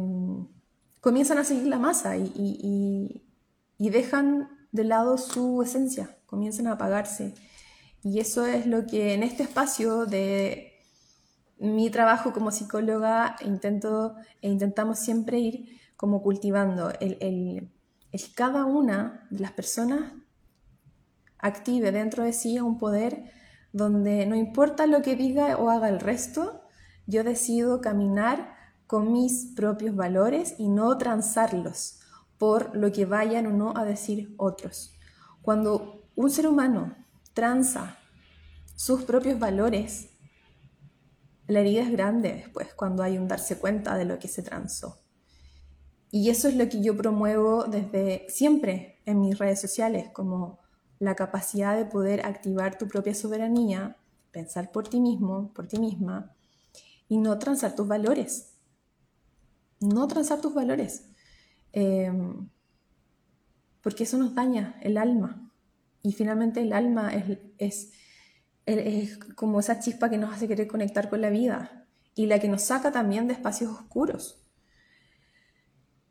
comienzan 1.00 1.38
a 1.38 1.44
seguir 1.44 1.66
la 1.66 1.78
masa 1.78 2.16
y, 2.16 3.22
dejan 3.78 4.48
de 4.72 4.84
lado 4.84 5.18
su 5.18 5.62
esencia, 5.62 6.16
comienzan 6.26 6.66
a 6.66 6.72
apagarse. 6.72 7.34
Y 8.02 8.20
eso 8.20 8.46
es 8.46 8.66
lo 8.66 8.86
que 8.86 9.14
en 9.14 9.22
este 9.22 9.42
espacio 9.42 10.06
de 10.06 10.72
mi 11.58 11.90
trabajo 11.90 12.32
como 12.32 12.50
psicóloga 12.50 13.36
intento 13.44 14.14
e 14.40 14.48
intentamos 14.48 14.98
siempre 14.98 15.38
ir 15.38 15.80
como 15.96 16.22
cultivando 16.22 16.90
el, 17.00 17.18
el, 17.20 17.70
cada 18.34 18.64
una 18.64 19.26
de 19.30 19.40
las 19.40 19.52
personas 19.52 20.12
active 21.38 21.92
dentro 21.92 22.24
de 22.24 22.32
sí 22.32 22.58
un 22.58 22.78
poder 22.78 23.30
donde 23.72 24.26
no 24.26 24.36
importa 24.36 24.86
lo 24.86 25.02
que 25.02 25.16
diga 25.16 25.56
o 25.56 25.70
haga 25.70 25.88
el 25.88 26.00
resto, 26.00 26.62
yo 27.06 27.24
decido 27.24 27.80
caminar 27.80 28.54
con 28.86 29.12
mis 29.12 29.52
propios 29.54 29.94
valores 29.94 30.54
y 30.58 30.68
no 30.68 30.96
transarlos 30.98 32.00
por 32.38 32.74
lo 32.76 32.90
que 32.90 33.04
vayan 33.04 33.46
o 33.46 33.50
no 33.52 33.76
a 33.76 33.84
decir 33.84 34.34
otros. 34.36 34.94
Cuando 35.42 36.08
un 36.16 36.30
ser 36.30 36.46
humano 36.46 36.96
tranza 37.34 37.98
sus 38.74 39.02
propios 39.02 39.38
valores, 39.38 40.10
la 41.46 41.60
herida 41.60 41.82
es 41.82 41.90
grande 41.90 42.32
después 42.32 42.72
cuando 42.74 43.02
hay 43.02 43.18
un 43.18 43.28
darse 43.28 43.58
cuenta 43.58 43.96
de 43.96 44.04
lo 44.04 44.18
que 44.18 44.28
se 44.28 44.42
transó. 44.42 44.98
Y 46.10 46.30
eso 46.30 46.48
es 46.48 46.56
lo 46.56 46.68
que 46.68 46.82
yo 46.82 46.96
promuevo 46.96 47.64
desde 47.64 48.26
siempre 48.28 49.00
en 49.04 49.20
mis 49.20 49.38
redes 49.38 49.60
sociales, 49.60 50.10
como 50.12 50.59
la 51.00 51.16
capacidad 51.16 51.76
de 51.76 51.86
poder 51.86 52.24
activar 52.24 52.78
tu 52.78 52.86
propia 52.86 53.14
soberanía, 53.14 53.96
pensar 54.30 54.70
por 54.70 54.86
ti 54.86 55.00
mismo, 55.00 55.52
por 55.54 55.66
ti 55.66 55.80
misma, 55.80 56.36
y 57.08 57.16
no 57.16 57.38
transar 57.38 57.74
tus 57.74 57.88
valores. 57.88 58.54
No 59.80 60.06
transar 60.06 60.42
tus 60.42 60.54
valores. 60.54 61.06
Em, 61.72 62.48
porque 63.80 64.04
eso 64.04 64.18
nos 64.18 64.34
daña 64.34 64.78
el 64.82 64.98
alma. 64.98 65.50
Y 66.02 66.12
finalmente 66.12 66.60
el 66.60 66.74
alma 66.74 67.10
es, 67.58 67.92
es, 68.66 69.18
como 69.34 69.60
esa 69.60 69.80
chispa 69.80 70.10
que 70.10 70.18
nos 70.18 70.34
hace 70.34 70.48
querer 70.48 70.68
conectar 70.68 71.08
con 71.08 71.22
la 71.22 71.30
vida 71.30 71.86
y 72.14 72.26
la 72.26 72.38
que 72.38 72.48
nos 72.48 72.62
saca 72.62 72.92
también 72.92 73.26
de 73.26 73.34
espacios 73.34 73.72
oscuros. 73.72 74.44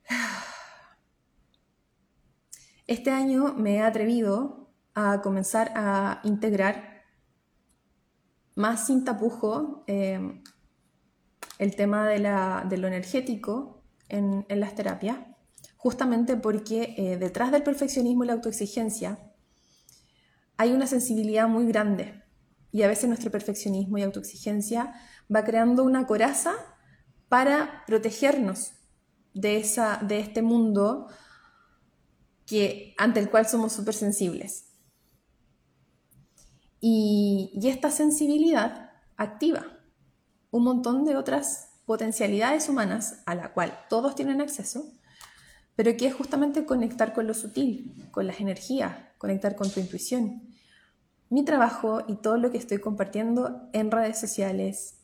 Este 2.88 3.12
año 3.12 3.54
me 3.54 3.76
he 3.76 3.82
atrevido 3.82 4.69
a 4.96 5.22
comenzar 5.22 5.72
a 5.76 6.22
integrar 6.24 7.04
más 8.56 8.88
sin 8.88 9.06
tapujo 9.06 9.84
em, 9.88 10.44
el 11.60 11.76
tema 11.76 12.08
de, 12.08 12.20
lo 12.20 12.88
energético 12.88 13.84
en, 14.08 14.46
las 14.50 14.76
terapias, 14.76 15.18
justamente 15.78 16.36
porque 16.36 16.96
eh, 16.98 17.18
detrás 17.18 17.52
del 17.52 17.64
perfeccionismo 17.64 18.24
y 18.24 18.28
la 18.28 18.34
autoexigencia 18.34 19.20
hay 20.58 20.74
una 20.74 20.88
sensibilidad 20.88 21.48
muy 21.48 21.66
grande 21.68 22.22
y 22.72 22.84
a 22.84 22.88
veces 22.88 23.08
nuestro 23.08 23.32
perfeccionismo 23.32 23.98
y 23.98 24.04
autoexigencia 24.04 24.94
va 25.34 25.44
creando 25.44 25.84
una 25.84 26.06
coraza 26.06 26.54
para 27.30 27.84
protegernos 27.88 28.74
de, 29.34 29.58
esa, 29.58 30.00
de 30.06 30.20
este 30.20 30.42
mundo 30.42 31.08
que, 32.46 32.94
ante 32.98 33.20
el 33.20 33.30
cual 33.30 33.48
somos 33.48 33.74
súper 33.74 33.94
sensibles. 33.94 34.69
Y, 36.82 37.52
esta 37.64 37.92
sensibilidad 37.92 38.92
activa 39.18 39.66
un 40.52 40.64
montón 40.64 41.06
de 41.06 41.16
otras 41.16 41.70
potencialidades 41.86 42.70
humanas 42.70 43.22
a 43.26 43.36
la 43.36 43.54
cual 43.54 43.78
todos 43.90 44.16
tienen 44.16 44.42
acceso, 44.42 44.92
pero 45.76 45.96
que 45.98 46.08
es 46.08 46.14
justamente 46.14 46.66
conectar 46.66 47.14
con 47.14 47.28
lo 47.28 47.34
sutil, 47.34 48.08
con 48.12 48.28
las 48.28 48.40
energías, 48.40 48.96
conectar 49.18 49.56
con 49.56 49.70
tu 49.70 49.80
intuición. 49.80 50.42
Mi 51.30 51.46
trabajo 51.46 52.04
y 52.08 52.16
todo 52.16 52.38
lo 52.38 52.52
que 52.52 52.58
estoy 52.58 52.80
compartiendo 52.80 53.70
en 53.74 53.92
redes 53.92 54.20
sociales, 54.20 54.96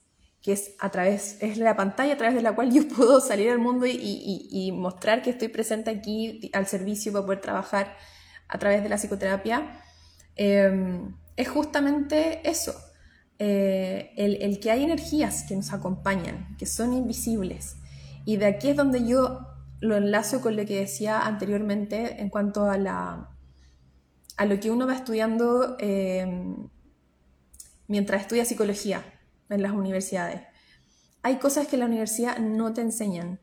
que 0.42 0.54
es 0.54 0.76
a 0.80 0.90
través, 0.90 1.38
es 1.42 1.58
la 1.58 1.76
pantalla 1.76 2.14
a 2.14 2.18
través 2.18 2.36
de 2.36 2.42
la 2.42 2.56
cual 2.56 2.72
yo 2.72 2.88
puedo 2.96 3.20
salir 3.20 3.52
al 3.52 3.60
mundo 3.60 3.86
y, 3.86 4.72
mostrar 4.74 5.22
que 5.22 5.30
estoy 5.30 5.50
presente 5.50 5.92
aquí 5.92 6.50
al 6.54 6.68
servicio 6.68 7.12
para 7.12 7.26
poder 7.26 7.42
trabajar 7.42 7.96
a 8.48 8.58
través 8.58 8.82
de 8.84 8.90
la 8.90 8.98
psicoterapia, 8.98 9.82
eh, 10.36 11.02
es 11.36 11.50
justamente 11.50 12.48
eso, 12.50 12.74
eh, 13.38 14.14
el, 14.16 14.60
que 14.60 14.72
hay 14.72 14.84
energías 14.84 15.44
que 15.44 15.56
nos 15.56 15.74
acompañan, 15.74 16.56
que 16.58 16.66
son 16.66 16.94
invisibles. 16.94 17.76
Y 18.26 18.38
de 18.38 18.46
aquí 18.46 18.70
es 18.70 18.76
donde 18.76 19.06
yo 19.06 19.42
lo 19.82 19.98
enlazo 19.98 20.42
con 20.42 20.56
lo 20.56 20.66
que 20.66 20.80
decía 20.80 21.26
anteriormente 21.26 22.22
en 22.22 22.30
cuanto 22.30 22.70
a, 22.70 22.78
la, 22.78 23.30
a 24.38 24.46
lo 24.46 24.60
que 24.60 24.72
uno 24.72 24.88
va 24.88 24.96
estudiando 24.96 25.76
eh, 25.80 26.56
mientras 27.88 28.22
estudia 28.22 28.46
psicología 28.46 29.04
en 29.50 29.62
las 29.62 29.74
universidades. 29.74 30.42
Hay 31.22 31.38
cosas 31.38 31.68
que 31.68 31.78
la 31.78 31.86
universidad 31.86 32.38
no 32.38 32.74
te 32.74 32.82
enseñan, 32.82 33.40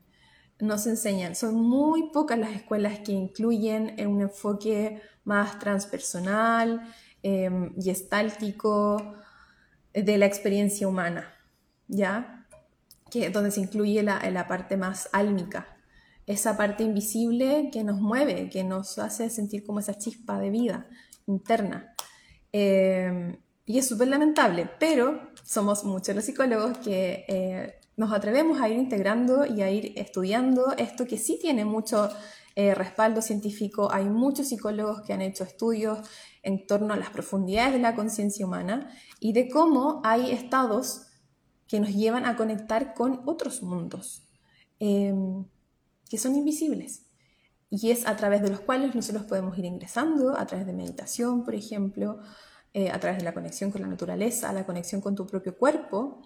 no 0.59 0.77
se 0.77 0.91
enseñan. 0.91 1.35
Son 1.35 1.55
muy 1.55 2.09
pocas 2.11 2.39
las 2.39 2.51
escuelas 2.55 2.99
que 2.99 3.11
incluyen 3.11 3.95
un 4.07 4.21
enfoque 4.21 5.01
más 5.23 5.59
transpersonal, 5.59 6.81
eh, 7.23 7.71
gestáltico, 7.81 9.15
de 9.93 10.17
la 10.17 10.25
experiencia 10.25 10.87
humana, 10.87 11.33
¿ya? 11.87 12.47
Que, 13.11 13.29
donde 13.29 13.51
se 13.51 13.61
incluye 13.61 14.01
la, 14.01 14.19
la 14.31 14.47
parte 14.47 14.75
más 14.75 15.07
álmica, 15.13 15.77
esa 16.25 16.57
parte 16.57 16.83
invisible 16.83 17.69
que 17.71 17.83
nos 17.83 18.01
mueve, 18.01 18.49
que 18.49 18.63
nos 18.63 18.97
hace 18.97 19.29
sentir 19.29 19.63
como 19.63 19.79
esa 19.79 19.97
chispa 19.97 20.39
de 20.39 20.49
vida 20.49 20.87
interna. 21.27 21.93
Eh, 22.51 23.37
y 23.65 23.77
es 23.77 23.87
súper 23.87 24.07
lamentable, 24.07 24.69
pero 24.79 25.31
somos 25.43 25.83
muchos 25.83 26.15
los 26.15 26.25
psicólogos 26.25 26.77
que 26.79 27.25
eh, 27.27 27.79
nos 27.95 28.11
atrevemos 28.11 28.59
a 28.59 28.69
ir 28.69 28.77
integrando 28.77 29.45
y 29.45 29.61
a 29.61 29.69
ir 29.69 29.93
estudiando 29.95 30.73
esto 30.77 31.05
que 31.05 31.17
sí 31.17 31.37
tiene 31.41 31.65
mucho 31.65 32.09
eh, 32.55 32.75
respaldo 32.75 33.21
científico. 33.21 33.91
Hay 33.91 34.05
muchos 34.05 34.49
psicólogos 34.49 35.01
que 35.01 35.13
han 35.13 35.21
hecho 35.21 35.43
estudios 35.43 35.99
en 36.43 36.67
torno 36.67 36.93
a 36.93 36.97
las 36.97 37.09
profundidades 37.09 37.73
de 37.73 37.79
la 37.79 37.95
conciencia 37.95 38.45
humana 38.45 38.91
y 39.19 39.33
de 39.33 39.49
cómo 39.49 40.01
hay 40.03 40.31
estados 40.31 41.07
que 41.67 41.79
nos 41.79 41.89
llevan 41.93 42.25
a 42.25 42.35
conectar 42.35 42.93
con 42.93 43.21
otros 43.25 43.63
mundos 43.63 44.27
em, 44.79 45.45
que 46.09 46.17
son 46.17 46.35
invisibles. 46.35 47.07
Y 47.71 47.89
es 47.89 48.05
a 48.05 48.15
través 48.15 48.43
de 48.43 48.49
los 48.49 48.59
cuales 48.59 48.93
nosotros 48.93 49.25
podemos 49.25 49.57
ir 49.57 49.65
ingresando, 49.65 50.37
a 50.37 50.45
través 50.45 50.67
de 50.67 50.73
meditación, 50.73 51.43
por 51.43 51.55
ejemplo, 51.55 52.19
eh, 52.75 52.91
a 52.91 52.99
través 52.99 53.17
de 53.17 53.23
la 53.23 53.33
conexión 53.33 53.71
con 53.71 53.81
la 53.81 53.87
naturaleza, 53.87 54.53
la 54.53 54.65
conexión 54.65 55.01
con 55.01 55.15
tu 55.15 55.25
propio 55.25 55.57
cuerpo, 55.57 56.21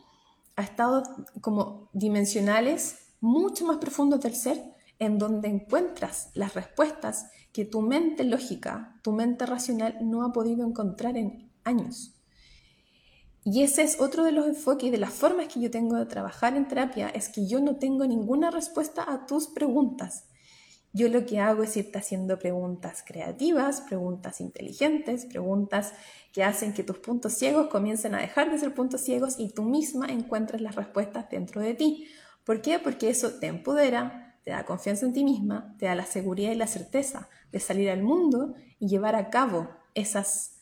a 0.58 0.64
estados 0.64 1.08
como 1.40 1.90
dimensionales 1.94 3.14
mucho 3.22 3.66
más 3.66 3.78
profundos 3.78 4.20
del 4.20 4.36
ser, 4.36 4.62
en 5.00 5.18
donde 5.18 5.48
encuentras 5.48 6.30
las 6.34 6.54
respuestas 6.54 7.30
que 7.52 7.66
tu 7.66 7.82
mente 7.82 8.24
lógica, 8.24 9.00
tu 9.04 9.12
mente 9.12 9.46
racional 9.46 9.98
no 10.02 10.24
ha 10.24 10.32
podido 10.32 10.66
encontrar 10.66 11.18
en 11.18 11.52
años. 11.64 12.14
Y 13.44 13.64
ese 13.64 13.84
es 13.84 14.02
otro 14.02 14.26
de 14.26 14.34
los 14.34 14.46
enfoques 14.46 14.90
y 14.90 14.92
de 14.92 14.98
las 14.98 15.14
formas 15.14 15.48
que 15.48 15.62
yo 15.62 15.72
tengo 15.72 15.96
de 15.96 16.06
trabajar 16.06 16.58
en 16.58 16.68
terapia, 16.68 17.08
es 17.08 17.30
que 17.30 17.48
yo 17.48 17.62
no 17.62 17.78
tengo 17.78 18.06
ninguna 18.06 18.52
respuesta 18.52 19.06
a 19.08 19.26
tus 19.26 19.48
preguntas. 19.48 20.26
Yo 20.92 21.10
lo 21.10 21.26
que 21.26 21.40
hago 21.40 21.64
es 21.64 21.78
irte 21.78 21.98
haciendo 21.98 22.40
preguntas 22.40 23.04
creativas, 23.06 23.82
preguntas 23.82 24.42
inteligentes, 24.42 25.26
preguntas 25.26 25.94
que 26.34 26.44
hacen 26.44 26.74
que 26.74 26.84
tus 26.84 26.98
puntos 26.98 27.34
ciegos 27.34 27.68
comiencen 27.68 28.16
a 28.16 28.20
dejar 28.20 28.52
de 28.52 28.58
ser 28.58 28.74
puntos 28.74 29.02
ciegos 29.02 29.40
y 29.40 29.50
tú 29.50 29.64
misma 29.64 30.08
encuentres 30.08 30.60
las 30.60 30.76
respuestas 30.76 31.30
dentro 31.30 31.62
de 31.62 31.74
ti. 31.74 32.08
¿Por 32.44 32.62
qué? 32.62 32.80
Porque 32.80 33.10
eso 33.10 33.32
te 33.40 33.48
empodera, 33.48 34.27
te 34.48 34.54
da 34.54 34.64
confianza 34.64 35.06
en 35.06 35.12
ti 35.12 35.26
misma, 35.26 35.76
te 35.78 35.88
da 35.88 35.94
la 35.94 36.06
seguridad 36.06 36.54
y 36.54 36.56
la 36.56 36.68
certeza 36.68 37.28
de 37.52 37.60
salir 37.60 37.90
al 37.90 38.02
mundo 38.02 38.54
y 38.80 38.88
llevar 38.88 39.14
a 39.16 39.30
cabo 39.30 39.68
esas 39.94 40.62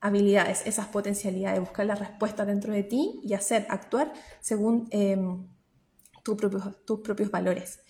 habilidades, 0.00 0.66
esas 0.66 0.86
potencialidades, 0.86 1.60
buscar 1.60 1.84
la 1.84 1.96
respuesta 1.96 2.46
dentro 2.46 2.72
de 2.72 2.82
ti 2.82 3.20
y 3.22 3.34
hacer, 3.34 3.66
actuar 3.68 4.10
según 4.40 4.88
em, 4.90 5.46
tus 6.22 7.00
propios 7.02 7.30
valores. 7.30 7.80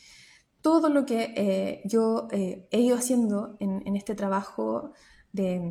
Todo 0.62 0.88
lo 0.88 1.06
que 1.06 1.32
eh, 1.36 1.82
yo 1.84 2.26
eh, 2.32 2.66
he 2.72 2.80
ido 2.80 2.96
haciendo 2.96 3.56
en, 3.60 3.94
este 3.94 4.16
trabajo 4.16 4.94
de, 5.32 5.62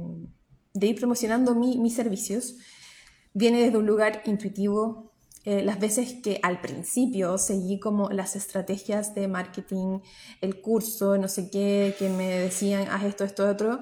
ir 0.73 0.95
promocionando 0.95 1.53
mis 1.53 1.93
servicios 1.93 2.55
viene 3.34 3.61
desde 3.61 3.78
un 3.78 3.88
lugar 3.88 4.21
intuitivo, 4.23 5.11
eh, 5.45 5.63
las 5.63 5.79
veces 5.79 6.15
que 6.23 6.39
al 6.41 6.59
principio 6.59 7.37
seguí 7.37 7.79
como 7.79 8.09
las 8.09 8.35
estrategias 8.35 9.13
de 9.13 9.27
marketing, 9.27 9.99
el 10.41 10.59
curso, 10.59 11.17
no 11.17 11.27
sé 11.27 11.51
qué, 11.51 11.95
que 11.99 12.09
me 12.09 12.39
decían, 12.39 12.87
haz 12.89 13.03
esto, 13.03 13.23
esto, 13.23 13.47
otro, 13.47 13.81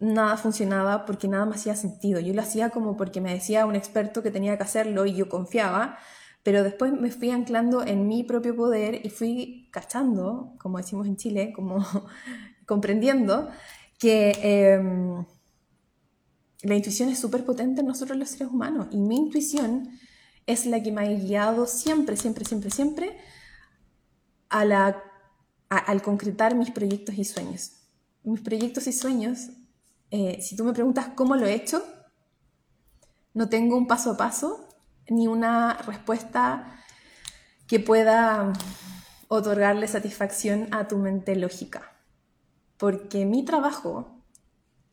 nada 0.00 0.36
funcionaba 0.36 1.04
porque 1.04 1.28
nada 1.28 1.46
me 1.46 1.54
hacía 1.54 1.76
sentido. 1.76 2.18
Yo 2.20 2.34
lo 2.34 2.42
hacía 2.42 2.70
como 2.70 2.96
porque 2.96 3.20
me 3.20 3.32
decía 3.32 3.64
un 3.66 3.76
experto 3.76 4.22
que 4.24 4.32
tenía 4.32 4.56
que 4.56 4.64
hacerlo 4.64 5.06
y 5.06 5.14
yo 5.14 5.28
confiaba, 5.28 5.98
pero 6.42 6.64
después 6.64 6.92
me 6.92 7.12
fui 7.12 7.30
anclando 7.30 7.84
en 7.86 8.08
mi 8.08 8.24
propio 8.24 8.56
poder 8.56 9.06
y 9.06 9.10
fui 9.10 9.68
cachando, 9.72 10.54
como 10.58 10.78
decimos 10.78 11.06
en 11.06 11.16
Chile, 11.16 11.52
como 11.54 11.78
comprendiendo 12.66 13.48
que 13.98 14.32
em, 14.42 15.24
la 16.62 16.74
intuición 16.74 17.08
es 17.08 17.20
súper 17.20 17.44
potente 17.44 17.82
en 17.82 17.86
nosotros 17.86 18.18
los 18.18 18.30
seres 18.30 18.48
humanos 18.48 18.88
y 18.90 18.98
mi 18.98 19.16
intuición 19.16 19.90
es 20.48 20.64
la 20.66 20.82
que 20.82 20.90
me 20.90 21.02
ha 21.02 21.08
guiado 21.10 21.66
siempre, 21.66 22.16
siempre, 22.16 22.44
siempre, 22.44 22.70
siempre 22.70 23.16
al 24.48 26.02
concretar 26.02 26.54
mis 26.54 26.70
proyectos 26.70 27.16
y 27.16 27.24
sueños. 27.24 27.72
Mis 28.24 28.40
proyectos 28.40 28.86
y 28.86 28.92
sueños, 28.92 29.50
eh, 30.10 30.40
si 30.40 30.56
tú 30.56 30.64
me 30.64 30.72
preguntas 30.72 31.10
cómo 31.14 31.36
lo 31.36 31.46
he 31.46 31.52
hecho, 31.52 31.84
no 33.34 33.50
tengo 33.50 33.76
un 33.76 33.86
paso 33.86 34.12
a 34.12 34.16
paso 34.16 34.68
ni 35.10 35.28
una 35.28 35.74
respuesta 35.74 36.82
que 37.66 37.78
pueda 37.78 38.52
otorgarle 39.28 39.86
satisfacción 39.86 40.68
a 40.72 40.88
tu 40.88 40.96
mente 40.96 41.36
lógica. 41.36 41.92
Porque 42.78 43.26
mi 43.26 43.44
trabajo 43.44 44.24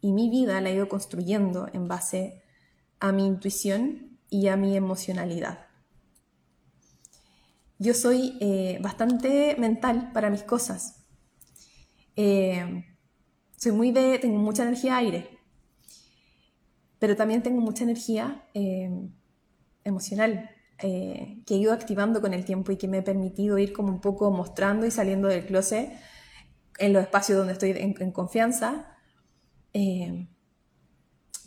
y 0.01 0.11
mi 0.11 0.29
vida 0.29 0.59
la 0.59 0.69
he 0.69 0.75
ido 0.75 0.89
construyendo 0.89 1.69
en 1.71 1.87
base 1.87 2.43
a 2.99 3.13
mi 3.13 3.25
intuición 3.25 4.14
y 4.35 4.49
a 4.49 4.57
mi 4.57 4.75
emocionalidad. 4.75 5.67
Yo 7.79 7.93
soy 7.93 8.37
eh, 8.41 8.79
bastante 8.81 9.55
mental 9.57 10.11
para 10.13 10.29
mis 10.29 10.43
cosas. 10.43 11.05
Eh, 12.17 12.85
soy 13.57 13.71
muy 13.71 13.91
de, 13.91 14.19
tengo 14.19 14.37
mucha 14.37 14.63
energía 14.63 14.97
aire, 14.97 15.29
pero 16.99 17.15
también 17.15 17.43
tengo 17.43 17.61
mucha 17.61 17.83
energía 17.85 18.45
eh, 18.53 18.89
emocional 19.83 20.49
que 20.77 21.45
he 21.47 21.55
ido 21.55 21.71
activando 21.71 22.19
con 22.19 22.33
el 22.33 22.43
tiempo 22.43 22.73
y 22.73 22.75
que 22.75 22.89
me 22.89 22.97
he 22.97 23.01
permitido 23.01 23.57
ir 23.57 23.71
como 23.71 23.87
un 23.87 24.01
poco 24.01 24.29
mostrando 24.29 24.85
y 24.85 24.91
saliendo 24.91 25.29
del 25.29 25.45
closet 25.45 25.89
en 26.77 26.91
los 26.91 27.01
espacios 27.01 27.37
donde 27.37 27.53
estoy 27.53 27.71
en, 27.71 28.11
confianza 28.11 28.97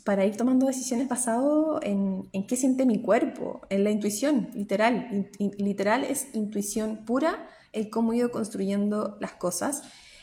para 0.08 0.24
ir 0.24 0.38
tomando 0.38 0.64
decisiones 0.64 1.06
basado 1.06 1.80
en, 1.82 2.30
en, 2.32 2.46
qué 2.46 2.56
siente 2.56 2.86
mi 2.86 3.02
cuerpo, 3.02 3.60
en 3.68 3.84
la 3.84 3.90
intuición, 3.90 4.48
literal. 4.54 5.28
literal 5.58 6.02
es 6.02 6.34
intuición 6.34 7.04
pura 7.04 7.46
el 7.74 7.90
cómo 7.90 8.14
he 8.14 8.16
ido 8.16 8.30
construyendo 8.30 9.18
las 9.20 9.32
cosas 9.32 9.82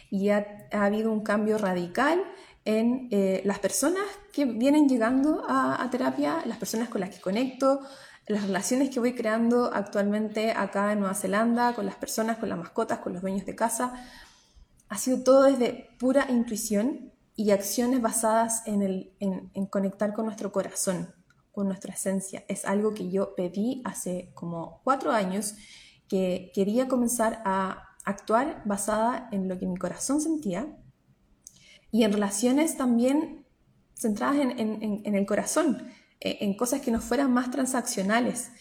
y 0.09 0.29
ha, 0.29 0.43
habido 0.71 1.11
un 1.11 1.21
cambio 1.21 1.59
radical 1.59 2.19
en 2.65 3.09
eh, 3.11 3.43
las 3.45 3.59
personas 3.59 4.05
que 4.33 4.45
vienen 4.45 4.89
llegando 4.89 5.43
a, 5.47 5.79
a, 5.83 5.87
terapia, 5.91 6.41
las 6.47 6.57
personas 6.57 6.89
con 6.89 7.01
las 7.01 7.11
que 7.11 7.21
conecto, 7.21 7.81
las 8.25 8.41
relaciones 8.41 8.89
que 8.89 8.99
voy 8.99 9.13
creando 9.13 9.69
actualmente 9.71 10.49
acá 10.49 10.93
en 10.93 11.01
Nueva 11.01 11.13
Zelanda, 11.13 11.75
con 11.75 11.85
las 11.85 11.93
personas, 11.93 12.39
con 12.39 12.49
las 12.49 12.57
mascotas, 12.57 12.97
con 13.01 13.13
los 13.13 13.21
dueños 13.21 13.45
de 13.45 13.53
casa. 13.53 13.93
Ha 14.89 14.97
sido 14.97 15.21
todo 15.21 15.43
desde 15.43 15.91
pura 15.99 16.25
intuición 16.27 17.11
y 17.35 17.51
acciones 17.51 18.01
basadas 18.01 18.63
en, 18.65 18.81
el, 18.81 19.13
en, 19.19 19.65
conectar 19.67 20.13
con 20.13 20.25
nuestro 20.25 20.51
corazón, 20.51 21.13
con 21.51 21.67
nuestra 21.67 21.93
esencia. 21.93 22.45
Es 22.47 22.65
algo 22.65 22.93
que 22.93 23.09
yo 23.09 23.35
pedí 23.35 23.81
hace 23.83 24.31
como 24.33 24.81
cuatro 24.83 25.11
años, 25.11 25.55
que 26.07 26.51
quería 26.53 26.87
comenzar 26.87 27.41
a 27.45 27.89
actuar 28.05 28.61
basada 28.65 29.27
en 29.31 29.49
lo 29.49 29.57
que 29.57 29.65
mi 29.65 29.77
corazón 29.77 30.21
sentía 30.21 30.77
y 31.91 32.03
en 32.03 32.13
relaciones 32.13 32.77
también 32.77 33.45
centradas 33.95 34.37
en, 34.37 34.59
en, 34.59 35.01
en 35.03 35.15
el 35.15 35.25
corazón, 35.25 35.87
e, 36.19 36.37
en 36.45 36.55
cosas 36.55 36.81
que 36.81 36.91
no 36.91 37.01
fueran 37.01 37.33
más 37.33 37.51
transaccionales, 37.51 38.51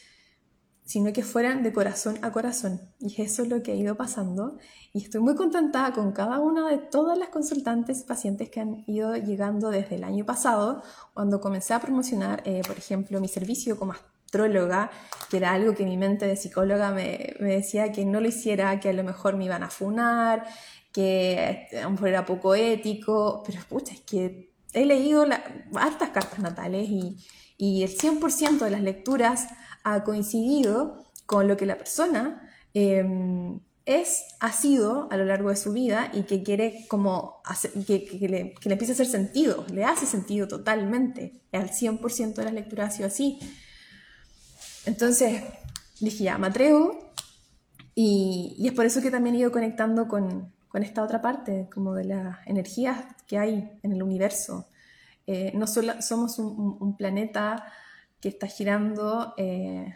sino 0.84 1.12
que 1.12 1.22
fueran 1.22 1.62
de 1.62 1.72
corazón 1.72 2.18
a 2.22 2.30
corazón. 2.30 2.80
Y 3.00 3.22
eso 3.22 3.42
es 3.42 3.48
lo 3.48 3.62
que 3.62 3.72
ha 3.72 3.74
ido 3.74 3.96
pasando. 3.96 4.58
Y 4.92 5.02
estoy 5.02 5.20
muy 5.20 5.34
contenta 5.34 5.92
con 5.92 6.12
cada 6.12 6.40
una 6.40 6.68
de 6.68 6.78
todas 6.78 7.16
las 7.16 7.28
consultantes 7.30 8.02
pacientes 8.02 8.50
que 8.50 8.60
han 8.60 8.84
ido 8.86 9.16
llegando 9.16 9.70
desde 9.70 9.96
el 9.96 10.04
año 10.04 10.24
pasado, 10.26 10.82
cuando 11.14 11.40
comencé 11.40 11.74
a 11.74 11.80
promocionar, 11.80 12.42
eh, 12.44 12.60
por 12.66 12.76
ejemplo, 12.76 13.20
mi 13.20 13.28
servicio 13.28 13.78
como 13.78 13.92
astróloga, 13.92 14.90
que 15.30 15.38
era 15.38 15.52
algo 15.52 15.74
que 15.74 15.84
mi 15.84 15.96
mente 15.96 16.26
de 16.26 16.36
psicóloga 16.36 16.90
me, 16.90 17.34
me, 17.40 17.54
decía 17.54 17.90
que 17.90 18.04
no 18.04 18.20
lo 18.20 18.28
hiciera, 18.28 18.78
que 18.78 18.90
a 18.90 18.92
lo 18.92 19.04
mejor 19.04 19.36
me 19.36 19.44
iban 19.46 19.62
a 19.62 19.70
funar, 19.70 20.46
que 20.92 21.68
a 21.80 21.84
lo 21.84 21.90
mejor 21.90 22.08
era 22.08 22.26
poco 22.26 22.54
ético, 22.54 23.42
pero 23.46 23.58
escucha, 23.58 23.94
es 23.94 24.00
que 24.00 24.52
he 24.74 24.84
leído 24.84 25.24
la, 25.24 25.42
hartas 25.74 26.10
cartas 26.10 26.40
natales 26.40 26.88
y, 26.88 27.16
y 27.56 27.82
el 27.82 27.96
100% 27.96 28.58
de 28.58 28.70
las 28.70 28.82
lecturas 28.82 29.46
ha 29.84 30.04
coincidido 30.04 31.04
con 31.26 31.48
lo 31.48 31.56
que 31.56 31.66
la 31.66 31.78
persona 31.78 32.50
em, 32.74 33.60
es, 33.86 34.24
ha 34.40 34.52
sido 34.52 35.08
a 35.10 35.16
lo 35.16 35.24
largo 35.24 35.50
de 35.50 35.56
su 35.56 35.72
vida 35.72 36.10
y 36.12 36.22
que 36.22 36.42
quiere 36.42 36.86
como 36.88 37.42
que, 37.86 38.18
le, 38.28 38.54
que, 38.54 38.68
le, 38.68 38.72
empiece 38.72 38.92
a 38.92 38.94
hacer 38.94 39.06
sentido, 39.06 39.64
le 39.72 39.84
hace 39.84 40.06
sentido 40.06 40.48
totalmente. 40.48 41.40
Al 41.52 41.70
100% 41.70 42.34
de 42.34 42.44
las 42.44 42.54
lecturas 42.54 42.88
ha 42.88 42.96
sido 42.96 43.06
así. 43.08 43.38
Entonces 44.86 45.42
dije, 46.00 46.24
ya, 46.24 46.38
me 46.38 46.46
atrevo 46.46 47.12
y, 47.94 48.56
y, 48.58 48.68
es 48.68 48.72
por 48.72 48.86
eso 48.86 49.00
que 49.00 49.10
también 49.10 49.36
he 49.36 49.40
ido 49.40 49.52
conectando 49.52 50.08
con, 50.08 50.52
con 50.68 50.82
esta 50.82 51.02
otra 51.02 51.22
parte, 51.22 51.68
como 51.72 51.94
de 51.94 52.04
las 52.04 52.38
energías 52.46 53.04
que 53.26 53.38
hay 53.38 53.78
en 53.82 53.92
el 53.92 54.02
universo. 54.02 54.66
Eh, 55.26 55.52
no 55.54 55.66
solo 55.66 56.00
somos 56.02 56.38
un, 56.38 56.96
planeta 56.96 57.64
que 58.20 58.28
está 58.28 58.46
girando. 58.46 59.34
Eh, 59.36 59.94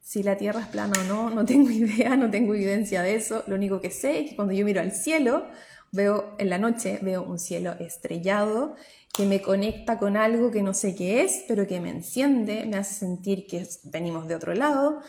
si 0.00 0.22
la 0.22 0.36
Tierra 0.36 0.60
es 0.60 0.68
plana 0.68 1.00
o 1.00 1.04
no, 1.04 1.30
no 1.30 1.44
tengo 1.46 1.70
idea, 1.70 2.16
no 2.16 2.30
tengo 2.30 2.54
evidencia 2.54 3.02
de 3.02 3.16
eso. 3.16 3.42
Lo 3.46 3.56
único 3.56 3.80
que 3.80 3.90
sé 3.90 4.20
es 4.20 4.30
que 4.30 4.36
cuando 4.36 4.54
yo 4.54 4.64
miro 4.64 4.80
al 4.80 4.92
cielo, 4.92 5.46
veo 5.92 6.34
en 6.38 6.50
la 6.50 6.58
noche, 6.58 6.98
veo 7.02 7.22
un 7.22 7.38
cielo 7.38 7.74
estrellado 7.80 8.76
que 9.12 9.24
me 9.24 9.40
conecta 9.40 9.98
con 9.98 10.16
algo 10.16 10.50
que 10.50 10.62
no 10.62 10.74
sé 10.74 10.94
qué 10.94 11.22
es, 11.22 11.44
pero 11.48 11.66
que 11.66 11.80
me 11.80 11.88
enciende, 11.88 12.66
me 12.66 12.76
hace 12.76 12.94
sentir 12.94 13.46
que 13.46 13.66
venimos 13.84 14.28
de 14.28 14.34
otro 14.34 14.54
lado. 14.54 15.00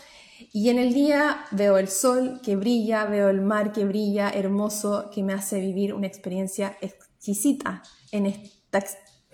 Y 0.53 0.69
en 0.69 0.79
el 0.79 0.93
día 0.93 1.45
veo 1.51 1.77
el 1.77 1.89
sol 1.89 2.39
que 2.41 2.55
brilla, 2.55 3.05
veo 3.05 3.29
el 3.29 3.41
mar 3.41 3.73
que 3.73 3.83
brilla, 3.83 4.29
hermoso, 4.29 5.09
que 5.13 5.23
me 5.23 5.33
hace 5.33 5.59
vivir 5.59 5.93
una 5.93 6.07
experiencia 6.07 6.77
exquisita 6.79 7.83
en 8.11 8.27
esta 8.27 8.79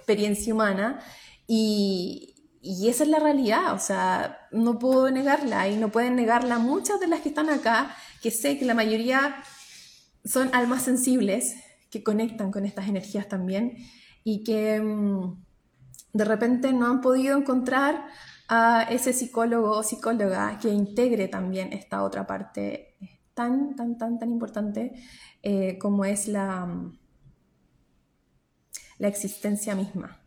experiencia 0.04 0.54
humana. 0.54 0.99
Y, 1.47 2.34
y 2.62 2.88
esa 2.88 3.04
es 3.04 3.10
la 3.10 3.20
realidad, 3.20 3.74
o 3.74 3.80
sea, 3.80 4.47
no 4.51 4.80
puedo 4.80 5.12
negarla 5.12 5.68
y 5.68 5.76
no 5.76 5.89
pueden 5.89 6.16
negarla 6.16 6.60
muchas 6.60 6.99
de 6.99 7.08
las 7.08 7.20
que 7.20 7.30
están 7.30 7.49
acá, 7.49 7.93
que 8.22 8.32
sé 8.32 8.58
que 8.58 8.64
la 8.64 8.74
mayoría 8.74 9.36
son 10.24 10.49
almas 10.54 10.84
sensibles, 10.84 11.56
que 11.89 12.04
conectan 12.04 12.51
con 12.51 12.66
estas 12.66 12.88
energías 12.88 13.28
también 13.28 13.78
y 14.24 14.45
que 14.45 14.80
mm, 14.80 15.43
de 16.14 16.26
repente 16.26 16.72
no 16.72 16.88
han 16.88 17.01
podido 17.01 17.38
encontrar 17.38 18.08
a 18.47 18.84
ese 18.84 19.12
psicólogo 19.12 19.72
o 19.72 19.84
psicóloga 19.84 20.58
que 20.60 20.70
integre 20.70 21.28
también 21.28 21.74
esta 21.74 22.04
otra 22.04 22.26
parte 22.26 22.95
tan, 23.34 23.76
tan, 23.76 23.97
tan, 23.97 24.20
tan 24.20 24.30
importante 24.32 24.93
eh, 25.41 25.78
como 25.80 26.06
es 26.06 26.28
la, 26.28 26.66
mm, 26.66 26.97
la 28.98 29.08
existencia 29.08 29.76
misma 29.76 30.24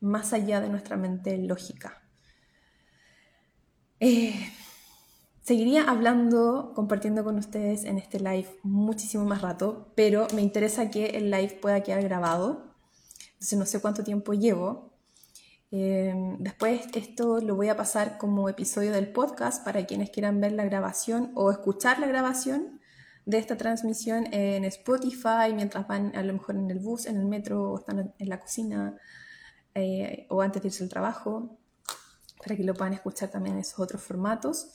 más 0.00 0.32
allá 0.32 0.60
de 0.60 0.68
nuestra 0.68 0.96
mente 0.96 1.36
lógica. 1.38 2.02
Eh, 4.00 4.34
seguiría 5.42 5.84
hablando, 5.84 6.72
compartiendo 6.74 7.22
con 7.22 7.36
ustedes 7.36 7.84
en 7.84 7.98
este 7.98 8.18
live 8.18 8.48
muchísimo 8.62 9.24
más 9.24 9.42
rato, 9.42 9.92
pero 9.94 10.26
me 10.34 10.40
interesa 10.40 10.90
que 10.90 11.06
el 11.06 11.30
live 11.30 11.58
pueda 11.60 11.82
quedar 11.82 12.02
grabado. 12.02 12.74
Entonces 13.32 13.58
no 13.58 13.66
sé 13.66 13.80
cuánto 13.80 14.02
tiempo 14.02 14.32
llevo. 14.32 14.90
Eh, 15.72 16.14
después 16.40 16.82
esto 16.94 17.40
lo 17.40 17.54
voy 17.54 17.68
a 17.68 17.76
pasar 17.76 18.18
como 18.18 18.48
episodio 18.48 18.90
del 18.90 19.12
podcast 19.12 19.64
para 19.64 19.86
quienes 19.86 20.10
quieran 20.10 20.40
ver 20.40 20.52
la 20.52 20.64
grabación 20.64 21.30
o 21.34 21.52
escuchar 21.52 22.00
la 22.00 22.08
grabación 22.08 22.79
de 23.26 23.38
esta 23.38 23.56
transmisión 23.56 24.26
en 24.32 24.64
Spotify 24.64 25.52
mientras 25.54 25.86
van 25.86 26.14
a 26.16 26.22
lo 26.22 26.32
mejor 26.32 26.56
en 26.56 26.70
el 26.70 26.78
bus, 26.78 27.06
en 27.06 27.16
el 27.16 27.26
metro 27.26 27.72
o 27.72 27.78
están 27.78 28.14
en 28.18 28.28
la 28.28 28.40
cocina 28.40 28.96
eh, 29.74 30.26
o 30.30 30.42
antes 30.42 30.62
de 30.62 30.68
irse 30.68 30.82
al 30.82 30.90
trabajo, 30.90 31.58
para 32.38 32.56
que 32.56 32.64
lo 32.64 32.74
puedan 32.74 32.94
escuchar 32.94 33.30
también 33.30 33.56
en 33.56 33.60
esos 33.60 33.78
otros 33.78 34.02
formatos. 34.02 34.72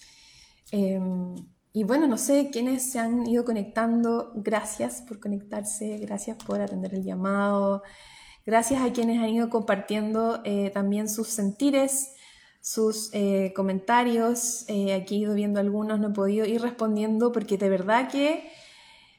Em, 0.72 1.36
y 1.74 1.84
bueno, 1.84 2.08
no 2.08 2.18
sé 2.18 2.50
quiénes 2.52 2.92
se 2.92 3.00
han 3.00 3.28
ido 3.28 3.44
conectando, 3.44 4.32
gracias 4.36 5.02
por 5.02 5.20
conectarse, 5.20 5.98
gracias 5.98 6.38
por 6.38 6.62
atender 6.62 6.94
el 6.94 7.04
llamado, 7.04 7.84
gracias 8.46 8.82
a 8.82 8.94
quienes 8.94 9.20
han 9.20 9.30
ido 9.30 9.50
compartiendo 9.50 10.42
eh, 10.46 10.72
también 10.74 11.10
sus 11.10 11.28
sentires, 11.28 12.15
sus 12.66 13.12
eh, 13.14 13.54
comentarios. 13.56 14.66
aquí 14.96 15.16
he 15.16 15.20
ido 15.20 15.36
viendo 15.36 15.60
algunos, 15.60 16.00
no 16.00 16.08
he 16.08 16.14
podido 16.14 16.48
ir 16.48 16.64
respondiendo 16.64 17.32
porque 17.32 17.60
de 17.60 17.70
verdad 17.70 18.10
que 18.10 18.50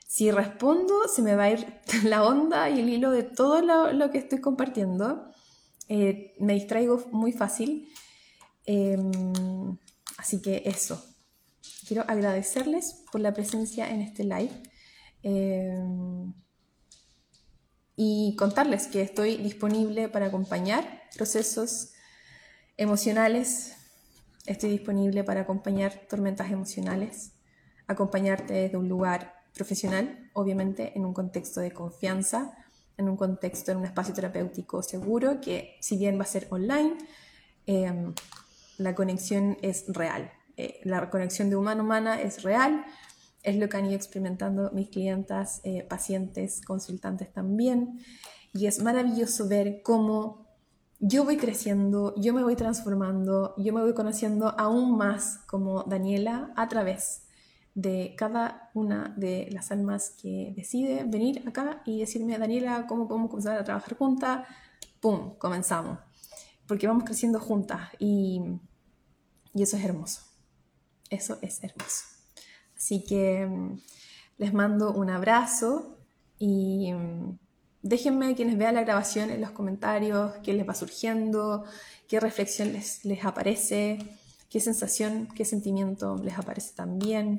si 0.05 0.33
respondo 0.33 1.07
se 1.07 1.23
me 1.23 1.37
va 1.37 1.45
a 1.45 1.51
ir 1.53 1.81
la 2.03 2.25
onda 2.25 2.69
y 2.69 2.81
el 2.81 2.89
hilo 2.89 3.13
de 3.13 3.23
todo 3.23 3.63
lo, 3.63 3.93
lo 3.93 4.11
que 4.11 4.19
estoy 4.19 4.41
compartiendo. 4.41 5.31
Eh, 5.89 6.35
me 6.41 6.55
distraigo 6.55 7.05
muy 7.13 7.31
fácil. 7.31 7.89
Em, 8.65 9.79
así 10.19 10.43
que 10.43 10.65
eso. 10.65 11.01
Quiero 11.87 12.03
agradecerles 12.09 13.05
por 13.13 13.21
la 13.21 13.33
presencia 13.33 13.89
en 13.89 14.01
este 14.01 14.25
live. 14.25 14.61
Em, 15.23 16.35
y 17.95 18.35
contarles 18.35 18.89
que 18.89 19.03
estoy 19.03 19.37
disponible 19.37 20.09
para 20.09 20.27
acompañar 20.27 21.03
procesos 21.15 21.93
emocionales. 22.77 23.75
Estoy 24.47 24.71
disponible 24.71 25.25
para 25.25 25.43
acompañar 25.43 25.93
tormentas 26.09 26.51
emocionales, 26.51 27.33
acompañarte 27.87 28.55
desde 28.55 28.77
un 28.77 28.89
lugar 28.89 29.35
profesional, 29.55 30.31
obviamente 30.35 30.93
en 30.97 31.05
un 31.05 31.15
contexto 31.15 31.61
de 31.61 31.73
confianza, 31.73 32.57
en 32.99 33.09
un 33.09 33.17
contexto, 33.17 33.73
en 33.73 33.79
un 33.79 33.85
espacio 33.87 34.15
terapéutico 34.15 34.83
seguro, 34.83 35.41
que 35.41 35.77
si 35.81 35.97
bien 35.97 36.19
va 36.19 36.23
a 36.23 36.27
ser 36.27 36.47
online, 36.51 36.97
em, 37.67 38.15
la 38.79 38.95
conexión 38.95 39.57
es 39.63 39.85
real. 39.89 40.31
eh, 40.59 40.81
la 40.85 41.11
conexión 41.11 41.51
de 41.51 41.57
humano-humana 41.57 42.19
es 42.23 42.43
real, 42.43 42.83
es 43.43 43.57
lo 43.57 43.69
que 43.69 43.77
han 43.77 43.85
ido 43.85 43.95
experimentando 43.95 44.71
mis 44.73 44.89
clientas, 44.89 45.61
eh, 45.65 45.83
pacientes, 45.83 46.63
consultantes 46.63 47.31
también, 47.31 48.01
y 48.55 48.67
es 48.67 48.83
maravilloso 48.83 49.49
ver 49.49 49.83
cómo 49.83 50.46
yo 50.99 51.25
voy 51.25 51.37
creciendo, 51.37 52.15
yo 52.17 52.33
me 52.33 52.43
voy 52.43 52.57
transformando, 52.57 53.55
yo 53.59 53.73
me 53.73 53.83
voy 53.83 53.95
conociendo 53.95 54.55
aún 54.59 54.97
más 54.97 55.39
como 55.47 55.83
Daniela 55.85 56.53
a 56.57 56.69
través 56.69 57.27
de 57.75 58.15
cada 58.17 58.71
una 58.73 59.13
de 59.19 59.49
las 59.53 59.71
almas 59.71 60.15
que 60.21 60.55
decide 60.57 61.05
venir 61.05 61.47
acá 61.47 61.83
y 61.85 62.01
decirme, 62.01 62.39
Daniela, 62.39 62.87
¿cómo 62.87 63.07
podemos 63.07 63.29
comenzar 63.29 63.59
a 63.59 63.65
trabajar 63.65 63.97
juntas? 63.99 64.49
¡Pum! 65.01 65.37
Comenzamos. 65.37 65.99
Porque 66.67 66.87
vamos 66.87 67.05
creciendo 67.05 67.39
juntas 67.39 67.91
y, 67.99 68.41
y 69.53 69.63
eso 69.63 69.77
es 69.77 69.85
hermoso. 69.85 70.23
Eso 71.11 71.39
es 71.43 71.63
hermoso. 71.63 72.05
Así 72.75 73.05
que 73.05 73.47
mm, 73.47 73.79
les 74.39 74.55
mando 74.55 74.93
un 74.93 75.11
abrazo 75.11 75.99
y 76.39 76.93
mm, 76.93 77.39
déjenme 77.83 78.35
quienes 78.35 78.59
vean 78.59 78.75
la 78.75 78.83
grabación 78.83 79.31
en 79.31 79.41
los 79.41 79.51
comentarios 79.51 80.33
qué 80.43 80.53
les 80.53 80.69
va 80.69 80.75
surgiendo, 80.75 81.65
qué 82.09 82.21
reflexión 82.21 82.73
les, 82.73 83.25
aparece, 83.25 83.99
qué 84.49 84.61
sensación, 84.61 85.29
qué 85.35 85.45
sentimiento 85.45 86.17
les 86.23 86.39
aparece 86.39 86.75
también. 86.75 87.39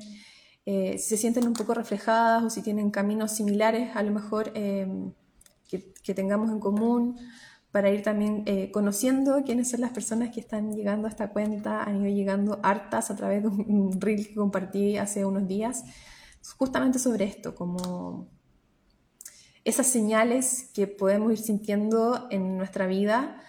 Eh, 0.66 0.98
si 0.98 1.10
se 1.10 1.16
sienten 1.16 1.46
un 1.46 1.54
poco 1.54 1.74
reflejadas 1.74 2.42
o 2.44 2.50
si 2.50 2.62
tienen 2.62 2.90
caminos 2.90 3.32
similares, 3.32 3.96
a 3.96 4.02
lo 4.02 4.12
mejor 4.12 4.52
em, 4.54 5.12
que, 5.68 5.92
que, 6.02 6.14
tengamos 6.14 6.50
en 6.50 6.60
común, 6.60 7.16
para 7.70 7.90
ir 7.90 8.02
también 8.02 8.42
eh, 8.46 8.70
conociendo 8.70 9.42
quiénes 9.44 9.70
son 9.70 9.82
las 9.82 9.92
personas 9.92 10.30
que 10.30 10.40
están 10.40 10.72
llegando 10.72 11.06
a 11.06 11.10
esta 11.10 11.30
cuenta, 11.30 11.82
han 11.82 12.00
ido 12.00 12.14
llegando 12.14 12.60
hartas 12.62 13.10
a 13.10 13.16
través 13.16 13.42
de 13.42 13.48
un 13.48 14.00
reel 14.00 14.26
que 14.26 14.34
compartí 14.34 14.96
hace 14.96 15.24
unos 15.24 15.46
días, 15.46 15.84
justamente 16.56 16.98
sobre 16.98 17.26
esto, 17.26 17.54
como 17.54 18.28
esas 19.68 19.86
señales 19.86 20.70
que 20.72 20.86
podemos 20.86 21.30
ir 21.30 21.38
sintiendo 21.38 22.26
en 22.30 22.56
nuestra 22.56 22.86
vida 22.86 23.42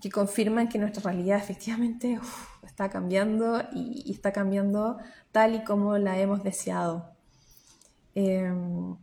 que 0.00 0.10
confirman 0.10 0.68
que 0.68 0.78
nuestra 0.78 1.02
realidad 1.12 1.38
efectivamente 1.38 2.18
está 2.64 2.88
cambiando 2.88 3.62
y, 3.72 4.10
está 4.12 4.32
cambiando 4.32 4.98
tal 5.30 5.54
y 5.54 5.64
como 5.64 5.96
la 5.96 6.18
hemos 6.18 6.42
deseado. 6.42 7.12
Em, 8.16 8.96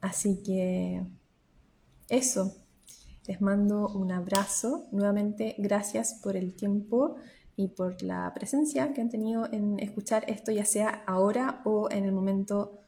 así 0.00 0.42
que 0.44 1.02
eso, 2.08 2.54
les 3.26 3.40
mando 3.40 3.88
un 3.88 4.12
abrazo. 4.12 4.86
Nuevamente, 4.92 5.56
gracias 5.58 6.14
por 6.22 6.36
el 6.36 6.54
tiempo 6.54 7.16
y 7.56 7.68
por 7.68 8.00
la 8.02 8.32
presencia 8.32 8.92
que 8.92 9.00
han 9.00 9.10
tenido 9.10 9.52
en 9.52 9.80
escuchar 9.80 10.24
esto, 10.28 10.52
ya 10.52 10.64
sea 10.64 11.02
ahora 11.06 11.62
o 11.64 11.90
en 11.90 12.04
el 12.04 12.12
momento 12.12 12.83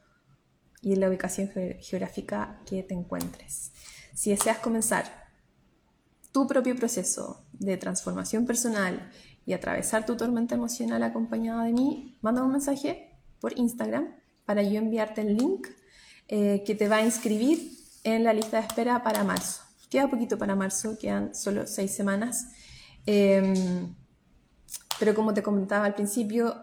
y 0.81 0.95
la 0.95 1.09
ubicación 1.09 1.49
geográfica 1.79 2.61
que 2.65 2.83
te 2.83 2.93
encuentres. 2.93 3.71
Si 4.13 4.29
deseas 4.31 4.59
comenzar 4.59 5.27
tu 6.31 6.47
propio 6.47 6.75
proceso 6.75 7.45
de 7.53 7.77
transformación 7.77 8.45
personal 8.45 9.11
y 9.45 9.53
atravesar 9.53 10.05
tu 10.05 10.15
tormenta 10.15 10.55
emocional 10.55 11.03
acompañada 11.03 11.63
de 11.63 11.73
mí, 11.73 12.17
manda 12.21 12.43
un 12.43 12.51
mensaje 12.51 13.17
por 13.39 13.57
Instagram 13.57 14.15
para 14.45 14.61
yo 14.61 14.77
enviarte 14.79 15.21
el 15.21 15.37
link 15.37 15.67
eh, 16.27 16.63
que 16.65 16.75
te 16.75 16.87
va 16.87 16.97
a 16.97 17.05
inscribir 17.05 17.71
en 18.03 18.23
la 18.23 18.33
lista 18.33 18.59
de 18.59 18.67
espera 18.67 19.03
para 19.03 19.23
marzo. 19.23 19.61
Queda 19.89 20.09
poquito 20.09 20.37
para 20.37 20.55
marzo, 20.55 20.97
quedan 20.99 21.33
solo 21.33 21.65
seis 21.65 21.91
semanas. 21.91 22.47
Em, 23.05 23.95
pero 24.99 25.15
como 25.15 25.33
te 25.33 25.41
comentaba 25.41 25.85
al 25.85 25.95
principio, 25.95 26.55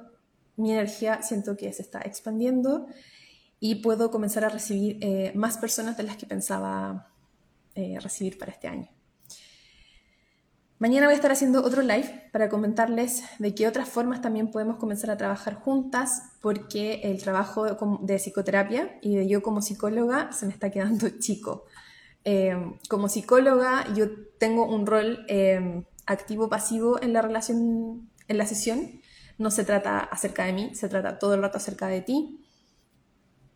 mi 0.57 0.73
energía 0.73 1.23
siento 1.23 1.57
que 1.57 1.73
se 1.73 1.83
está 1.83 2.01
expandiendo 2.01 2.87
y 3.65 3.77
puedo 3.77 4.11
comenzar 4.11 4.45
a 4.45 4.51
recibir 4.51 4.99
eh, 5.01 5.33
más 5.35 5.57
personas 5.57 5.97
de 5.97 6.03
las 6.03 6.19
que 6.19 6.27
pensaba 6.27 7.09
eh, 7.75 7.97
recibir 7.99 8.37
para 8.37 8.53
este 8.53 8.69
año. 8.69 8.91
Mañana 10.79 11.07
voy 11.07 11.15
a 11.15 11.17
estar 11.17 11.33
haciendo 11.33 11.65
otro 11.65 11.81
live 11.81 12.29
para 12.31 12.51
comentarles 12.51 13.25
de 13.39 13.55
qué 13.55 13.67
otras 13.67 13.89
formas 13.89 14.21
también 14.21 14.51
podemos 14.51 14.77
comenzar 14.77 15.11
a 15.11 15.17
trabajar 15.17 15.55
juntas, 15.55 16.25
porque 16.43 17.01
el 17.05 17.23
trabajo 17.23 17.65
de 18.03 18.19
psicoterapia 18.19 18.99
y 19.01 19.17
de 19.17 19.29
yo 19.29 19.43
como 19.43 19.63
psicóloga 19.63 20.31
se 20.31 20.45
me 20.45 20.53
está 20.53 20.69
quedando 20.69 21.09
chico. 21.19 21.65
Em, 22.23 22.75
como 22.91 23.09
psicóloga 23.09 23.87
yo 23.95 24.11
tengo 24.39 24.67
un 24.67 24.85
rol 24.85 25.25
em, 25.27 25.85
activo-pasivo 26.05 27.01
en 27.01 27.15
la 27.15 27.23
relación, 27.23 28.11
en 28.29 28.37
la 28.37 28.45
sesión. 28.45 29.01
No 29.39 29.51
se 29.51 29.65
trata 29.65 30.01
acerca 30.01 30.45
de 30.45 30.53
mí, 30.53 30.75
se 30.75 30.91
trata 30.91 31.19
todo 31.19 31.33
el 31.33 31.41
rato 31.41 31.57
acerca 31.57 31.87
de 31.87 32.03
ti. 32.03 32.44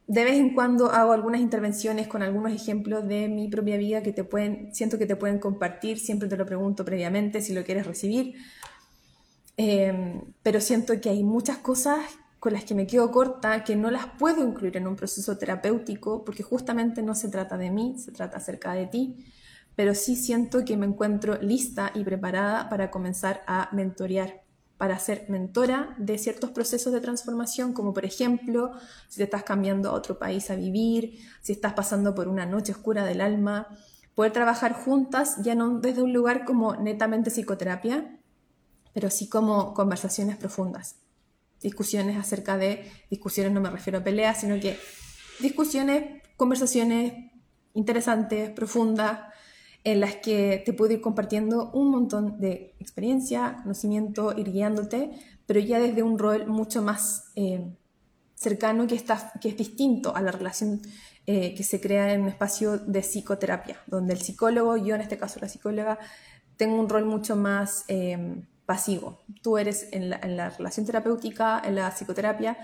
De 0.08 0.24
vez 0.24 0.38
en 0.38 0.54
cuando 0.54 0.90
hago 0.90 1.12
algunas 1.12 1.42
intervenciones 1.42 2.08
con 2.08 2.22
algunos 2.22 2.50
ejemplos 2.52 3.06
de 3.06 3.28
mi 3.28 3.48
propia 3.48 3.76
vida 3.76 4.02
que 4.02 4.14
te 4.14 4.24
pueden, 4.24 4.74
siento 4.74 4.96
que 4.96 5.04
te 5.04 5.16
pueden 5.16 5.38
compartir, 5.38 5.98
siempre 5.98 6.30
te 6.30 6.36
lo 6.38 6.46
pregunto 6.46 6.82
previamente 6.82 7.42
si 7.42 7.52
lo 7.52 7.62
quieres 7.62 7.86
recibir. 7.86 8.34
Em, 9.58 10.22
pero 10.42 10.62
siento 10.62 10.98
que 10.98 11.10
hay 11.10 11.22
muchas 11.22 11.58
cosas 11.58 11.98
con 12.38 12.54
las 12.54 12.64
que 12.64 12.74
me 12.74 12.86
quedo 12.86 13.10
corta, 13.10 13.64
que 13.64 13.76
no 13.76 13.90
las 13.90 14.06
puedo 14.18 14.42
incluir 14.42 14.78
en 14.78 14.86
un 14.86 14.96
proceso 14.96 15.36
terapéutico, 15.36 16.24
porque 16.24 16.42
justamente 16.42 17.02
no 17.02 17.14
se 17.14 17.28
trata 17.28 17.58
de 17.58 17.70
mí, 17.70 17.98
se 17.98 18.10
trata 18.10 18.38
acerca 18.38 18.72
de 18.72 18.86
ti, 18.86 19.26
pero 19.76 19.94
sí 19.94 20.16
siento 20.16 20.64
que 20.64 20.78
me 20.78 20.86
encuentro 20.86 21.36
lista 21.42 21.92
y 21.94 22.02
preparada 22.02 22.70
para 22.70 22.90
comenzar 22.90 23.42
a 23.46 23.68
mentorear, 23.72 24.42
para 24.78 24.98
ser 25.00 25.26
mentora 25.28 25.94
de 25.98 26.16
ciertos 26.18 26.50
procesos 26.50 26.92
de 26.92 27.00
transformación, 27.00 27.72
como 27.72 27.92
por 27.92 28.04
ejemplo, 28.04 28.72
si 29.08 29.16
te 29.18 29.24
estás 29.24 29.42
cambiando 29.42 29.90
a 29.90 29.92
otro 29.92 30.18
país 30.18 30.50
a 30.50 30.54
vivir, 30.54 31.18
si 31.42 31.52
estás 31.52 31.74
pasando 31.74 32.14
por 32.14 32.28
una 32.28 32.46
noche 32.46 32.72
oscura 32.72 33.04
del 33.04 33.20
alma, 33.20 33.66
poder 34.14 34.32
trabajar 34.32 34.72
juntas, 34.72 35.36
ya 35.42 35.56
no 35.56 35.80
desde 35.80 36.02
un 36.02 36.12
lugar 36.12 36.44
como 36.44 36.76
netamente 36.76 37.30
psicoterapia, 37.30 38.18
pero 38.94 39.10
sí 39.10 39.28
como 39.28 39.74
conversaciones 39.74 40.36
profundas. 40.36 40.96
Discusiones 41.60 42.16
acerca 42.16 42.56
de, 42.56 42.90
discusiones 43.10 43.52
no 43.52 43.60
me 43.60 43.70
refiero 43.70 43.98
a 43.98 44.04
peleas, 44.04 44.40
sino 44.40 44.60
que 44.60 44.78
discusiones, 45.40 46.22
conversaciones 46.36 47.32
interesantes, 47.74 48.50
profundas, 48.50 49.27
en 49.84 50.00
las 50.00 50.16
que 50.16 50.62
te 50.64 50.72
puedo 50.72 50.92
ir 50.92 51.00
compartiendo 51.00 51.70
un 51.72 51.90
montón 51.90 52.40
de 52.40 52.74
experiencia, 52.78 53.58
conocimiento, 53.62 54.36
ir 54.36 54.52
guiándote, 54.52 55.10
pero 55.46 55.60
ya 55.60 55.78
desde 55.78 56.02
un 56.02 56.18
rol 56.18 56.46
mucho 56.46 56.82
más 56.82 57.32
eh, 57.36 57.74
cercano 58.34 58.86
que, 58.86 58.94
está, 58.94 59.32
que 59.40 59.48
es 59.48 59.56
distinto 59.56 60.14
a 60.14 60.20
la 60.20 60.32
relación 60.32 60.80
eh, 61.26 61.54
que 61.54 61.64
se 61.64 61.80
crea 61.80 62.12
en 62.12 62.22
un 62.22 62.28
espacio 62.28 62.78
de 62.78 63.00
psicoterapia, 63.00 63.82
donde 63.86 64.14
el 64.14 64.20
psicólogo, 64.20 64.76
yo 64.76 64.94
en 64.94 65.00
este 65.00 65.18
caso 65.18 65.40
la 65.40 65.48
psicóloga, 65.48 65.98
tengo 66.56 66.78
un 66.78 66.88
rol 66.88 67.04
mucho 67.04 67.36
más... 67.36 67.84
Eh, 67.88 68.42
pasivo. 68.68 69.22
Tú 69.40 69.56
eres 69.56 69.88
en 69.92 70.10
la, 70.10 70.50
relación 70.50 70.84
terapéutica, 70.84 71.62
en 71.64 71.76
la 71.76 71.90
psicoterapia, 71.90 72.58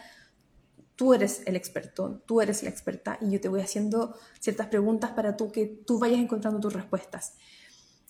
tú 0.96 1.14
eres 1.14 1.42
el 1.46 1.56
experto, 1.56 2.22
tú 2.26 2.40
eres 2.40 2.62
la 2.62 2.70
experta 2.70 3.18
y 3.20 3.30
yo 3.30 3.40
te 3.40 3.48
voy 3.48 3.60
haciendo 3.60 4.16
ciertas 4.38 4.68
preguntas 4.68 5.10
para 5.12 5.36
tú, 5.36 5.50
que 5.50 5.66
tú 5.66 5.98
vayas 5.98 6.20
encontrando 6.20 6.60
tus 6.60 6.72
respuestas. 6.72 7.34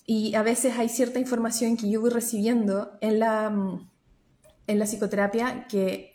Y 0.07 0.35
a 0.35 0.43
veces 0.43 0.78
hay 0.78 0.89
cierta 0.89 1.18
información 1.18 1.76
que 1.76 1.89
yo 1.89 2.01
voy 2.01 2.11
recibiendo 2.11 2.99
en 3.01 3.18
la, 3.20 3.47
en 4.66 4.78
la 4.78 4.87
psicoterapia 4.87 5.66
que 5.66 6.14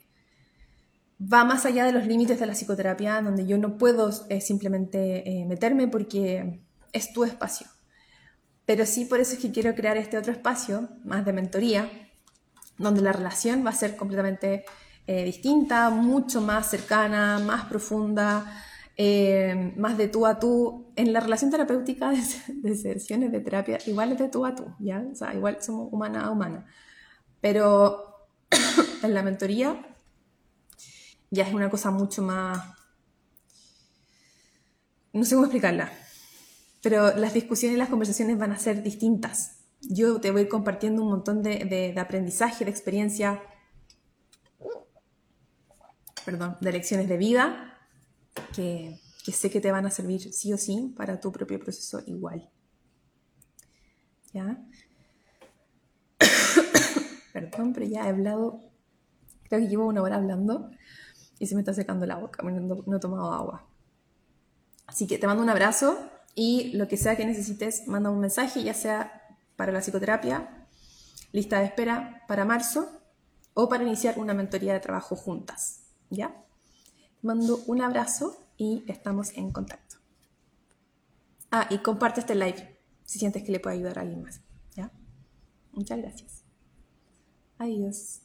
va 1.21 1.43
más 1.43 1.65
allá 1.65 1.85
de 1.85 1.91
los 1.91 2.05
límites 2.05 2.39
de 2.39 2.45
la 2.45 2.53
psicoterapia, 2.53 3.21
donde 3.21 3.45
yo 3.45 3.57
no 3.57 3.77
puedo 3.77 4.09
eh, 4.29 4.41
simplemente 4.41 5.27
eh, 5.27 5.45
meterme 5.45 5.87
porque 5.87 6.61
es 6.93 7.13
tu 7.13 7.23
espacio. 7.23 7.67
Pero 8.65 8.85
sí 8.85 9.05
por 9.05 9.19
eso 9.19 9.33
es 9.33 9.39
que 9.39 9.51
quiero 9.51 9.73
crear 9.73 9.97
este 9.97 10.17
otro 10.17 10.31
espacio, 10.31 10.89
más 11.03 11.25
de 11.25 11.33
mentoría, 11.33 11.89
donde 12.77 13.01
la 13.01 13.11
relación 13.11 13.65
va 13.65 13.71
a 13.71 13.73
ser 13.73 13.97
completamente 13.97 14.63
eh, 15.07 15.23
distinta, 15.25 15.89
mucho 15.89 16.41
más 16.41 16.69
cercana, 16.69 17.39
más 17.39 17.65
profunda, 17.65 18.63
eh, 18.95 19.73
más 19.77 19.97
de 19.97 20.07
tú 20.07 20.25
a 20.25 20.39
tú. 20.39 20.91
En 20.95 21.13
la 21.13 21.19
relación 21.19 21.51
terapéutica 21.51 22.11
de, 22.11 22.21
de, 22.47 22.75
sesiones 22.75 23.31
de 23.31 23.39
terapia, 23.39 23.79
igual 23.85 24.11
es 24.11 24.19
de 24.19 24.29
tú 24.29 24.45
a 24.45 24.55
tú, 24.55 24.65
¿ya? 24.79 25.03
O 25.11 25.15
sea, 25.15 25.33
igual 25.33 25.57
somos 25.61 25.91
humana 25.91 26.25
a 26.25 26.31
humana. 26.31 26.65
Pero 27.41 28.27
en 29.03 29.13
la 29.13 29.23
mentoría 29.23 29.85
ya 31.31 31.43
es 31.47 31.53
una 31.53 31.69
cosa 31.69 31.91
mucho 31.91 32.21
más... 32.21 32.59
No 35.13 35.23
sé 35.23 35.35
cómo 35.35 35.45
explicarla 35.45 35.91
pero 36.81 37.15
las 37.15 37.33
discusiones 37.33 37.75
y 37.75 37.79
las 37.79 37.89
conversaciones 37.89 38.37
van 38.37 38.51
a 38.51 38.57
ser 38.57 38.83
distintas. 38.83 39.57
Yo 39.81 40.19
te 40.19 40.31
voy 40.31 40.47
compartiendo 40.47 41.03
un 41.03 41.09
montón 41.09 41.41
de, 41.41 41.65
de, 41.65 41.99
aprendizaje, 41.99 42.65
de 42.65 42.71
experiencia, 42.71 43.41
perdón, 46.25 46.57
de 46.61 46.71
lecciones 46.71 47.07
de 47.07 47.17
vida 47.17 47.77
que, 48.55 48.99
sé 49.31 49.51
que 49.51 49.61
te 49.61 49.71
van 49.71 49.85
a 49.85 49.91
servir 49.91 50.33
sí 50.33 50.51
o 50.53 50.57
sí 50.57 50.93
para 50.97 51.19
tu 51.19 51.31
propio 51.31 51.59
proceso 51.59 52.01
igual. 52.07 52.49
¿Ya? 54.33 54.57
Perdón, 57.33 57.73
pero 57.73 57.85
ya 57.85 58.05
he 58.05 58.09
hablado 58.09 58.69
Creo 59.49 59.61
que 59.61 59.67
llevo 59.67 59.87
una 59.87 60.03
hora 60.03 60.15
hablando 60.15 60.69
y 61.39 61.47
se 61.47 61.55
me 61.55 61.61
está 61.61 61.73
secando 61.73 62.05
la 62.05 62.17
boca, 62.17 62.43
no, 62.43 62.83
no 62.85 62.97
he 62.97 62.99
tomado 62.99 63.33
agua. 63.33 63.67
Así 64.85 65.07
que 65.07 65.17
te 65.17 65.25
mando 65.25 65.41
un 65.41 65.49
abrazo 65.49 65.97
y 66.35 66.71
lo 66.77 66.87
que 66.87 66.97
sea 66.97 67.15
que 67.15 67.25
necesites, 67.25 67.87
manda 67.87 68.11
un 68.11 68.19
mensaje, 68.19 68.63
ya 68.63 68.75
sea 68.75 69.23
para 69.55 69.71
la 69.71 69.79
psicoterapia, 69.81 70.67
lista 71.31 71.59
de 71.59 71.65
espera 71.65 72.23
para 72.27 72.45
marzo 72.45 72.87
o 73.55 73.67
para 73.67 73.83
iniciar 73.83 74.19
una 74.19 74.33
mentoría 74.33 74.73
de 74.73 74.79
trabajo 74.79 75.15
juntas. 75.15 75.78
¿Ya? 76.09 76.29
Te 77.21 77.27
mando 77.27 77.61
un 77.67 77.81
abrazo 77.81 78.37
y 78.57 78.83
estamos 78.87 79.35
en 79.37 79.51
contacto. 79.51 79.97
Ah, 81.51 81.67
y 81.69 81.79
comparte 81.79 82.19
este 82.19 82.35
live 82.35 82.77
si 83.05 83.19
sientes 83.19 83.43
que 83.43 83.51
le 83.51 83.59
puede 83.59 83.77
ayudar 83.77 83.97
a 83.97 84.01
alguien 84.01 84.21
más. 84.21 84.41
¿Ya? 84.75 84.91
Muchas 85.71 85.99
gracias. 85.99 86.43
Adiós. 87.57 88.21